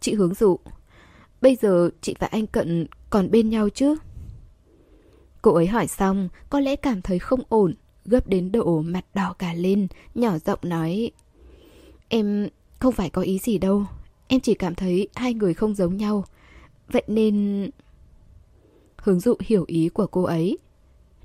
[0.00, 0.58] Chị hướng dụ,
[1.40, 3.96] bây giờ chị và anh Cận còn bên nhau chứ?
[5.42, 7.74] Cô ấy hỏi xong, có lẽ cảm thấy không ổn,
[8.04, 11.10] gấp đến độ mặt đỏ cả lên, nhỏ giọng nói.
[12.16, 13.84] Em không phải có ý gì đâu,
[14.28, 16.24] em chỉ cảm thấy hai người không giống nhau.
[16.88, 17.70] Vậy nên...
[18.96, 20.58] Hướng dụ hiểu ý của cô ấy.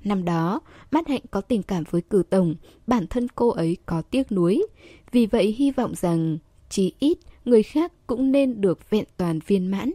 [0.04, 0.60] Năm đó,
[0.90, 2.54] Mát Hạnh có tình cảm với cử tổng,
[2.86, 4.66] bản thân cô ấy có tiếc nuối.
[5.12, 6.38] Vì vậy hy vọng rằng,
[6.68, 9.92] chỉ ít, người khác cũng nên được vẹn toàn viên mãn.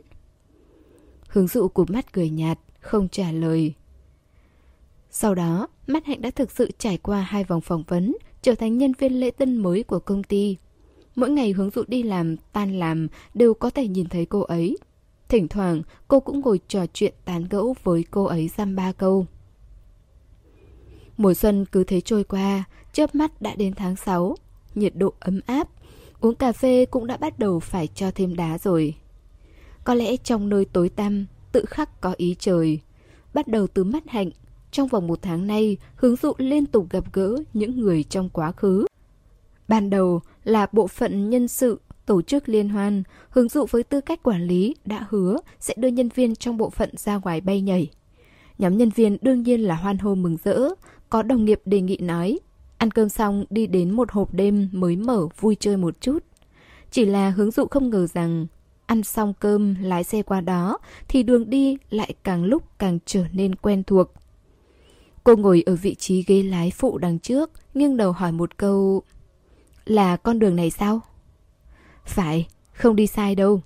[1.28, 3.74] Hướng dụ của mắt cười nhạt, không trả lời.
[5.12, 8.78] Sau đó, Mát Hạnh đã thực sự trải qua hai vòng phỏng vấn, trở thành
[8.78, 10.58] nhân viên lễ tân mới của công ty.
[11.16, 14.78] Mỗi ngày hướng dụ đi làm, tan làm đều có thể nhìn thấy cô ấy.
[15.28, 19.26] Thỉnh thoảng, cô cũng ngồi trò chuyện tán gẫu với cô ấy dăm ba câu.
[21.18, 22.64] Mùa xuân cứ thế trôi qua,
[22.94, 24.36] chớp mắt đã đến tháng 6,
[24.76, 25.68] nhiệt độ ấm áp,
[26.22, 28.96] uống cà phê cũng đã bắt đầu phải cho thêm đá rồi.
[29.84, 32.80] Có lẽ trong nơi tối tăm, tự khắc có ý trời.
[33.34, 34.30] Bắt đầu từ mắt hạnh,
[34.72, 38.52] trong vòng một tháng nay, hướng dụ liên tục gặp gỡ những người trong quá
[38.52, 38.86] khứ.
[39.68, 44.02] Ban đầu là bộ phận nhân sự tổ chức liên hoan, hướng dụ với tư
[44.02, 47.62] cách quản lý đã hứa sẽ đưa nhân viên trong bộ phận ra ngoài bay
[47.62, 47.90] nhảy.
[48.58, 50.70] Nhóm nhân viên đương nhiên là hoan hô mừng rỡ,
[51.10, 52.40] có đồng nghiệp đề nghị nói,
[52.78, 56.24] ăn cơm xong đi đến một hộp đêm mới mở vui chơi một chút.
[56.92, 58.48] Chỉ là hướng dụ không ngờ rằng,
[58.86, 60.78] ăn xong cơm lái xe qua đó
[61.08, 64.14] thì đường đi lại càng lúc càng trở nên quen thuộc.
[65.24, 69.02] Cô ngồi ở vị trí ghế lái phụ đằng trước, nghiêng đầu hỏi một câu,
[69.86, 71.02] là con đường này sao?
[72.06, 73.62] Phải, không đi sai đâu.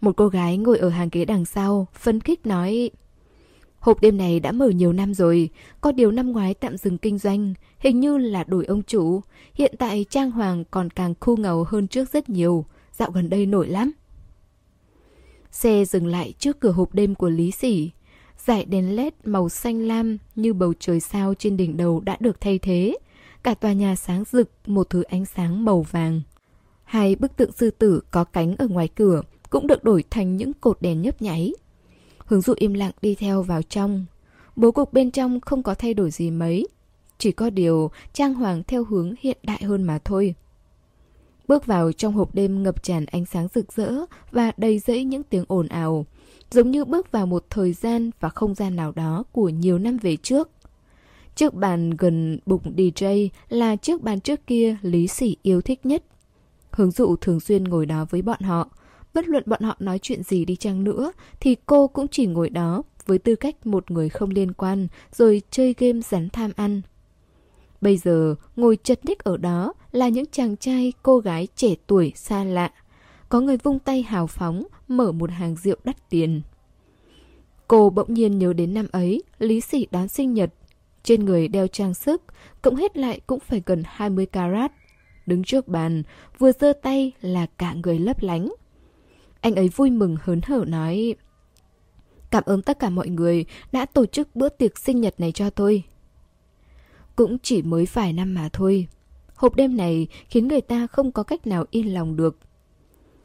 [0.00, 2.90] Một cô gái ngồi ở hàng ghế đằng sau, phấn khích nói
[3.78, 5.50] Hộp đêm này đã mở nhiều năm rồi,
[5.80, 9.20] có điều năm ngoái tạm dừng kinh doanh, hình như là đổi ông chủ.
[9.54, 13.46] Hiện tại trang hoàng còn càng khu ngầu hơn trước rất nhiều, dạo gần đây
[13.46, 13.92] nổi lắm.
[15.50, 17.90] Xe dừng lại trước cửa hộp đêm của Lý Sỉ.
[18.38, 22.40] Dải đèn led màu xanh lam như bầu trời sao trên đỉnh đầu đã được
[22.40, 22.96] thay thế.
[23.42, 26.20] Cả tòa nhà sáng rực, một thứ ánh sáng màu vàng.
[26.84, 30.52] Hai bức tượng sư tử có cánh ở ngoài cửa cũng được đổi thành những
[30.54, 31.52] cột đèn nhấp nháy.
[32.18, 34.06] Hướng dụ im lặng đi theo vào trong.
[34.56, 36.68] Bố cục bên trong không có thay đổi gì mấy.
[37.18, 40.34] Chỉ có điều trang hoàng theo hướng hiện đại hơn mà thôi.
[41.48, 43.92] Bước vào trong hộp đêm ngập tràn ánh sáng rực rỡ
[44.30, 46.06] và đầy rẫy những tiếng ồn ào.
[46.50, 49.96] Giống như bước vào một thời gian và không gian nào đó của nhiều năm
[49.96, 50.50] về trước.
[51.38, 56.04] Chiếc bàn gần bụng DJ là chiếc bàn trước kia Lý Sỉ yêu thích nhất.
[56.70, 58.68] Hướng dụ thường xuyên ngồi đó với bọn họ,
[59.14, 62.50] bất luận bọn họ nói chuyện gì đi chăng nữa, thì cô cũng chỉ ngồi
[62.50, 66.82] đó với tư cách một người không liên quan, rồi chơi game rắn tham ăn.
[67.80, 72.12] Bây giờ, ngồi chật ních ở đó là những chàng trai, cô gái trẻ tuổi
[72.16, 72.70] xa lạ.
[73.28, 76.42] Có người vung tay hào phóng, mở một hàng rượu đắt tiền.
[77.68, 80.54] Cô bỗng nhiên nhớ đến năm ấy, Lý Sỉ đón sinh nhật.
[81.08, 82.22] Trên người đeo trang sức,
[82.62, 84.72] cộng hết lại cũng phải gần 20 carat.
[85.26, 86.02] Đứng trước bàn,
[86.38, 88.48] vừa giơ tay là cả người lấp lánh.
[89.40, 91.14] Anh ấy vui mừng hớn hở nói
[92.30, 95.50] Cảm ơn tất cả mọi người đã tổ chức bữa tiệc sinh nhật này cho
[95.50, 95.82] tôi.
[97.16, 98.86] Cũng chỉ mới vài năm mà thôi.
[99.34, 102.38] Hộp đêm này khiến người ta không có cách nào yên lòng được.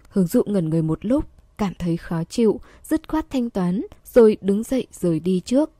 [0.09, 1.25] Hướng dụ ngẩn người một lúc,
[1.57, 5.71] cảm thấy khó chịu, dứt khoát thanh toán, rồi đứng dậy rời đi trước.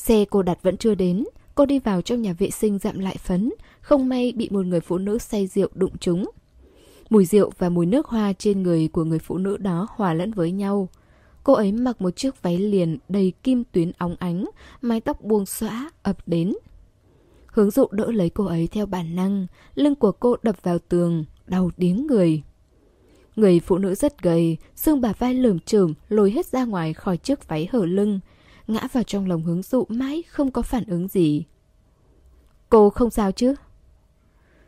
[0.00, 1.24] Xe cô đặt vẫn chưa đến,
[1.54, 4.80] cô đi vào trong nhà vệ sinh dặm lại phấn, không may bị một người
[4.80, 6.30] phụ nữ say rượu đụng trúng.
[7.10, 10.32] Mùi rượu và mùi nước hoa trên người của người phụ nữ đó hòa lẫn
[10.32, 10.88] với nhau.
[11.44, 14.44] Cô ấy mặc một chiếc váy liền đầy kim tuyến óng ánh,
[14.82, 16.52] mái tóc buông xõa, ập đến.
[17.46, 21.24] Hướng dụ đỡ lấy cô ấy theo bản năng, lưng của cô đập vào tường,
[21.46, 22.42] đau điếng người.
[23.36, 27.16] Người phụ nữ rất gầy, xương bà vai lởm chởm lôi hết ra ngoài khỏi
[27.16, 28.20] chiếc váy hở lưng,
[28.70, 31.44] ngã vào trong lòng hướng dụ mãi không có phản ứng gì.
[32.68, 33.54] Cô không sao chứ?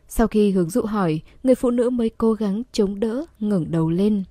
[0.09, 3.91] Sau khi hướng dụ hỏi, người phụ nữ mới cố gắng chống đỡ, ngẩng đầu
[3.91, 4.25] lên.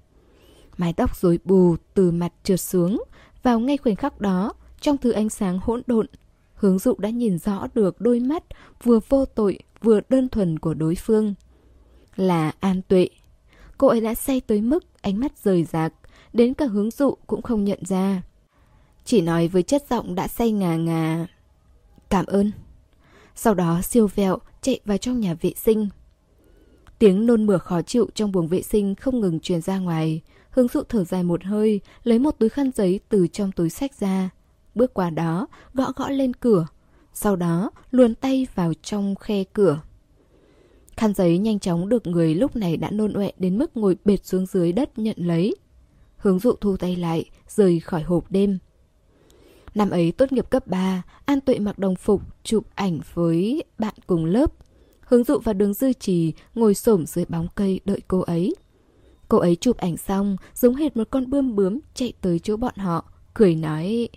[0.77, 3.03] Mái tóc rối bù từ mặt trượt xuống,
[3.43, 6.07] vào ngay khoảnh khắc đó, trong thứ ánh sáng hỗn độn,
[6.53, 8.43] hướng dụ đã nhìn rõ được đôi mắt
[8.83, 11.33] vừa vô tội vừa đơn thuần của đối phương.
[12.15, 13.09] Là An Tuệ.
[13.77, 15.93] Cô ấy đã say tới mức ánh mắt rời rạc,
[16.33, 18.21] đến cả hướng dụ cũng không nhận ra.
[19.05, 21.27] Chỉ nói với chất giọng đã say ngà ngà.
[22.09, 22.51] Cảm ơn.
[23.35, 25.89] Sau đó siêu vẹo chạy vào trong nhà vệ sinh.
[26.99, 30.21] Tiếng nôn mửa khó chịu trong buồng vệ sinh không ngừng truyền ra ngoài.
[30.49, 33.91] Hướng dụ thở dài một hơi, lấy một túi khăn giấy từ trong túi sách
[33.99, 34.29] ra.
[34.75, 36.67] Bước qua đó, gõ gõ lên cửa.
[37.13, 39.81] Sau đó, luồn tay vào trong khe cửa.
[40.97, 44.25] Khăn giấy nhanh chóng được người lúc này đã nôn ọe đến mức ngồi bệt
[44.25, 45.55] xuống dưới đất nhận lấy.
[46.17, 48.57] Hướng dụ thu tay lại, rời khỏi hộp đêm.
[49.75, 53.93] Năm ấy tốt nghiệp cấp 3, An Tuệ mặc đồng phục, chụp ảnh với bạn
[54.07, 54.53] cùng lớp.
[55.01, 58.55] Hướng dụ và đường dư trì ngồi xổm dưới bóng cây đợi cô ấy.
[59.27, 62.75] Cô ấy chụp ảnh xong, giống hệt một con bươm bướm chạy tới chỗ bọn
[62.75, 64.09] họ, cười nói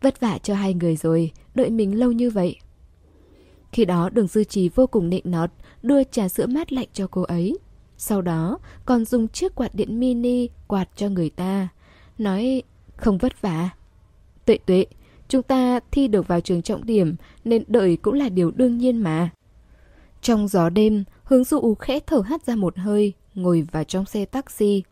[0.00, 2.56] Vất vả cho hai người rồi, đợi mình lâu như vậy.
[3.72, 5.50] Khi đó đường dư trì vô cùng nịnh nọt,
[5.82, 7.58] đưa trà sữa mát lạnh cho cô ấy.
[7.96, 11.68] Sau đó còn dùng chiếc quạt điện mini quạt cho người ta.
[12.18, 12.62] Nói
[12.96, 13.70] không vất vả.
[14.46, 14.86] Tuệ tuệ,
[15.28, 18.98] chúng ta thi được vào trường trọng điểm nên đợi cũng là điều đương nhiên
[18.98, 19.30] mà.
[20.22, 24.24] Trong gió đêm, hướng dụ khẽ thở hắt ra một hơi, ngồi vào trong xe
[24.24, 24.82] taxi.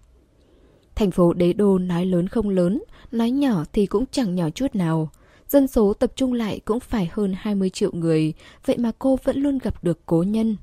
[0.94, 2.82] Thành phố đế đô nói lớn không lớn,
[3.12, 5.10] nói nhỏ thì cũng chẳng nhỏ chút nào.
[5.48, 8.32] Dân số tập trung lại cũng phải hơn 20 triệu người,
[8.66, 10.56] vậy mà cô vẫn luôn gặp được cố nhân.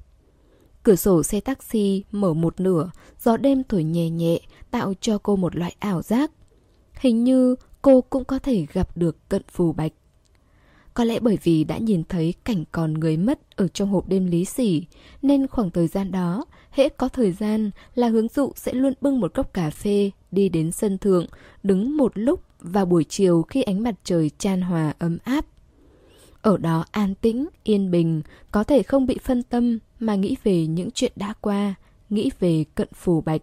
[0.84, 2.92] Cửa sổ xe taxi mở một nửa,
[3.24, 4.40] gió đêm thổi nhẹ nhẹ,
[4.72, 6.32] tạo cho cô một loại ảo giác.
[6.94, 9.92] Hình như cô cũng có thể gặp được cận phù bạch.
[10.94, 14.26] Có lẽ bởi vì đã nhìn thấy cảnh còn người mất ở trong hộp đêm
[14.26, 14.84] lý sỉ,
[15.22, 19.20] nên khoảng thời gian đó, hễ có thời gian là hướng dụ sẽ luôn bưng
[19.20, 21.26] một cốc cà phê, đi đến sân thượng,
[21.64, 25.46] đứng một lúc vào buổi chiều khi ánh mặt trời chan hòa ấm áp.
[26.42, 28.22] Ở đó an tĩnh, yên bình,
[28.52, 31.76] có thể không bị phân tâm mà nghĩ về những chuyện đã qua,
[32.10, 33.42] nghĩ về cận phù bạch.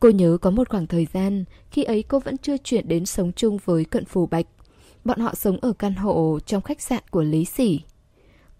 [0.00, 3.32] Cô nhớ có một khoảng thời gian, khi ấy cô vẫn chưa chuyển đến sống
[3.32, 4.46] chung với cận phù bạch.
[5.04, 7.80] Bọn họ sống ở căn hộ trong khách sạn của Lý Sỉ.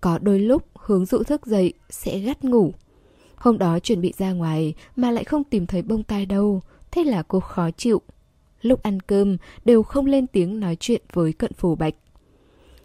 [0.00, 2.72] Có đôi lúc hướng dụ thức dậy sẽ gắt ngủ.
[3.36, 6.60] Hôm đó chuẩn bị ra ngoài mà lại không tìm thấy bông tai đâu,
[6.90, 8.02] thế là cô khó chịu.
[8.62, 11.94] Lúc ăn cơm đều không lên tiếng nói chuyện với cận phù bạch.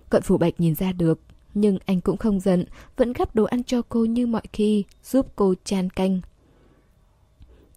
[0.10, 1.20] Cận phù bạch nhìn ra được,
[1.54, 2.66] nhưng anh cũng không giận,
[2.98, 6.22] vẫn gắp đồ ăn cho cô như mọi khi, giúp cô chan canh.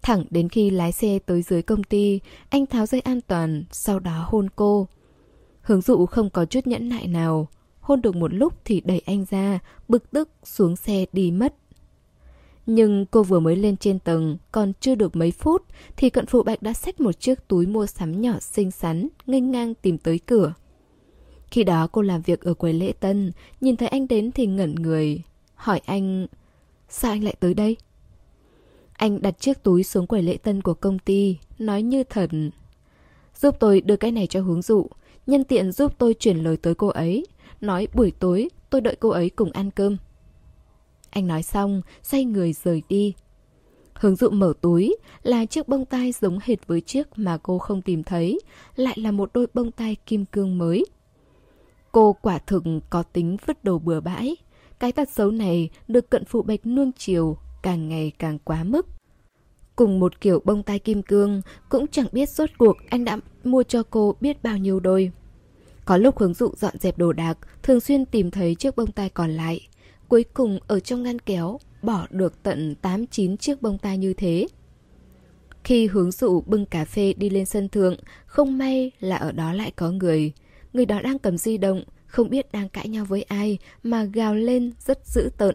[0.09, 3.98] Thẳng đến khi lái xe tới dưới công ty, anh tháo dây an toàn, sau
[3.98, 4.86] đó hôn cô.
[5.60, 7.48] Hướng dụ không có chút nhẫn nại nào,
[7.80, 9.59] hôn được một lúc thì đẩy anh ra,
[9.89, 11.55] bực tức xuống xe đi mất.
[12.66, 15.62] Nhưng cô vừa mới lên trên tầng, còn chưa được mấy phút,
[15.97, 19.51] thì cận phụ bạch đã xách một chiếc túi mua sắm nhỏ xinh xắn, nghênh
[19.51, 20.55] ngang tìm tới cửa.
[21.51, 24.74] Khi đó cô làm việc ở quầy lễ tân, nhìn thấy anh đến thì ngẩn
[24.74, 25.22] người,
[25.55, 26.26] hỏi anh,
[26.89, 27.76] sao anh lại tới đây?
[28.99, 32.51] Anh đặt chiếc túi xuống quầy lễ tân của công ty, nói như thần.
[33.35, 34.87] Giúp tôi đưa cái này cho hướng dụ,
[35.27, 37.27] nhân tiện giúp tôi chuyển lời tới cô ấy,
[37.61, 39.97] nói buổi tối tôi đợi cô ấy cùng ăn cơm.
[41.11, 43.15] Anh nói xong, xoay người rời đi.
[43.95, 47.83] Hướng dụ mở túi là chiếc bông tai giống hệt với chiếc mà cô không
[47.83, 48.41] tìm thấy,
[48.77, 50.85] lại là một đôi bông tai kim cương mới.
[51.93, 54.37] Cô quả thực có tính vứt đồ bừa bãi.
[54.79, 58.86] Cái tật xấu này được cận phụ bạch nuông chiều, càng ngày càng quá mức.
[59.76, 63.62] Cùng một kiểu bông tai kim cương, cũng chẳng biết rốt cuộc anh đã mua
[63.62, 65.12] cho cô biết bao nhiêu đôi.
[65.85, 69.09] Có lúc hướng dụ dọn dẹp đồ đạc, thường xuyên tìm thấy chiếc bông tai
[69.09, 69.60] còn lại.
[70.09, 74.47] Cuối cùng ở trong ngăn kéo, bỏ được tận 8-9 chiếc bông tai như thế.
[75.64, 79.52] Khi hướng dụ bưng cà phê đi lên sân thượng, không may là ở đó
[79.52, 80.32] lại có người.
[80.72, 84.35] Người đó đang cầm di động, không biết đang cãi nhau với ai mà gào
[84.35, 85.55] lên rất dữ tợn.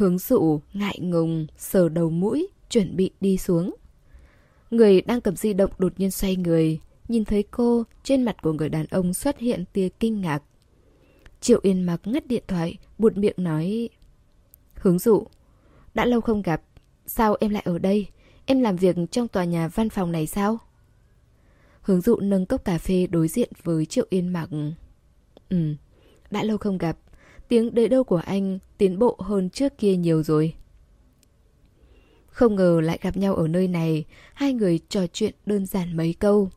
[0.00, 3.74] Hướng dụ, ngại ngùng, sờ đầu mũi, chuẩn bị đi xuống.
[4.70, 8.52] Người đang cầm di động đột nhiên xoay người, nhìn thấy cô, trên mặt của
[8.52, 10.42] người đàn ông xuất hiện tia kinh ngạc.
[11.40, 13.88] Triệu Yên mặc ngắt điện thoại, buột miệng nói
[14.74, 15.26] Hướng dụ,
[15.94, 16.62] đã lâu không gặp,
[17.06, 18.06] sao em lại ở đây?
[18.46, 20.58] Em làm việc trong tòa nhà văn phòng này sao?
[21.82, 24.48] Hướng dụ nâng cốc cà phê đối diện với Triệu Yên mặc
[25.48, 25.74] Ừ,
[26.30, 26.96] đã lâu không gặp,
[27.50, 30.54] tiếng đợi đâu của anh tiến bộ hơn trước kia nhiều rồi.
[32.26, 34.04] Không ngờ lại gặp nhau ở nơi này,
[34.34, 36.50] hai người trò chuyện đơn giản mấy câu.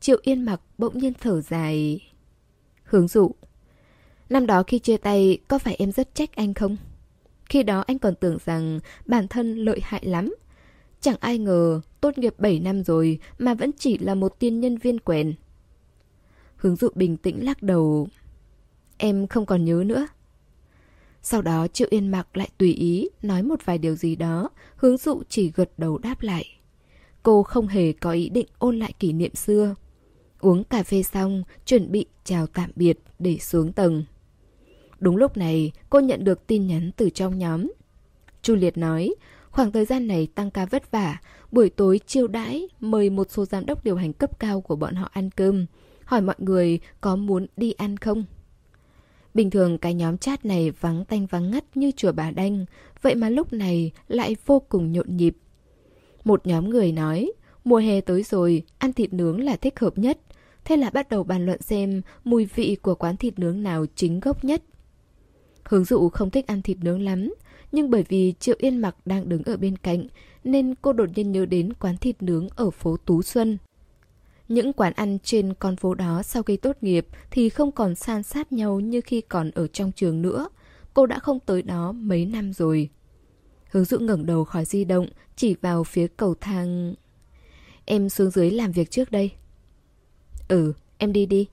[0.00, 2.00] Triệu Yên mặc bỗng nhiên thở dài.
[2.84, 3.30] Hướng dụ,
[4.28, 6.76] Năm đó khi chia tay, có phải em rất trách anh không?
[7.44, 10.34] Khi đó anh còn tưởng rằng bản thân lợi hại lắm.
[11.00, 14.76] Chẳng ai ngờ, tốt nghiệp 7 năm rồi mà vẫn chỉ là một tiên nhân
[14.76, 15.34] viên quèn.
[16.56, 18.08] Hướng dụ bình tĩnh lắc đầu.
[18.98, 20.06] Em không còn nhớ nữa.
[21.26, 24.96] Sau đó Triệu Yên Mặc lại tùy ý nói một vài điều gì đó, hướng
[24.96, 26.44] dụ chỉ gật đầu đáp lại.
[27.22, 29.74] Cô không hề có ý định ôn lại kỷ niệm xưa.
[30.40, 34.04] Uống cà phê xong, chuẩn bị chào tạm biệt để xuống tầng.
[34.98, 37.72] Đúng lúc này, cô nhận được tin nhắn từ trong nhóm.
[38.42, 39.14] Chu Liệt nói,
[39.50, 41.20] khoảng thời gian này tăng ca vất vả,
[41.52, 44.94] buổi tối chiêu đãi mời một số giám đốc điều hành cấp cao của bọn
[44.94, 45.66] họ ăn cơm,
[46.04, 48.24] hỏi mọi người có muốn đi ăn không.
[49.34, 52.64] Bình thường cái nhóm chat này vắng tanh vắng ngắt như chùa bà đanh,
[53.02, 55.36] vậy mà lúc này lại vô cùng nhộn nhịp.
[56.24, 57.32] Một nhóm người nói,
[57.64, 60.18] mùa hè tới rồi, ăn thịt nướng là thích hợp nhất.
[60.64, 64.20] Thế là bắt đầu bàn luận xem mùi vị của quán thịt nướng nào chính
[64.20, 64.62] gốc nhất.
[65.64, 67.34] Hướng dụ không thích ăn thịt nướng lắm,
[67.72, 70.06] nhưng bởi vì Triệu Yên Mặc đang đứng ở bên cạnh,
[70.44, 73.58] nên cô đột nhiên nhớ đến quán thịt nướng ở phố Tú Xuân.
[74.48, 78.22] Những quán ăn trên con phố đó sau khi tốt nghiệp thì không còn san
[78.22, 80.48] sát nhau như khi còn ở trong trường nữa.
[80.94, 82.90] Cô đã không tới đó mấy năm rồi.
[83.70, 85.06] Hướng dụ ngẩng đầu khỏi di động,
[85.36, 86.94] chỉ vào phía cầu thang.
[87.84, 89.32] Em xuống dưới làm việc trước đây.
[90.48, 91.48] Ừ, em đi đi.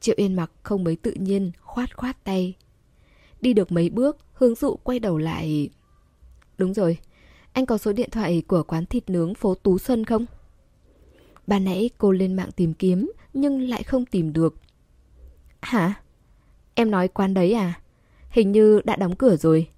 [0.00, 2.54] Triệu Yên mặc không mấy tự nhiên, khoát khoát tay.
[3.40, 5.68] Đi được mấy bước, hướng dụ quay đầu lại.
[6.58, 6.98] Đúng rồi,
[7.52, 10.26] anh có số điện thoại của quán thịt nướng phố Tú Xuân không?
[11.46, 14.54] Ban nãy cô lên mạng tìm kiếm, nhưng lại không tìm được.
[15.62, 15.94] Hả?
[16.74, 17.80] Em nói quán đấy à?
[18.30, 19.68] Hình như đã đóng cửa rồi.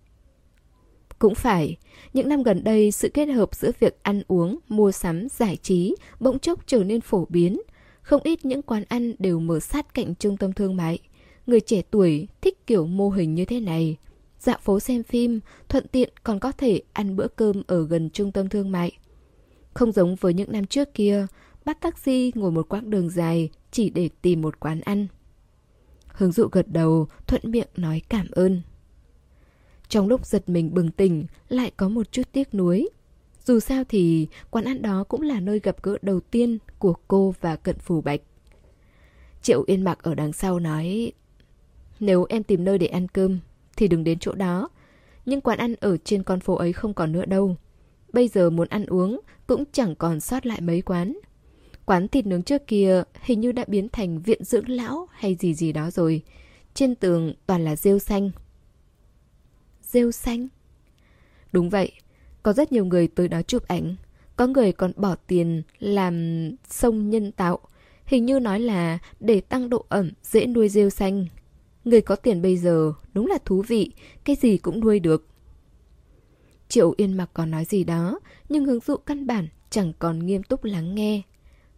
[1.19, 1.77] Cũng phải,
[2.13, 5.97] những năm gần đây sự kết hợp giữa việc ăn uống, mua sắm, giải trí
[6.21, 7.61] bỗng chốc trở nên phổ biến.
[8.03, 10.99] Không ít những quán ăn đều mở sát cạnh trung tâm thương mại.
[11.47, 13.97] Người trẻ tuổi thích kiểu mô hình như thế này.
[14.39, 18.33] Dạo phố xem phim, thuận tiện còn có thể ăn bữa cơm ở gần trung
[18.33, 18.93] tâm thương mại.
[19.75, 21.27] Không giống với những năm trước kia,
[21.69, 25.07] bắt taxi ngồi một quãng đường dài chỉ để tìm một quán ăn.
[26.07, 28.63] Hướng dụ gật đầu, thuận miệng nói cảm ơn.
[29.89, 32.89] Trong lúc giật mình bừng tỉnh, lại có một chút tiếc nuối.
[33.45, 37.35] Dù sao thì quán ăn đó cũng là nơi gặp gỡ đầu tiên của cô
[37.41, 38.21] và Cận phù Bạch.
[39.43, 41.13] Triệu Yên Mặc ở đằng sau nói
[42.01, 43.39] Nếu em tìm nơi để ăn cơm
[43.77, 44.69] thì đừng đến chỗ đó.
[45.27, 47.57] Nhưng quán ăn ở trên con phố ấy không còn nữa đâu.
[48.13, 51.19] Bây giờ muốn ăn uống cũng chẳng còn sót lại mấy quán.
[51.89, 55.55] Quán thịt nướng trước kia hình như đã biến thành viện dưỡng lão hay gì
[55.55, 56.23] gì đó rồi.
[56.75, 58.31] Trên tường toàn là rêu xanh.
[59.83, 60.49] Rêu xanh?
[61.53, 61.93] Đúng vậy,
[62.43, 63.97] có rất nhiều người tới đó chụp ảnh.
[64.37, 67.59] Có người còn bỏ tiền làm sông nhân tạo.
[68.05, 71.27] Hình như nói là để tăng độ ẩm dễ nuôi rêu xanh.
[71.85, 73.93] Người có tiền bây giờ đúng là thú vị,
[74.25, 75.27] cái gì cũng nuôi được.
[76.69, 80.43] Triệu Yên Mặc còn nói gì đó, nhưng hướng dụ căn bản chẳng còn nghiêm
[80.43, 81.23] túc lắng nghe.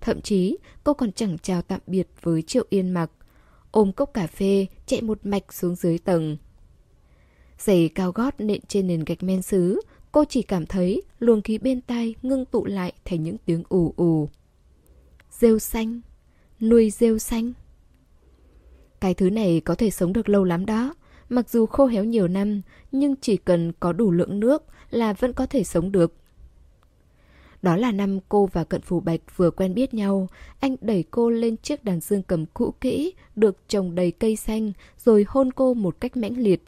[0.01, 3.11] Thậm chí cô còn chẳng chào tạm biệt với Triệu Yên Mặc.
[3.71, 6.37] Ôm cốc cà phê, chạy một mạch xuống dưới tầng.
[7.59, 9.81] Giày cao gót nện trên nền gạch men xứ
[10.13, 13.95] cô chỉ cảm thấy luồng khí bên tai ngưng tụ lại thành những tiếng ù
[13.97, 14.29] ù.
[15.31, 16.01] Rêu xanh,
[16.61, 17.53] nuôi rêu xanh.
[19.01, 20.95] Cái thứ này có thể sống được lâu lắm đó.
[21.29, 22.63] Mặc dù khô héo nhiều năm,
[22.93, 26.15] nhưng chỉ cần có đủ lượng nước là vẫn có thể sống được.
[27.63, 30.29] Đó là năm cô và Cận Phủ Bạch vừa quen biết nhau,
[30.61, 34.73] anh đẩy cô lên chiếc đàn dương cầm cũ kỹ, được trồng đầy cây xanh,
[34.99, 36.63] rồi hôn cô một cách mãnh liệt.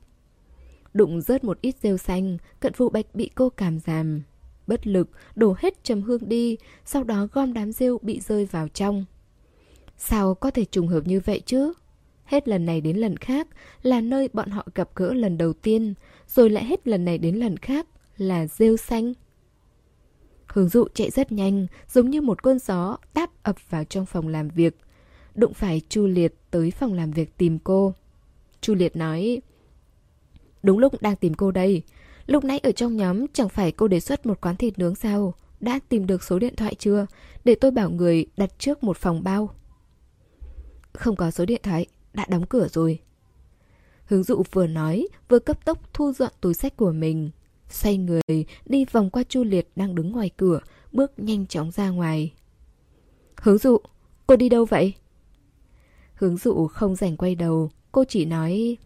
[0.95, 4.23] Đụng rớt một ít rêu xanh, Cận Phủ Bạch bị cô cảm giảm.
[4.67, 8.69] Bất lực, đổ hết trầm hương đi, sau đó gom đám rêu bị rơi vào
[8.69, 9.05] trong.
[9.99, 11.73] Sao có thể trùng hợp như vậy chứ?
[12.25, 13.49] Hết lần này đến lần khác
[13.83, 15.95] là nơi bọn họ gặp gỡ lần đầu tiên,
[16.29, 17.87] rồi lại hết lần này đến lần khác
[18.17, 19.13] là rêu xanh.
[20.53, 24.29] Hướng dụ chạy rất nhanh, giống như một cơn gió táp ập vào trong phòng
[24.29, 24.77] làm việc.
[25.35, 27.95] Đụng phải Chu Liệt tới phòng làm việc tìm cô.
[28.61, 29.41] Chu Liệt nói,
[30.63, 31.83] Đúng lúc đang tìm cô đây.
[32.27, 35.35] Lúc nãy ở trong nhóm chẳng phải cô đề xuất một quán thịt nướng sao?
[35.61, 37.07] Đã tìm được số điện thoại chưa?
[37.45, 39.55] Để tôi bảo người đặt trước một phòng bao.
[40.93, 42.99] Không có số điện thoại, đã đóng cửa rồi.
[44.05, 47.31] Hướng dụ vừa nói, vừa cấp tốc thu dọn túi sách của mình.
[47.73, 50.61] Xoay người, đi vòng qua Chu Liệt đang đứng ngoài cửa,
[50.93, 52.33] bước nhanh chóng ra ngoài.
[53.37, 53.79] Hướng dụ,
[54.27, 54.95] cô đi đâu vậy?
[56.15, 58.77] Hướng dụ không rảnh quay đầu, cô chỉ nói...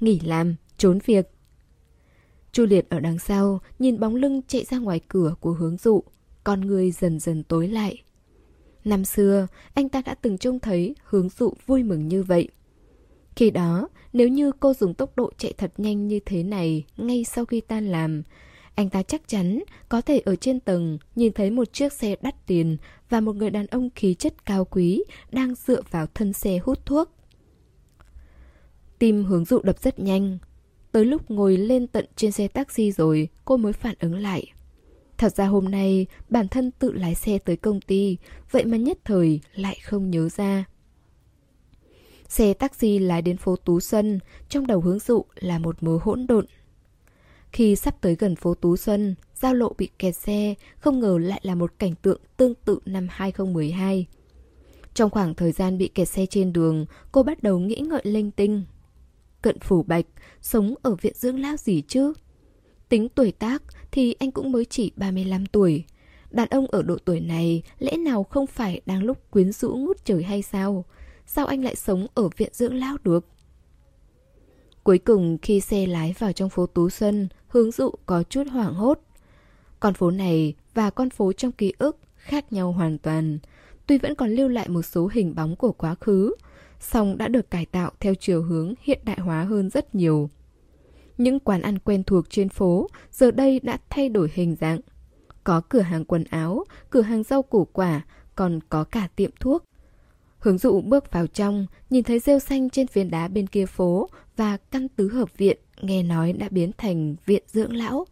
[0.00, 1.30] Nghỉ làm, trốn việc.
[2.52, 6.02] Chu Liệt ở đằng sau, nhìn bóng lưng chạy ra ngoài cửa của hướng dụ,
[6.44, 8.02] con người dần dần tối lại.
[8.84, 12.48] Năm xưa, anh ta đã từng trông thấy hướng dụ vui mừng như vậy.
[13.36, 17.24] Khi đó, nếu như cô dùng tốc độ chạy thật nhanh như thế này ngay
[17.24, 18.22] sau khi tan làm,
[18.74, 22.46] anh ta chắc chắn có thể ở trên tầng nhìn thấy một chiếc xe đắt
[22.46, 22.76] tiền
[23.08, 26.86] và một người đàn ông khí chất cao quý đang dựa vào thân xe hút
[26.86, 27.10] thuốc.
[28.98, 30.38] Tim hướng dụ đập rất nhanh.
[30.92, 34.52] Tới lúc ngồi lên tận trên xe taxi rồi, cô mới phản ứng lại.
[35.18, 38.16] Thật ra hôm nay bản thân tự lái xe tới công ty,
[38.50, 40.64] vậy mà nhất thời lại không nhớ ra.
[42.34, 46.26] Xe taxi lái đến phố Tú Xuân, trong đầu hướng dụ là một mớ hỗn
[46.26, 46.46] độn.
[47.52, 51.40] Khi sắp tới gần phố Tú Xuân, giao lộ bị kẹt xe, không ngờ lại
[51.42, 54.06] là một cảnh tượng tương tự năm 2012.
[54.94, 58.30] Trong khoảng thời gian bị kẹt xe trên đường, cô bắt đầu nghĩ ngợi linh
[58.30, 58.64] tinh.
[59.42, 60.06] Cận phủ bạch,
[60.40, 62.12] sống ở viện dưỡng lão gì chứ?
[62.88, 63.62] Tính tuổi tác
[63.92, 65.84] thì anh cũng mới chỉ 35 tuổi.
[66.30, 70.04] Đàn ông ở độ tuổi này lẽ nào không phải đang lúc quyến rũ ngút
[70.04, 70.84] trời hay sao?
[71.26, 73.26] Sao anh lại sống ở viện dưỡng lão được?
[74.84, 78.74] Cuối cùng khi xe lái vào trong phố Tú Xuân, hướng dụ có chút hoảng
[78.74, 79.00] hốt.
[79.80, 83.38] Con phố này và con phố trong ký ức khác nhau hoàn toàn.
[83.86, 86.34] Tuy vẫn còn lưu lại một số hình bóng của quá khứ,
[86.80, 90.30] song đã được cải tạo theo chiều hướng hiện đại hóa hơn rất nhiều.
[91.18, 94.80] Những quán ăn quen thuộc trên phố giờ đây đã thay đổi hình dạng.
[95.44, 98.02] Có cửa hàng quần áo, cửa hàng rau củ quả,
[98.34, 99.64] còn có cả tiệm thuốc.
[100.44, 104.08] Hướng dụ bước vào trong, nhìn thấy rêu xanh trên phiến đá bên kia phố
[104.36, 108.06] và căn tứ hợp viện nghe nói đã biến thành viện dưỡng lão.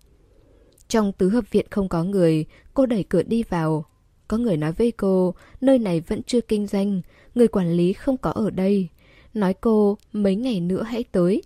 [0.89, 2.45] Trong tứ hợp viện không có người,
[2.75, 3.85] cô đẩy cửa đi vào.
[4.29, 7.03] Có người nói với cô, nơi này vẫn chưa kinh doanh,
[7.35, 8.89] người quản lý không có ở đây.
[9.35, 11.43] Nói cô, mấy ngày nữa hãy tới.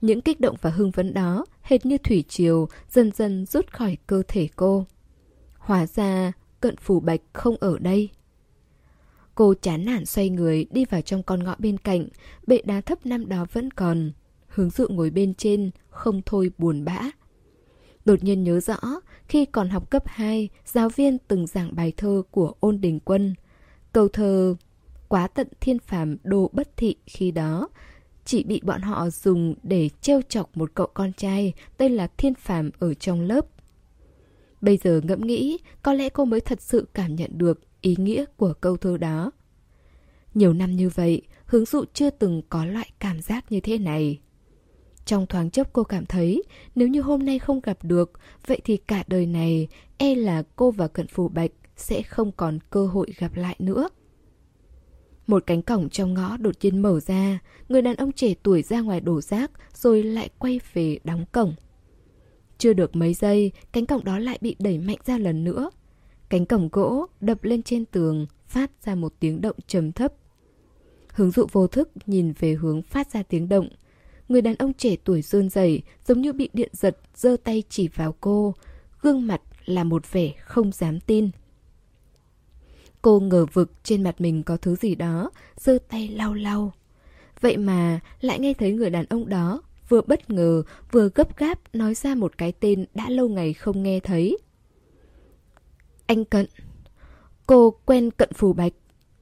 [0.00, 3.96] Những kích động và hưng phấn đó, hệt như thủy triều, dần dần rút khỏi
[4.06, 4.86] cơ thể cô.
[5.58, 8.10] Hóa ra, cận phủ bạch không ở đây.
[9.38, 12.08] Cô chán nản xoay người đi vào trong con ngõ bên cạnh,
[12.46, 14.12] bệ đá thấp năm đó vẫn còn.
[14.48, 17.00] Hướng dụ ngồi bên trên, không thôi buồn bã.
[18.04, 18.78] Đột nhiên nhớ rõ,
[19.28, 23.34] khi còn học cấp 2, giáo viên từng giảng bài thơ của ôn đình quân.
[23.92, 24.54] Câu thơ
[25.08, 27.68] Quá tận thiên phàm đồ bất thị khi đó
[28.24, 32.34] chỉ bị bọn họ dùng để trêu chọc một cậu con trai tên là Thiên
[32.34, 33.46] Phàm ở trong lớp.
[34.60, 38.24] Bây giờ ngẫm nghĩ, có lẽ cô mới thật sự cảm nhận được ý nghĩa
[38.36, 39.30] của câu thơ đó.
[40.34, 44.20] Nhiều năm như vậy, hướng dụ chưa từng có loại cảm giác như thế này.
[45.04, 46.42] Trong thoáng chốc cô cảm thấy
[46.74, 48.12] nếu như hôm nay không gặp được,
[48.46, 52.58] vậy thì cả đời này e là cô và Cận Phù Bạch sẽ không còn
[52.70, 53.88] cơ hội gặp lại nữa.
[55.26, 57.38] Một cánh cổng trong ngõ đột nhiên mở ra,
[57.68, 61.54] người đàn ông trẻ tuổi ra ngoài đổ rác rồi lại quay về đóng cổng.
[62.58, 65.70] Chưa được mấy giây, cánh cổng đó lại bị đẩy mạnh ra lần nữa.
[66.28, 70.12] Cánh cổng gỗ đập lên trên tường, phát ra một tiếng động trầm thấp.
[71.14, 73.68] Hướng dụ vô thức nhìn về hướng phát ra tiếng động.
[74.28, 77.88] Người đàn ông trẻ tuổi rơn rẩy giống như bị điện giật, giơ tay chỉ
[77.88, 78.54] vào cô.
[79.02, 81.30] Gương mặt là một vẻ không dám tin.
[83.02, 86.72] Cô ngờ vực trên mặt mình có thứ gì đó, giơ tay lau lau.
[87.40, 91.74] Vậy mà lại nghe thấy người đàn ông đó vừa bất ngờ vừa gấp gáp
[91.74, 94.38] nói ra một cái tên đã lâu ngày không nghe thấy.
[96.08, 96.46] Anh Cận.
[97.46, 98.72] Cô quen Cận Phù Bạch,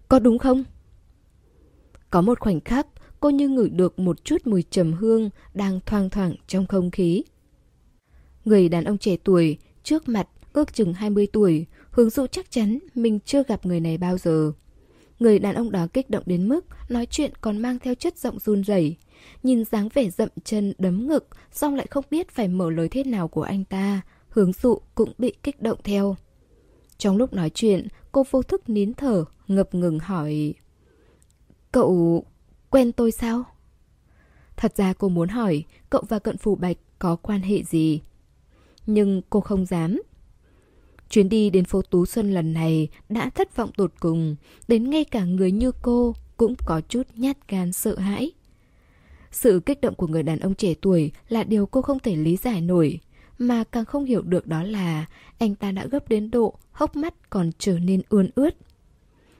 [0.08, 0.64] có đúng không?
[2.10, 2.86] Có một khoảnh khắc,
[3.20, 7.24] cô như ngửi được một chút mùi trầm hương đang thoang thoảng trong không khí.
[8.44, 12.78] Người đàn ông trẻ tuổi, trước mặt ước chừng 20 tuổi, Hướng dụ chắc chắn
[12.94, 14.52] mình chưa gặp người này bao giờ.
[15.18, 18.38] Người đàn ông đó kích động đến mức nói chuyện còn mang theo chất giọng
[18.38, 18.96] run rẩy.
[19.42, 23.04] Nhìn dáng vẻ dậm chân đấm ngực, xong lại không biết phải mở lời thế
[23.04, 24.00] nào của anh ta.
[24.28, 26.16] Hướng dụ cũng bị kích động theo.
[26.98, 30.54] Trong lúc nói chuyện, cô vô thức nín thở, ngập ngừng hỏi
[31.72, 32.24] Cậu
[32.70, 33.44] quen tôi sao?
[34.56, 38.00] Thật ra cô muốn hỏi cậu và cận phủ bạch có quan hệ gì?
[38.86, 40.00] Nhưng cô không dám
[41.10, 44.36] Chuyến đi đến phố Tú Xuân lần này đã thất vọng tột cùng,
[44.68, 48.32] đến ngay cả người như cô cũng có chút nhát gan sợ hãi.
[49.30, 52.36] Sự kích động của người đàn ông trẻ tuổi là điều cô không thể lý
[52.36, 53.00] giải nổi,
[53.38, 55.06] mà càng không hiểu được đó là
[55.38, 58.50] anh ta đã gấp đến độ hốc mắt còn trở nên ươn ướt.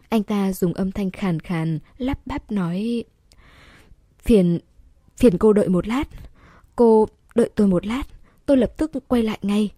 [0.09, 3.05] Anh ta dùng âm thanh khàn khàn, lắp bắp nói
[4.27, 4.59] Phiền,
[5.16, 6.09] phiền cô đợi một lát.
[6.77, 8.02] Cô đợi tôi một lát,
[8.47, 9.70] tôi lập tức quay lại ngay.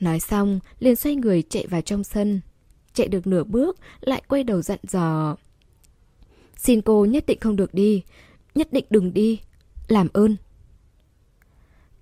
[0.00, 2.40] Nói xong, liền xoay người chạy vào trong sân.
[2.94, 5.36] Chạy được nửa bước, lại quay đầu dặn dò.
[6.56, 8.02] Xin cô nhất định không được đi,
[8.54, 9.40] nhất định đừng đi,
[9.88, 10.36] làm ơn.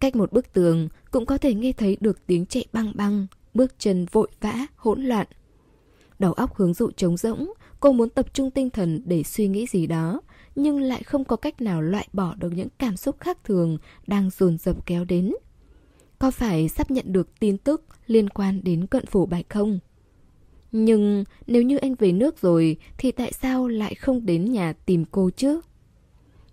[0.02, 3.74] Cách một bức tường cũng có thể nghe thấy được tiếng chạy băng băng, bước
[3.78, 5.26] chân vội vã, hỗn loạn.
[6.18, 9.66] Đầu óc hướng dụ trống rỗng, cô muốn tập trung tinh thần để suy nghĩ
[9.66, 10.20] gì đó,
[10.54, 14.30] nhưng lại không có cách nào loại bỏ được những cảm xúc khác thường đang
[14.30, 15.34] dồn dập kéo đến.
[16.18, 19.78] Có phải sắp nhận được tin tức liên quan đến cận phủ bạch không?
[20.72, 25.04] Nhưng nếu như anh về nước rồi thì tại sao lại không đến nhà tìm
[25.10, 25.60] cô chứ?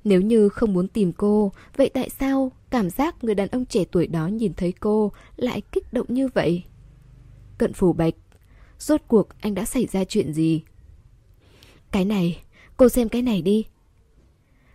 [0.04, 3.84] Nếu như không muốn tìm cô, vậy tại sao cảm giác người đàn ông trẻ
[3.92, 6.64] tuổi đó nhìn thấy cô lại kích động như vậy?
[7.58, 8.14] Cận phủ bạch,
[8.80, 10.64] rốt cuộc anh đã xảy ra chuyện gì?
[11.92, 12.42] Cái này,
[12.78, 13.66] cô xem cái này đi.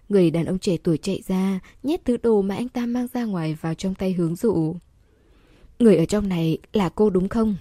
[0.09, 3.25] Người đàn ông trẻ tuổi chạy ra, nhét thứ đồ mà anh ta mang ra
[3.25, 4.77] ngoài vào trong tay hướng dụ.
[5.79, 7.57] Người ở trong này là cô đúng không?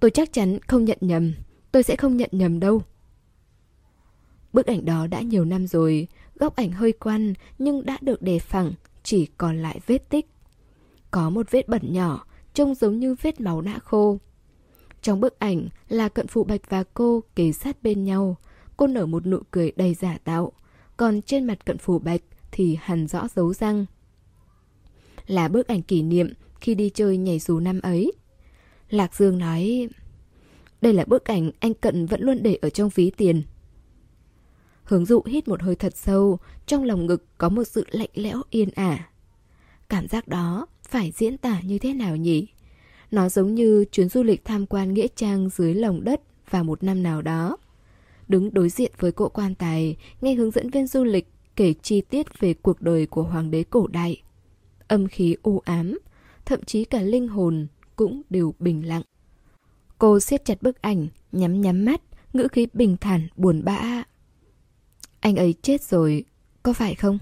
[0.00, 1.34] Tôi chắc chắn không nhận nhầm,
[1.72, 2.82] tôi sẽ không nhận nhầm đâu.
[4.52, 8.38] Bức ảnh đó đã nhiều năm rồi, góc ảnh hơi quăn nhưng đã được đề
[8.38, 10.26] phẳng, chỉ còn lại vết tích.
[11.10, 14.18] Có một vết bẩn nhỏ, trông giống như vết máu đã khô.
[15.02, 18.36] Trong bức ảnh là cận phụ bạch và cô kề sát bên nhau,
[18.76, 20.52] cô nở một nụ cười đầy giả tạo,
[20.96, 22.20] còn trên mặt cận phủ bạch
[22.52, 23.86] thì hằn rõ dấu răng.
[25.26, 28.12] Là bức ảnh kỷ niệm khi đi chơi nhảy dù năm ấy.
[28.90, 29.88] Lạc Dương nói,
[30.80, 33.42] đây là bức ảnh anh Cận vẫn luôn để ở trong ví tiền.
[34.84, 38.42] Hướng dụ hít một hơi thật sâu, trong lòng ngực có một sự lạnh lẽo
[38.50, 39.08] yên ả.
[39.88, 42.46] Cảm giác đó phải diễn tả như thế nào nhỉ?
[43.10, 46.20] Nó giống như chuyến du lịch tham quan nghĩa trang dưới lòng đất
[46.50, 47.56] vào một năm nào đó.
[48.28, 52.00] Đứng đối diện với cỗ quan tài, nghe hướng dẫn viên du lịch kể chi
[52.00, 54.22] tiết về cuộc đời của hoàng đế cổ đại.
[54.88, 55.98] Âm khí u ám,
[56.44, 57.66] thậm chí cả linh hồn
[57.96, 59.02] cũng đều bình lặng.
[59.98, 62.00] Cô siết chặt bức ảnh, nhắm nhắm mắt,
[62.32, 64.04] ngữ khí bình thản, buồn bã.
[65.24, 66.24] Anh ấy chết rồi,
[66.62, 67.18] có phải không?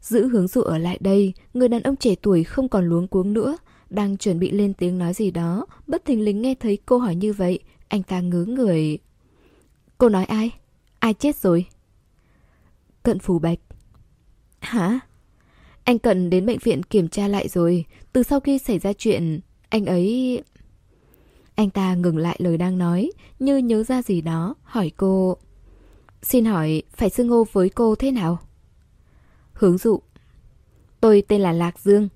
[0.00, 3.32] Giữ hướng dụ ở lại đây, người đàn ông trẻ tuổi không còn luống cuống
[3.32, 3.56] nữa,
[3.90, 7.14] đang chuẩn bị lên tiếng nói gì đó, bất thình lình nghe thấy cô hỏi
[7.14, 8.98] như vậy, anh ta ngớ người.
[9.98, 10.50] Cô nói ai?
[10.98, 11.66] Ai chết rồi?
[13.02, 13.58] Cận Phủ Bạch.
[14.58, 15.00] Hả?
[15.84, 19.40] Anh Cận đến bệnh viện kiểm tra lại rồi, từ sau khi xảy ra chuyện,
[19.68, 20.42] anh ấy...
[21.54, 25.38] Anh ta ngừng lại lời đang nói, như nhớ ra gì đó, hỏi cô.
[26.22, 28.38] Xin hỏi, phải xưng hô với cô thế nào?
[29.52, 30.00] Hướng dụ.
[31.00, 32.08] Tôi tên là Lạc Dương.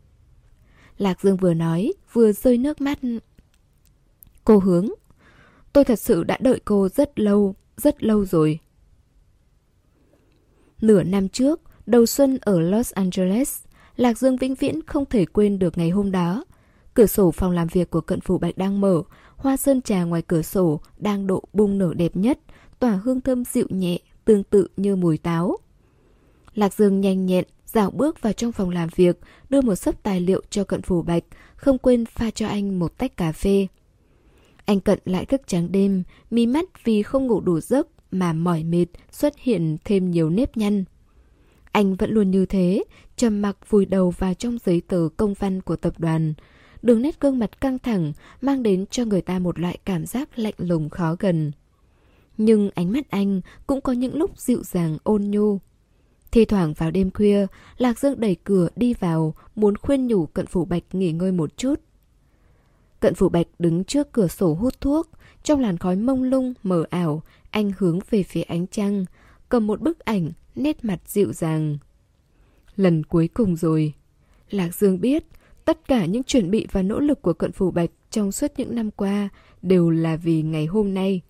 [0.98, 2.98] Lạc Dương vừa nói, vừa rơi nước mắt.
[4.44, 4.88] Cô hướng.
[5.72, 8.58] Tôi thật sự đã đợi cô rất lâu, rất lâu rồi.
[10.80, 13.64] Nửa năm trước, đầu xuân ở Los Angeles,
[13.96, 16.44] Lạc Dương vĩnh viễn không thể quên được ngày hôm đó.
[16.94, 19.02] Cửa sổ phòng làm việc của cận phủ bạch đang mở,
[19.36, 22.38] hoa sơn trà ngoài cửa sổ đang độ bung nở đẹp nhất,
[22.80, 25.56] tỏa hương thơm dịu nhẹ, tương tự như mùi táo.
[26.54, 30.20] Lạc Dương nhanh nhẹn, dạo bước vào trong phòng làm việc, đưa một sấp tài
[30.20, 31.24] liệu cho cận phủ bạch,
[31.56, 33.66] không quên pha cho anh một tách cà phê.
[34.64, 38.64] Anh cận lại thức trắng đêm, mí mắt vì không ngủ đủ giấc mà mỏi
[38.64, 40.84] mệt xuất hiện thêm nhiều nếp nhăn.
[41.72, 42.84] Anh vẫn luôn như thế,
[43.16, 46.34] trầm mặc vùi đầu vào trong giấy tờ công văn của tập đoàn.
[46.82, 50.38] Đường nét gương mặt căng thẳng mang đến cho người ta một loại cảm giác
[50.38, 51.52] lạnh lùng khó gần.
[52.36, 55.58] Nhưng ánh mắt anh cũng có những lúc dịu dàng ôn nhu.
[56.30, 57.46] Thì thoảng vào đêm khuya,
[57.78, 61.56] Lạc Dương đẩy cửa đi vào, muốn khuyên nhủ cận phủ bạch nghỉ ngơi một
[61.56, 61.80] chút.
[63.00, 65.08] Cận phủ bạch đứng trước cửa sổ hút thuốc,
[65.42, 69.04] trong làn khói mông lung, mờ ảo, anh hướng về phía ánh trăng,
[69.48, 71.78] cầm một bức ảnh, nét mặt dịu dàng.
[72.76, 73.92] Lần cuối cùng rồi.
[74.50, 75.24] Lạc Dương biết,
[75.64, 78.74] tất cả những chuẩn bị và nỗ lực của cận phủ bạch trong suốt những
[78.74, 79.28] năm qua
[79.62, 81.20] đều là vì ngày hôm nay.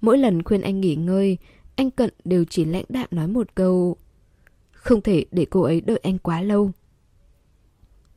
[0.00, 1.38] Mỗi lần khuyên anh nghỉ ngơi,
[1.76, 3.96] anh Cận đều chỉ lãnh đạm nói một câu
[4.72, 6.72] Không thể để cô ấy đợi anh quá lâu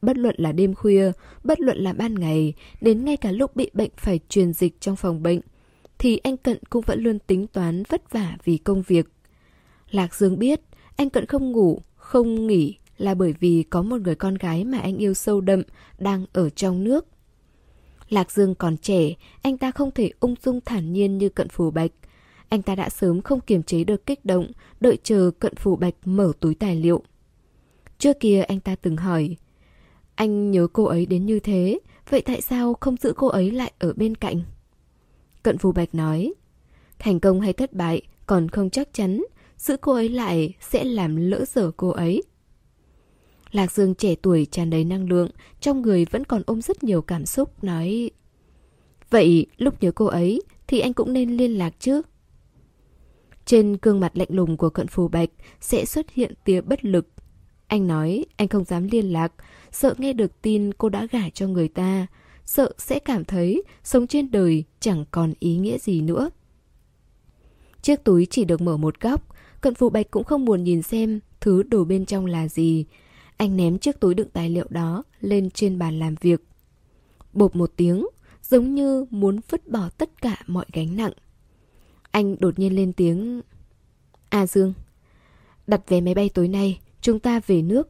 [0.01, 1.11] Bất luận là đêm khuya,
[1.43, 4.95] bất luận là ban ngày, đến ngay cả lúc bị bệnh phải truyền dịch trong
[4.95, 5.39] phòng bệnh,
[5.97, 9.07] thì anh Cận cũng vẫn luôn tính toán vất vả vì công việc.
[9.89, 10.61] Lạc Dương biết,
[10.95, 14.79] anh Cận không ngủ, không nghỉ là bởi vì có một người con gái mà
[14.79, 15.61] anh yêu sâu đậm
[15.99, 17.05] đang ở trong nước.
[18.13, 21.71] Lạc Dương còn trẻ, anh ta không thể ung dung thản nhiên như Cận Phủ
[21.71, 21.91] Bạch.
[22.49, 25.95] Anh ta đã sớm không kiềm chế được kích động, đợi chờ Cận Phủ Bạch
[26.05, 27.03] mở túi tài liệu.
[27.97, 29.37] Trước kia anh ta từng hỏi,
[30.15, 31.79] anh nhớ cô ấy đến như thế,
[32.09, 34.41] vậy tại sao không giữ cô ấy lại ở bên cạnh?
[35.43, 36.33] Cận Phù Bạch nói,
[36.99, 39.23] thành công hay thất bại còn không chắc chắn,
[39.57, 42.23] giữ cô ấy lại sẽ làm lỡ dở cô ấy.
[43.53, 47.01] Lạc Dương trẻ tuổi tràn đầy năng lượng, trong người vẫn còn ôm rất nhiều
[47.01, 48.11] cảm xúc, nói
[49.09, 52.01] Vậy lúc nhớ cô ấy thì anh cũng nên liên lạc chứ?
[53.45, 55.29] Trên gương mặt lạnh lùng của cận phù bạch
[55.61, 57.07] sẽ xuất hiện tia bất lực.
[57.67, 59.33] Anh nói anh không dám liên lạc,
[59.71, 62.07] sợ nghe được tin cô đã gả cho người ta,
[62.45, 66.29] sợ sẽ cảm thấy sống trên đời chẳng còn ý nghĩa gì nữa.
[67.81, 71.19] Chiếc túi chỉ được mở một góc, cận phù bạch cũng không buồn nhìn xem
[71.41, 72.85] thứ đồ bên trong là gì.
[73.37, 76.43] Anh ném chiếc túi đựng tài liệu đó lên trên bàn làm việc.
[77.33, 78.07] Bột một tiếng,
[78.41, 81.13] giống như muốn vứt bỏ tất cả mọi gánh nặng.
[82.11, 83.41] Anh đột nhiên lên tiếng
[84.29, 84.73] A Dương
[85.67, 87.89] Đặt vé máy bay tối nay, chúng ta về nước.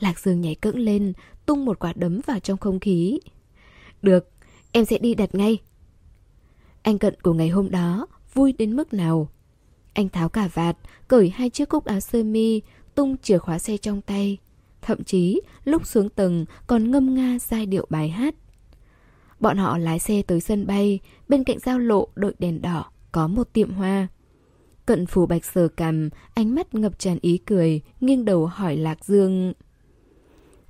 [0.00, 1.12] Lạc Dương nhảy cẫng lên,
[1.46, 3.20] tung một quả đấm vào trong không khí.
[4.02, 4.28] Được,
[4.72, 5.58] em sẽ đi đặt ngay.
[6.82, 9.28] Anh cận của ngày hôm đó vui đến mức nào.
[9.92, 10.76] Anh tháo cả vạt,
[11.08, 12.62] cởi hai chiếc cúc áo sơ mi,
[12.98, 14.38] tung chìa khóa xe trong tay.
[14.82, 18.34] Thậm chí, lúc xuống tầng còn ngâm nga giai điệu bài hát.
[19.40, 23.28] Bọn họ lái xe tới sân bay, bên cạnh giao lộ đội đèn đỏ, có
[23.28, 24.08] một tiệm hoa.
[24.86, 29.04] Cận phủ bạch sờ cằm, ánh mắt ngập tràn ý cười, nghiêng đầu hỏi Lạc
[29.04, 29.52] Dương.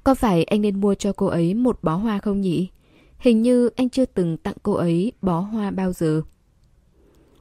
[0.04, 2.68] Có phải anh nên mua cho cô ấy một bó hoa không nhỉ?
[3.18, 6.22] Hình như anh chưa từng tặng cô ấy bó hoa bao giờ.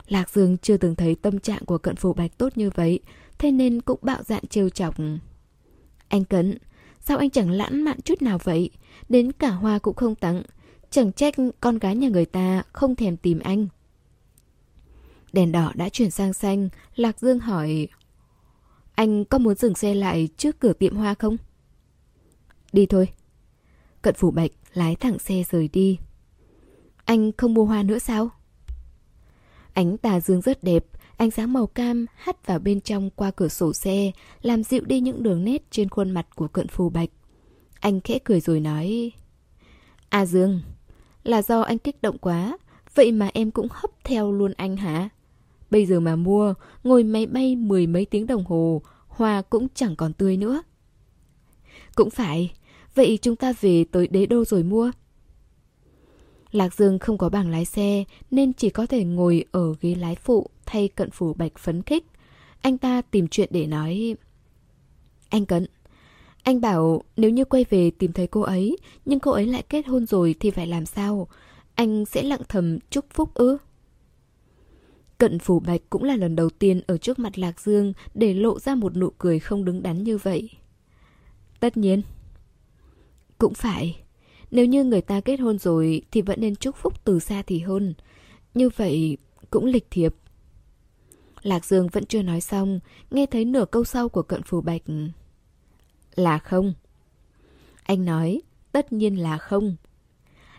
[0.07, 2.99] Lạc Dương chưa từng thấy tâm trạng của cận phủ bạch tốt như vậy,
[3.39, 4.95] thế nên cũng bạo dạn trêu chọc.
[6.07, 6.57] Anh cấn
[6.99, 8.69] sao anh chẳng lãng mạn chút nào vậy?
[9.09, 10.43] Đến cả hoa cũng không tặng.
[10.89, 13.68] Chẳng trách con gái nhà người ta không thèm tìm anh.
[15.34, 17.88] Đèn đỏ đã chuyển sang xanh, Lạc Dương hỏi
[18.95, 21.38] Anh có muốn dừng xe lại trước cửa tiệm hoa không?
[22.73, 23.09] Đi thôi.
[24.01, 25.99] Cận phủ bạch lái thẳng xe rời đi.
[27.05, 28.30] Anh không mua hoa nữa sao?
[29.73, 30.85] Ánh tà dương rất đẹp,
[31.18, 34.11] ánh sáng màu cam hắt vào bên trong qua cửa sổ xe,
[34.41, 37.10] làm dịu đi những đường nét trên khuôn mặt của cận phù bạch.
[37.80, 39.11] Anh khẽ cười rồi nói...
[40.10, 40.61] À Dương,
[41.23, 42.57] là do anh kích động quá,
[42.95, 45.10] vậy mà em cũng hấp theo luôn anh hả?
[45.72, 46.53] Bây giờ mà mua,
[46.84, 50.61] ngồi máy bay mười mấy tiếng đồng hồ, hoa cũng chẳng còn tươi nữa.
[51.95, 52.53] Cũng phải,
[52.95, 54.91] vậy chúng ta về tới đế đô rồi mua.
[56.52, 60.15] Lạc Dương không có bảng lái xe nên chỉ có thể ngồi ở ghế lái
[60.15, 62.06] phụ thay cận phủ bạch phấn khích.
[62.61, 64.15] Anh ta tìm chuyện để nói.
[65.30, 65.65] Anh Cận,
[66.44, 69.88] anh bảo nếu như quay về tìm thấy cô ấy nhưng cô ấy lại kết
[69.88, 71.27] hôn rồi thì phải làm sao?
[71.76, 73.57] Anh sẽ lặng thầm chúc phúc ư?
[75.18, 78.60] Cận phủ bạch cũng là lần đầu tiên ở trước mặt Lạc Dương để lộ
[78.60, 80.49] ra một nụ cười không đứng đắn như vậy.
[81.60, 82.02] Tất nhiên.
[83.38, 83.99] Cũng phải.
[84.52, 87.60] Nếu như người ta kết hôn rồi thì vẫn nên chúc phúc từ xa thì
[87.60, 87.94] hơn.
[88.53, 89.18] Như vậy
[89.49, 90.15] cũng lịch thiệp.
[91.48, 92.80] Lạc Dương vẫn chưa nói xong,
[93.11, 94.82] nghe thấy nửa câu sau của cận phù bạch.
[96.15, 96.74] Là không.
[97.84, 98.41] Anh nói,
[98.72, 99.76] tất nhiên là không.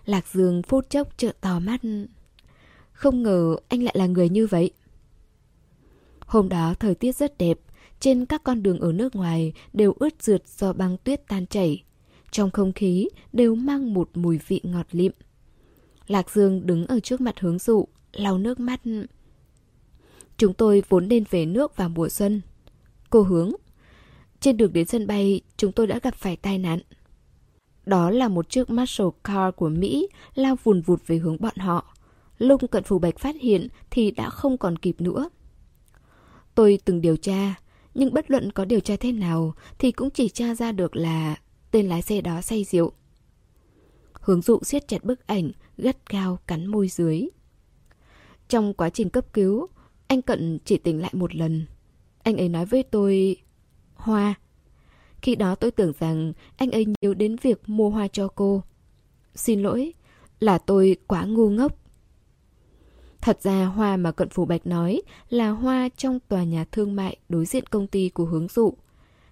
[0.05, 1.81] Lạc Dương phút chốc trợn to mắt.
[2.93, 4.71] Không ngờ anh lại là người như vậy.
[6.21, 7.59] Hôm đó thời tiết rất đẹp,
[8.01, 11.85] trên các con đường ở nước ngoài đều ướt rượt do băng tuyết tan chảy.
[12.31, 15.13] Trong không khí đều mang một mùi vị ngọt lịm.
[16.07, 18.81] Lạc Dương đứng ở trước mặt hướng dụ, lau nước mắt.
[20.39, 22.41] Chúng tôi vốn nên về nước vào mùa xuân.
[23.11, 23.53] Cô hướng.
[24.41, 26.81] Trên đường đến sân bay, chúng tôi đã gặp phải tai nạn.
[27.87, 31.95] Đó là một chiếc Marshall Car của Mỹ lao vùn vụt về hướng bọn họ.
[32.39, 35.29] Lung cận phủ bạch phát hiện thì đã không còn kịp nữa.
[36.55, 37.55] Tôi từng điều tra,
[37.95, 41.37] nhưng bất luận có điều tra thế nào thì cũng chỉ tra ra được là
[41.71, 42.93] tên lái xe đó say rượu.
[44.13, 47.29] Hướng dụ siết chặt bức ảnh, gắt gao cắn môi dưới.
[48.49, 49.69] Trong quá trình cấp cứu,
[50.09, 51.67] anh Cận chỉ tỉnh lại một lần.
[52.23, 53.37] Anh ấy nói với tôi...
[53.95, 54.35] Hoa.
[55.23, 58.63] Khi đó tôi tưởng rằng anh ấy nhớ đến việc mua hoa cho cô.
[59.35, 59.93] Xin lỗi,
[60.41, 61.73] là tôi quá ngu ngốc.
[63.21, 67.17] Thật ra hoa mà Cận Phủ Bạch nói là hoa trong tòa nhà thương mại
[67.29, 68.75] đối diện công ty của hướng dụ.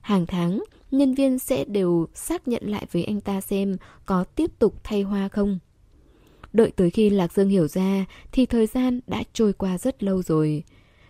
[0.00, 3.76] Hàng tháng, nhân viên sẽ đều xác nhận lại với anh ta xem
[4.06, 5.58] có tiếp tục thay hoa không.
[6.56, 10.22] Đợi tới khi Lạc Dương hiểu ra thì thời gian đã trôi qua rất lâu
[10.22, 10.64] rồi.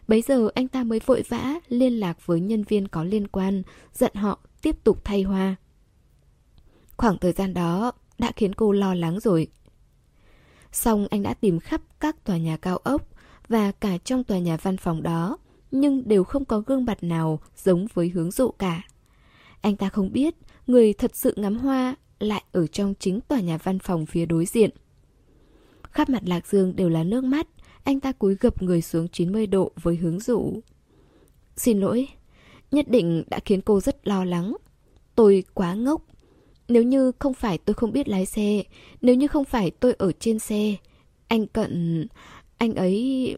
[0.08, 3.62] Bấy giờ anh ta mới vội vã liên lạc với nhân viên có liên quan,
[3.92, 5.56] dặn họ tiếp tục thay hoa.
[6.96, 9.48] Khoảng thời gian đó đã khiến cô lo lắng rồi.
[10.72, 13.08] Xong anh đã tìm khắp các tòa nhà cao ốc
[13.48, 15.38] và cả trong tòa nhà văn phòng đó,
[15.70, 18.82] nhưng đều không có gương mặt nào giống với hướng dụ cả.
[19.60, 20.34] Anh ta không biết
[20.66, 24.46] người thật sự ngắm hoa lại ở trong chính tòa nhà văn phòng phía đối
[24.46, 24.70] diện.
[25.96, 27.46] Khắp mặt Lạc Dương đều là nước mắt,
[27.84, 30.60] anh ta cúi gập người xuống 90 độ với hướng dụ.
[31.56, 32.08] Xin lỗi,
[32.70, 34.56] nhất định đã khiến cô rất lo lắng.
[35.14, 36.02] Tôi quá ngốc.
[36.68, 38.62] Nếu như không phải tôi không biết lái xe,
[39.00, 40.76] nếu như không phải tôi ở trên xe,
[41.28, 42.06] anh cận...
[42.58, 43.36] anh ấy...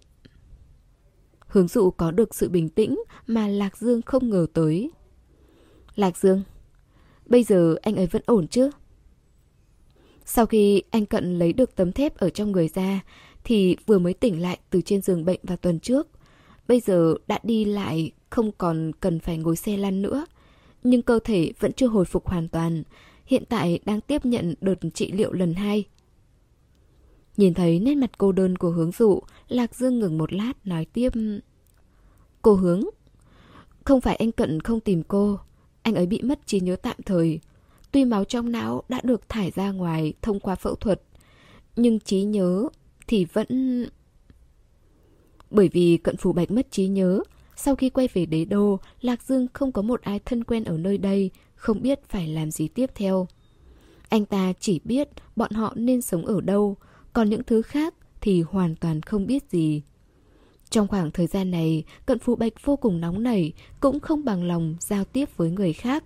[1.46, 4.90] Hướng dụ có được sự bình tĩnh mà Lạc Dương không ngờ tới.
[5.96, 6.42] Lạc Dương,
[7.26, 8.70] bây giờ anh ấy vẫn ổn chứ?
[10.30, 13.00] Sau khi anh Cận lấy được tấm thép ở trong người ra,
[13.44, 16.08] thì vừa mới tỉnh lại từ trên giường bệnh vào tuần trước.
[16.68, 20.26] Bây giờ đã đi lại, không còn cần phải ngồi xe lăn nữa.
[20.82, 22.82] Nhưng cơ thể vẫn chưa hồi phục hoàn toàn,
[23.26, 25.84] hiện tại đang tiếp nhận đợt trị liệu lần hai.
[27.36, 30.84] Nhìn thấy nét mặt cô đơn của hướng dụ, Lạc Dương ngừng một lát nói
[30.92, 31.12] tiếp.
[32.42, 32.82] Cô hướng,
[33.84, 35.38] Không phải anh Cận không tìm cô,
[35.82, 37.40] anh ấy bị mất trí nhớ tạm thời.
[37.92, 41.02] Tuy máu trong não đã được thải ra ngoài thông qua phẫu thuật,
[41.76, 42.68] nhưng trí nhớ
[43.06, 43.86] thì vẫn...
[45.50, 47.20] Bởi vì Cận Phủ Bạch mất trí nhớ,
[47.56, 50.78] sau khi quay về đế đô, Lạc Dương không có một ai thân quen ở
[50.78, 53.26] nơi đây, không biết phải làm gì tiếp theo.
[54.08, 56.76] Anh ta chỉ biết bọn họ nên sống ở đâu,
[57.12, 59.82] còn những thứ khác thì hoàn toàn không biết gì.
[60.70, 64.44] Trong khoảng thời gian này, cận phụ bạch vô cùng nóng nảy, cũng không bằng
[64.44, 66.04] lòng giao tiếp với người khác.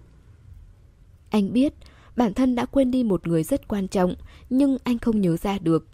[1.32, 1.74] Anh biết,
[2.16, 4.14] bản thân đã quên đi một người rất quan trọng,
[4.50, 5.86] nhưng anh không nhớ ra được.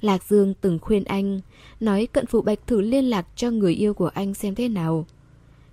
[0.00, 1.40] Lạc Dương từng khuyên anh,
[1.80, 5.06] nói cận phụ bạch thử liên lạc cho người yêu của anh xem thế nào.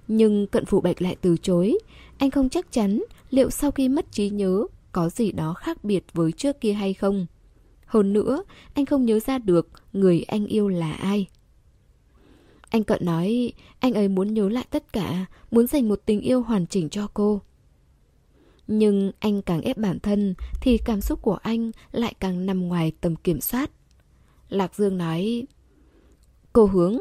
[0.08, 1.78] Nhưng cận phụ bạch lại từ chối,
[2.18, 6.06] anh không chắc chắn liệu sau khi mất trí nhớ có gì đó khác biệt
[6.14, 7.26] với trước kia hay không.
[7.86, 8.44] Hơn nữa,
[8.74, 11.28] anh không nhớ ra được người anh yêu là ai.
[12.70, 16.42] Anh Cận nói anh ấy muốn nhớ lại tất cả, muốn dành một tình yêu
[16.42, 17.42] hoàn chỉnh cho cô.
[18.68, 22.92] Nhưng anh càng ép bản thân thì cảm xúc của anh lại càng nằm ngoài
[23.02, 23.72] tầm kiểm soát.
[24.50, 25.46] Lạc Dương nói,
[26.54, 26.98] Cô hướng,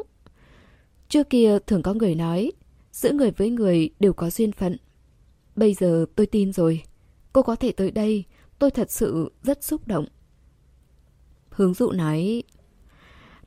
[1.09, 2.51] Trước kia thường có người nói,
[2.91, 4.77] Giữa người với người đều có duyên phận.
[5.55, 6.83] Bây giờ tôi tin rồi.
[7.33, 8.23] Cô có thể tới đây,
[8.59, 10.05] Tôi thật sự rất xúc động.
[11.49, 12.43] Hướng dụ nói,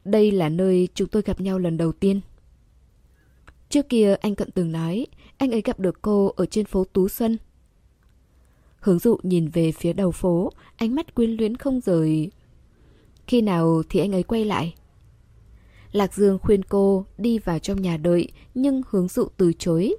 [0.05, 2.20] Đây là nơi chúng tôi gặp nhau lần đầu tiên.
[3.68, 5.06] Trước kia anh Cận từng nói,
[5.38, 7.36] Anh ấy gặp được cô ở trên phố Tú Xuân.
[8.86, 12.30] Hướng dụ nhìn về phía đầu phố Ánh mắt quyến luyến không rời
[13.26, 14.74] Khi nào thì anh ấy quay lại
[15.92, 19.96] Lạc Dương khuyên cô đi vào trong nhà đợi Nhưng hướng dụ từ chối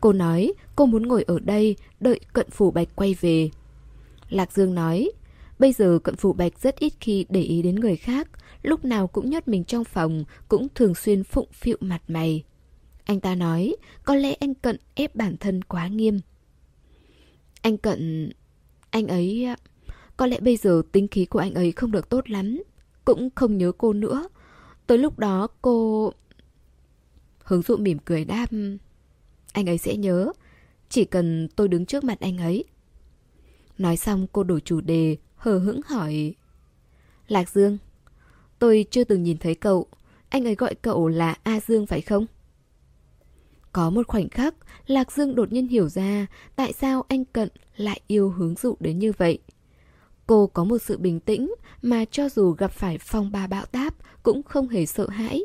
[0.00, 3.50] Cô nói cô muốn ngồi ở đây đợi cận phủ bạch quay về.
[4.28, 5.10] Lạc Dương nói,
[5.58, 8.28] bây giờ cận phủ bạch rất ít khi để ý đến người khác,
[8.62, 12.44] lúc nào cũng nhốt mình trong phòng, cũng thường xuyên phụng phịu mặt mày.
[13.04, 16.20] Anh ta nói, có lẽ anh cận ép bản thân quá nghiêm.
[17.62, 18.30] Anh cận...
[18.90, 19.46] Anh ấy...
[20.16, 22.62] Có lẽ bây giờ tính khí của anh ấy không được tốt lắm,
[23.04, 24.28] cũng không nhớ cô nữa.
[24.86, 26.12] Tới lúc đó cô...
[27.44, 28.46] Hướng dụ mỉm cười đáp
[29.52, 30.32] anh ấy sẽ nhớ.
[30.88, 32.64] Chỉ cần tôi đứng trước mặt anh ấy.
[33.78, 36.34] Nói xong cô đổi chủ đề, hờ hững hỏi.
[37.28, 37.78] Lạc Dương,
[38.58, 39.86] tôi chưa từng nhìn thấy cậu.
[40.28, 42.26] Anh ấy gọi cậu là A Dương phải không?
[43.76, 44.54] Có một khoảnh khắc,
[44.86, 46.26] Lạc Dương đột nhiên hiểu ra
[46.56, 49.38] tại sao anh Cận lại yêu hướng dụ đến như vậy.
[50.26, 53.94] Cô có một sự bình tĩnh mà cho dù gặp phải phong ba bão táp
[54.22, 55.40] cũng không hề sợ hãi.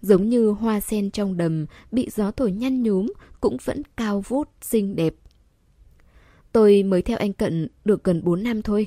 [0.00, 4.48] Giống như hoa sen trong đầm bị gió thổi nhăn nhúm cũng vẫn cao vút,
[4.62, 5.14] xinh đẹp.
[6.52, 8.86] Tôi mới theo anh Cận được gần 4 năm thôi.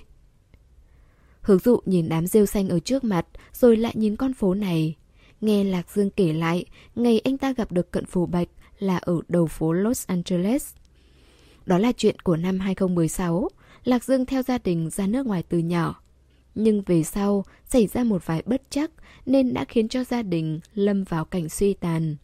[1.42, 4.96] Hướng dụ nhìn đám rêu xanh ở trước mặt rồi lại nhìn con phố này.
[5.42, 6.66] Nghe Lạc Dương kể lại,
[6.96, 8.48] ngày anh ta gặp được Cận Phủ Bạch
[8.80, 10.74] là ở đầu phố Los Angeles.
[11.66, 13.50] Đó là chuyện của năm 2016.
[13.84, 16.02] Lạc Dương theo gia đình ra nước ngoài từ nhỏ.
[16.56, 18.92] Nhưng về sau, xảy ra một vài bất chắc
[19.26, 22.16] nên đã khiến cho gia đình lâm vào cảnh suy tàn.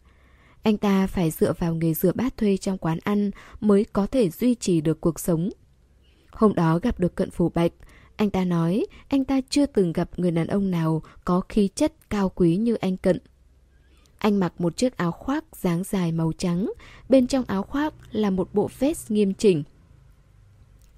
[0.62, 4.30] Anh ta phải dựa vào nghề rửa bát thuê trong quán ăn mới có thể
[4.30, 5.50] duy trì được cuộc sống.
[6.30, 7.72] Hôm đó gặp được cận phủ bạch,
[8.16, 11.92] anh ta nói anh ta chưa từng gặp người đàn ông nào có khí chất
[12.10, 13.18] cao quý như anh cận.
[14.20, 16.72] Anh mặc một chiếc áo khoác dáng dài màu trắng,
[17.08, 19.62] bên trong áo khoác là một bộ vest nghiêm chỉnh.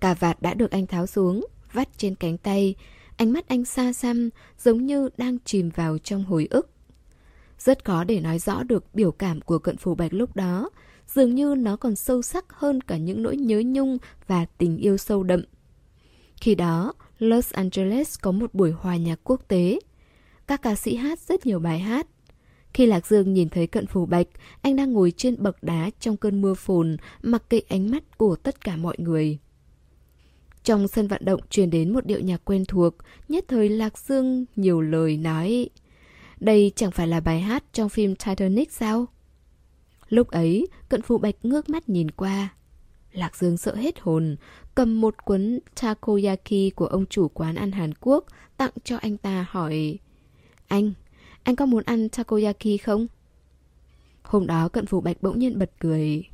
[0.01, 2.74] Cà vạt đã được anh tháo xuống, vắt trên cánh tay,
[3.16, 6.70] ánh mắt anh xa xăm giống như đang chìm vào trong hồi ức.
[7.59, 10.70] Rất khó để nói rõ được biểu cảm của cận phù bạch lúc đó,
[11.07, 14.97] dường như nó còn sâu sắc hơn cả những nỗi nhớ nhung và tình yêu
[14.97, 15.44] sâu đậm.
[16.36, 19.78] Khi đó, Los Angeles có một buổi hòa nhạc quốc tế.
[20.47, 22.07] Các ca sĩ hát rất nhiều bài hát.
[22.74, 24.27] Khi Lạc Dương nhìn thấy cận phủ bạch,
[24.62, 28.36] anh đang ngồi trên bậc đá trong cơn mưa phùn, mặc kệ ánh mắt của
[28.36, 29.39] tất cả mọi người.
[30.65, 32.94] Trong sân vận động truyền đến một điệu nhạc quen thuộc,
[33.28, 35.69] nhất thời Lạc Dương nhiều lời nói.
[36.40, 39.07] Đây chẳng phải là bài hát trong phim Titanic sao?
[40.09, 42.49] Lúc ấy, cận phù bạch ngước mắt nhìn qua.
[43.12, 44.36] Lạc Dương sợ hết hồn,
[44.74, 48.24] cầm một cuốn takoyaki của ông chủ quán ăn Hàn Quốc
[48.57, 49.99] tặng cho anh ta hỏi
[50.69, 50.93] Anh,
[51.43, 53.06] anh có muốn ăn takoyaki không?
[54.23, 56.24] Hôm đó cận phủ bạch bỗng nhiên bật cười.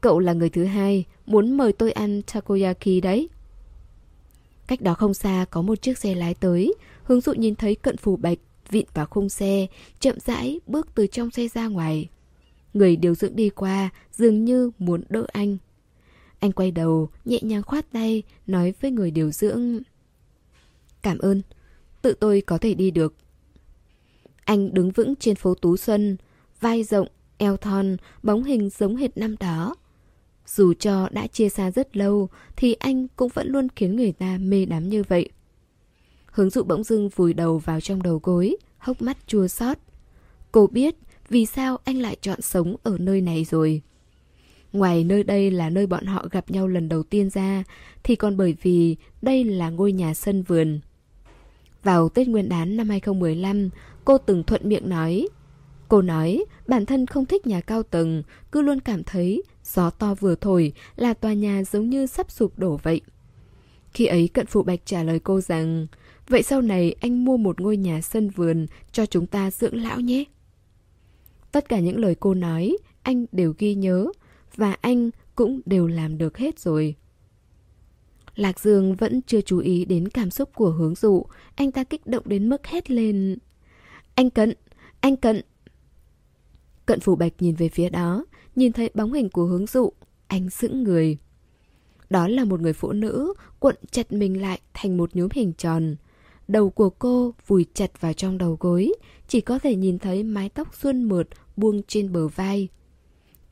[0.00, 3.28] Cậu là người thứ hai, muốn mời tôi ăn takoyaki đấy.
[4.66, 6.74] Cách đó không xa có một chiếc xe lái tới,
[7.04, 8.38] hướng dụ nhìn thấy cận phủ bạch
[8.70, 9.66] vịn vào khung xe,
[10.00, 12.08] chậm rãi bước từ trong xe ra ngoài.
[12.74, 15.56] Người điều dưỡng đi qua, dường như muốn đỡ anh.
[16.38, 19.78] Anh quay đầu, nhẹ nhàng khoát tay, nói với người điều dưỡng.
[21.02, 21.42] Cảm ơn,
[22.02, 23.14] tự tôi có thể đi được.
[24.44, 26.16] Anh đứng vững trên phố Tú Xuân,
[26.60, 29.74] vai rộng, eo thon, bóng hình giống hệt năm đó.
[30.46, 34.38] Dù cho đã chia xa rất lâu, thì anh cũng vẫn luôn khiến người ta
[34.40, 35.28] mê đắm như vậy.
[36.26, 39.78] Hướng dụ bỗng dưng vùi đầu vào trong đầu gối, hốc mắt chua xót.
[40.52, 40.94] Cô biết
[41.28, 43.82] vì sao anh lại chọn sống ở nơi này rồi.
[44.72, 47.64] Ngoài nơi đây là nơi bọn họ gặp nhau lần đầu tiên ra,
[48.02, 50.80] thì còn bởi vì đây là ngôi nhà sân vườn.
[51.82, 53.70] Vào Tết Nguyên đán năm 2015,
[54.04, 55.28] cô từng thuận miệng nói.
[55.88, 58.22] Cô nói bản thân không thích nhà cao tầng,
[58.52, 62.58] cứ luôn cảm thấy gió to vừa thổi là tòa nhà giống như sắp sụp
[62.58, 63.00] đổ vậy.
[63.92, 65.86] Khi ấy cận phụ bạch trả lời cô rằng
[66.28, 70.00] Vậy sau này anh mua một ngôi nhà sân vườn cho chúng ta dưỡng lão
[70.00, 70.24] nhé.
[71.52, 74.06] Tất cả những lời cô nói, anh đều ghi nhớ,
[74.56, 76.94] và anh cũng đều làm được hết rồi.
[78.34, 81.24] Lạc Dương vẫn chưa chú ý đến cảm xúc của hướng dụ,
[81.54, 83.38] anh ta kích động đến mức hét lên.
[84.22, 84.54] Anh Cận,
[85.00, 85.40] anh Cận.
[86.86, 88.24] Cận Phủ Bạch nhìn về phía đó,
[88.56, 89.92] nhìn thấy bóng hình của hướng dụ,
[90.26, 91.18] anh sững người.
[92.10, 95.96] Đó là một người phụ nữ cuộn chặt mình lại thành một nhóm hình tròn.
[96.48, 98.92] Đầu của cô vùi chặt vào trong đầu gối,
[99.28, 102.68] chỉ có thể nhìn thấy mái tóc xuân mượt buông trên bờ vai.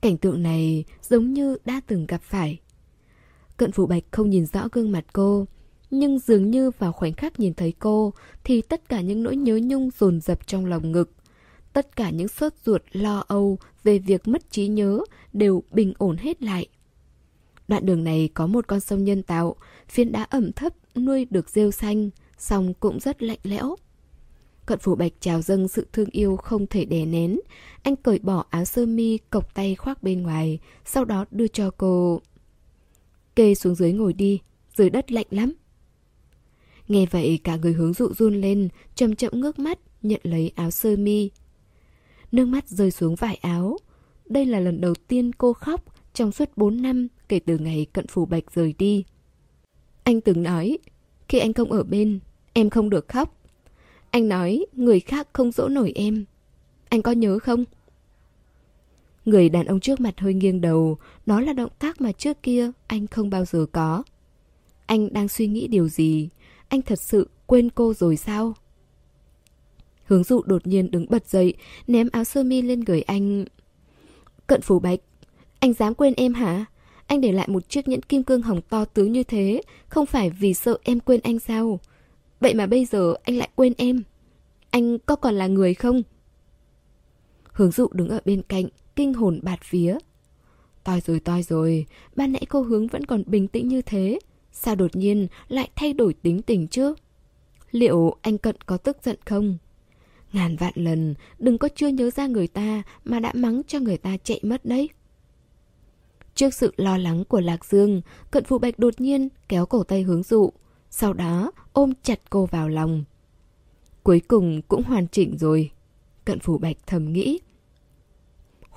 [0.00, 2.60] Cảnh tượng này giống như đã từng gặp phải.
[3.56, 5.46] Cận Phủ Bạch không nhìn rõ gương mặt cô,
[5.90, 8.12] nhưng dường như vào khoảnh khắc nhìn thấy cô
[8.44, 11.10] thì tất cả những nỗi nhớ nhung dồn dập trong lòng ngực.
[11.72, 15.00] Tất cả những sốt ruột lo âu về việc mất trí nhớ
[15.32, 16.66] đều bình ổn hết lại.
[17.68, 19.56] Đoạn đường này có một con sông nhân tạo,
[19.88, 23.76] phiến đá ẩm thấp nuôi được rêu xanh, song cũng rất lạnh lẽo.
[24.66, 27.40] Cận phủ bạch trào dâng sự thương yêu không thể đè nén.
[27.82, 31.70] Anh cởi bỏ áo sơ mi cộc tay khoác bên ngoài, sau đó đưa cho
[31.76, 32.20] cô.
[33.36, 34.40] Kê xuống dưới ngồi đi,
[34.76, 35.52] dưới đất lạnh lắm.
[36.90, 40.70] Nghe vậy cả người hướng dụ run lên, chậm chậm ngước mắt, nhận lấy áo
[40.70, 41.30] sơ mi.
[42.32, 43.76] Nước mắt rơi xuống vải áo.
[44.26, 45.84] Đây là lần đầu tiên cô khóc
[46.14, 49.04] trong suốt 4 năm kể từ ngày cận phủ bạch rời đi.
[50.04, 50.78] Anh từng nói,
[51.28, 52.18] khi anh không ở bên,
[52.52, 53.36] em không được khóc.
[54.10, 56.24] Anh nói người khác không dỗ nổi em.
[56.88, 57.64] Anh có nhớ không?
[59.24, 62.70] Người đàn ông trước mặt hơi nghiêng đầu, đó là động tác mà trước kia
[62.86, 64.02] anh không bao giờ có.
[64.86, 66.28] Anh đang suy nghĩ điều gì?
[66.70, 68.54] Anh thật sự quên cô rồi sao?
[70.04, 71.54] Hướng dụ đột nhiên đứng bật dậy,
[71.86, 73.44] ném áo sơ mi lên người anh.
[74.46, 75.00] Cận phủ bạch,
[75.58, 76.64] anh dám quên em hả?
[77.06, 80.30] Anh để lại một chiếc nhẫn kim cương hồng to tướng như thế, không phải
[80.30, 81.80] vì sợ em quên anh sao?
[82.40, 84.02] Vậy mà bây giờ anh lại quên em.
[84.70, 86.02] Anh có còn là người không?
[87.52, 88.64] Hướng dụ đứng ở bên cạnh,
[88.96, 89.98] kinh hồn bạt vía.
[90.84, 91.86] Toi rồi toi rồi,
[92.16, 94.18] ban nãy cô hướng vẫn còn bình tĩnh như thế.
[94.52, 96.94] Sao đột nhiên lại thay đổi tính tình chứ?
[97.70, 99.58] Liệu anh Cận có tức giận không?
[100.32, 103.96] Ngàn vạn lần, đừng có chưa nhớ ra người ta mà đã mắng cho người
[103.96, 104.88] ta chạy mất đấy.
[106.34, 108.00] Trước sự lo lắng của Lạc Dương,
[108.30, 110.52] Cận Phụ Bạch đột nhiên kéo cổ tay hướng dụ,
[110.90, 113.04] sau đó ôm chặt cô vào lòng.
[114.02, 115.70] Cuối cùng cũng hoàn chỉnh rồi,
[116.24, 117.38] Cận Phủ Bạch thầm nghĩ.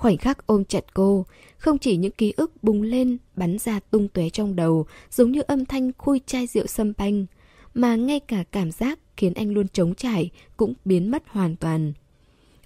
[0.04, 1.26] Khoảnh khắc ôm chặt cô,
[1.58, 5.40] không chỉ những ký ức bùng lên, bắn ra tung tóe trong đầu, giống như
[5.40, 7.26] âm thanh khui chai rượu sâm panh,
[7.74, 11.92] mà ngay cả cảm giác khiến anh luôn trống trải cũng biến mất hoàn toàn.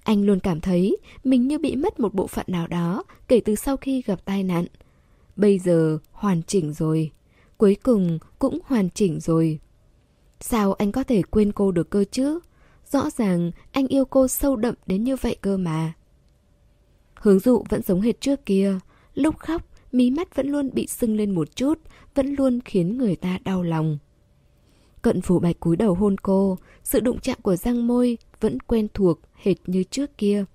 [0.03, 3.55] Anh luôn cảm thấy mình như bị mất một bộ phận nào đó kể từ
[3.55, 4.65] sau khi gặp tai nạn.
[5.35, 7.11] Bây giờ hoàn chỉnh rồi.
[7.57, 9.59] Cuối cùng cũng hoàn chỉnh rồi.
[10.39, 12.39] Sao anh có thể quên cô được cơ chứ?
[12.91, 15.93] Rõ ràng anh yêu cô sâu đậm đến như vậy cơ mà.
[17.19, 18.79] Hướng dụ vẫn giống hệt trước kia.
[19.13, 21.79] Lúc khóc, mí mắt vẫn luôn bị sưng lên một chút,
[22.15, 23.97] vẫn luôn khiến người ta đau lòng.
[25.01, 28.87] Cận phủ bạch cúi đầu hôn cô, sự đụng chạm của răng môi vẫn quen
[28.93, 30.45] thuộc hệt như trước kia.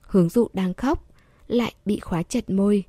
[0.00, 1.06] Hướng dụ đang khóc,
[1.46, 2.84] lại bị khóa chặt môi.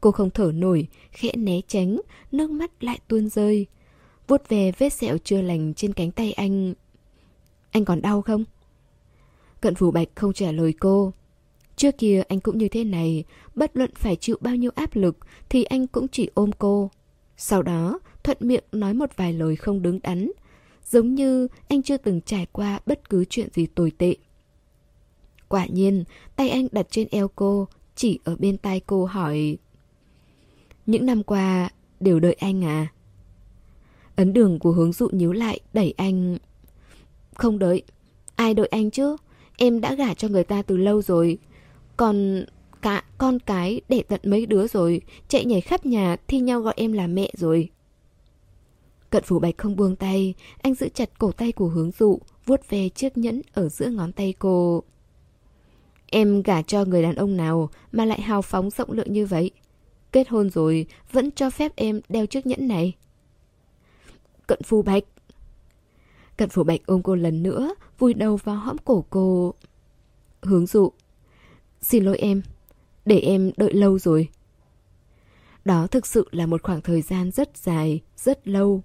[0.00, 2.00] Cô không thở nổi, khẽ né tránh,
[2.32, 3.66] nước mắt lại tuôn rơi.
[4.28, 6.74] vuốt về vết sẹo chưa lành trên cánh tay anh.
[7.70, 8.44] Anh còn đau không?
[9.60, 11.12] Cận phủ bạch không trả lời cô.
[11.76, 13.24] Trước kia anh cũng như thế này,
[13.54, 15.16] bất luận phải chịu bao nhiêu áp lực
[15.48, 16.90] thì anh cũng chỉ ôm cô.
[17.36, 20.30] Sau đó, thuận miệng nói một vài lời không đứng đắn,
[20.84, 24.16] giống như anh chưa từng trải qua bất cứ chuyện gì tồi tệ.
[25.48, 26.04] Quả nhiên,
[26.36, 29.56] tay anh đặt trên eo cô, chỉ ở bên tai cô hỏi
[30.86, 31.70] Những năm qua,
[32.00, 32.86] đều đợi anh à?
[34.16, 36.38] Ấn đường của hướng dụ nhíu lại, đẩy anh
[37.34, 37.82] Không đợi,
[38.36, 39.16] ai đợi anh chứ?
[39.56, 41.38] Em đã gả cho người ta từ lâu rồi
[41.96, 42.44] còn
[42.82, 46.74] cả con cái để tận mấy đứa rồi Chạy nhảy khắp nhà thi nhau gọi
[46.76, 47.70] em là mẹ rồi
[49.10, 52.60] Cận phủ bạch không buông tay Anh giữ chặt cổ tay của hướng dụ vuốt
[52.68, 54.82] ve chiếc nhẫn ở giữa ngón tay cô
[56.16, 59.50] Em gả cho người đàn ông nào mà lại hào phóng rộng lượng như vậy?
[60.12, 62.92] Kết hôn rồi vẫn cho phép em đeo chiếc nhẫn này.
[64.46, 65.04] Cận phù bạch.
[66.36, 69.54] Cận phù bạch ôm cô lần nữa, vùi đầu vào hõm cổ cô.
[70.42, 70.92] Hướng dụ.
[71.84, 72.42] Xin lỗi em,
[73.04, 74.28] để em đợi lâu rồi.
[75.64, 78.82] Đó thực sự là một khoảng thời gian rất dài, rất lâu.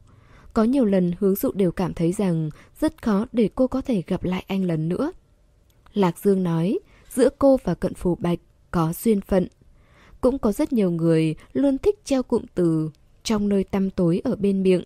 [0.54, 2.50] Có nhiều lần hướng dụ đều cảm thấy rằng
[2.80, 5.12] rất khó để cô có thể gặp lại anh lần nữa.
[5.94, 8.40] Lạc Dương nói, giữa cô và cận phù bạch
[8.72, 9.48] có duyên phận.
[10.22, 12.90] Cũng có rất nhiều người luôn thích treo cụm từ
[13.24, 14.84] trong nơi tăm tối ở bên miệng.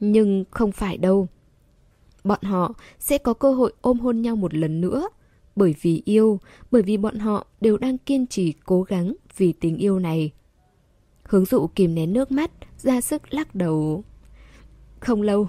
[0.00, 1.28] Nhưng không phải đâu.
[2.24, 5.08] Bọn họ sẽ có cơ hội ôm hôn nhau một lần nữa.
[5.56, 9.76] Bởi vì yêu, bởi vì bọn họ đều đang kiên trì cố gắng vì tình
[9.76, 10.30] yêu này.
[11.22, 14.04] Hướng dụ kìm nén nước mắt, ra sức lắc đầu.
[15.00, 15.48] Không lâu,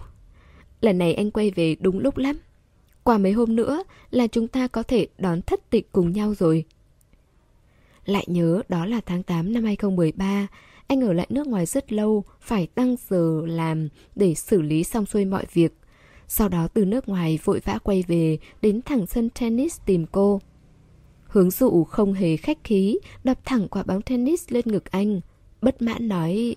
[0.81, 2.35] lần này anh quay về đúng lúc lắm.
[3.03, 6.65] Qua mấy hôm nữa là chúng ta có thể đón thất tịch cùng nhau rồi.
[8.05, 10.47] Lại nhớ đó là tháng 8 năm 2013,
[10.87, 15.05] anh ở lại nước ngoài rất lâu, phải tăng giờ làm để xử lý xong
[15.05, 15.73] xuôi mọi việc.
[16.35, 20.41] Sau đó từ nước ngoài vội vã quay về, đến thẳng sân tennis tìm cô.
[21.23, 25.21] Hướng dụ không hề khách khí, đập thẳng quả bóng tennis lên ngực anh.
[25.61, 26.55] Bất mãn nói,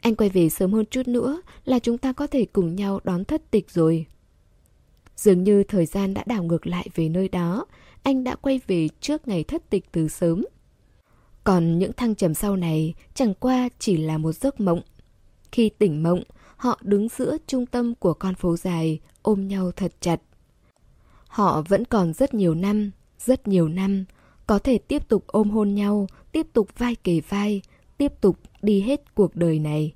[0.00, 3.24] anh quay về sớm hơn chút nữa là chúng ta có thể cùng nhau đón
[3.24, 4.06] thất tịch rồi.
[5.16, 7.66] Dường như thời gian đã đảo ngược lại về nơi đó,
[8.02, 10.44] anh đã quay về trước ngày thất tịch từ sớm.
[11.44, 14.80] Còn những thăng trầm sau này chẳng qua chỉ là một giấc mộng.
[15.52, 16.22] Khi tỉnh mộng,
[16.56, 20.20] họ đứng giữa trung tâm của con phố dài, ôm nhau thật chặt.
[21.28, 24.04] Họ vẫn còn rất nhiều năm, rất nhiều năm,
[24.46, 27.62] có thể tiếp tục ôm hôn nhau, tiếp tục vai kề vai,
[27.98, 29.94] tiếp tục đi hết cuộc đời này.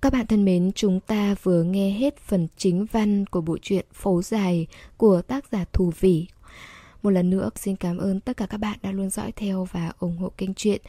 [0.00, 3.86] Các bạn thân mến, chúng ta vừa nghe hết phần chính văn của bộ truyện
[3.92, 4.66] Phố Dài
[4.96, 6.26] của tác giả Thù Vĩ.
[7.02, 9.92] Một lần nữa xin cảm ơn tất cả các bạn đã luôn dõi theo và
[9.98, 10.82] ủng hộ kênh truyện.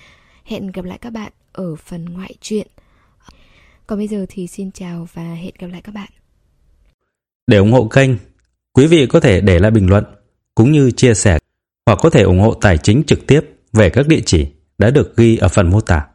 [0.44, 2.68] Hẹn gặp lại các bạn ở phần ngoại truyện.
[3.88, 6.10] Còn bây giờ thì xin chào và hẹn gặp lại các bạn.
[7.48, 8.12] Để ủng hộ kênh,
[8.74, 10.04] quý vị có thể để lại bình luận
[10.56, 11.40] cũng như chia sẻ
[11.86, 13.42] hoặc có thể ủng hộ tài chính trực tiếp
[13.74, 14.48] về các địa chỉ
[14.78, 16.08] đã được ghi ở phần mô tả.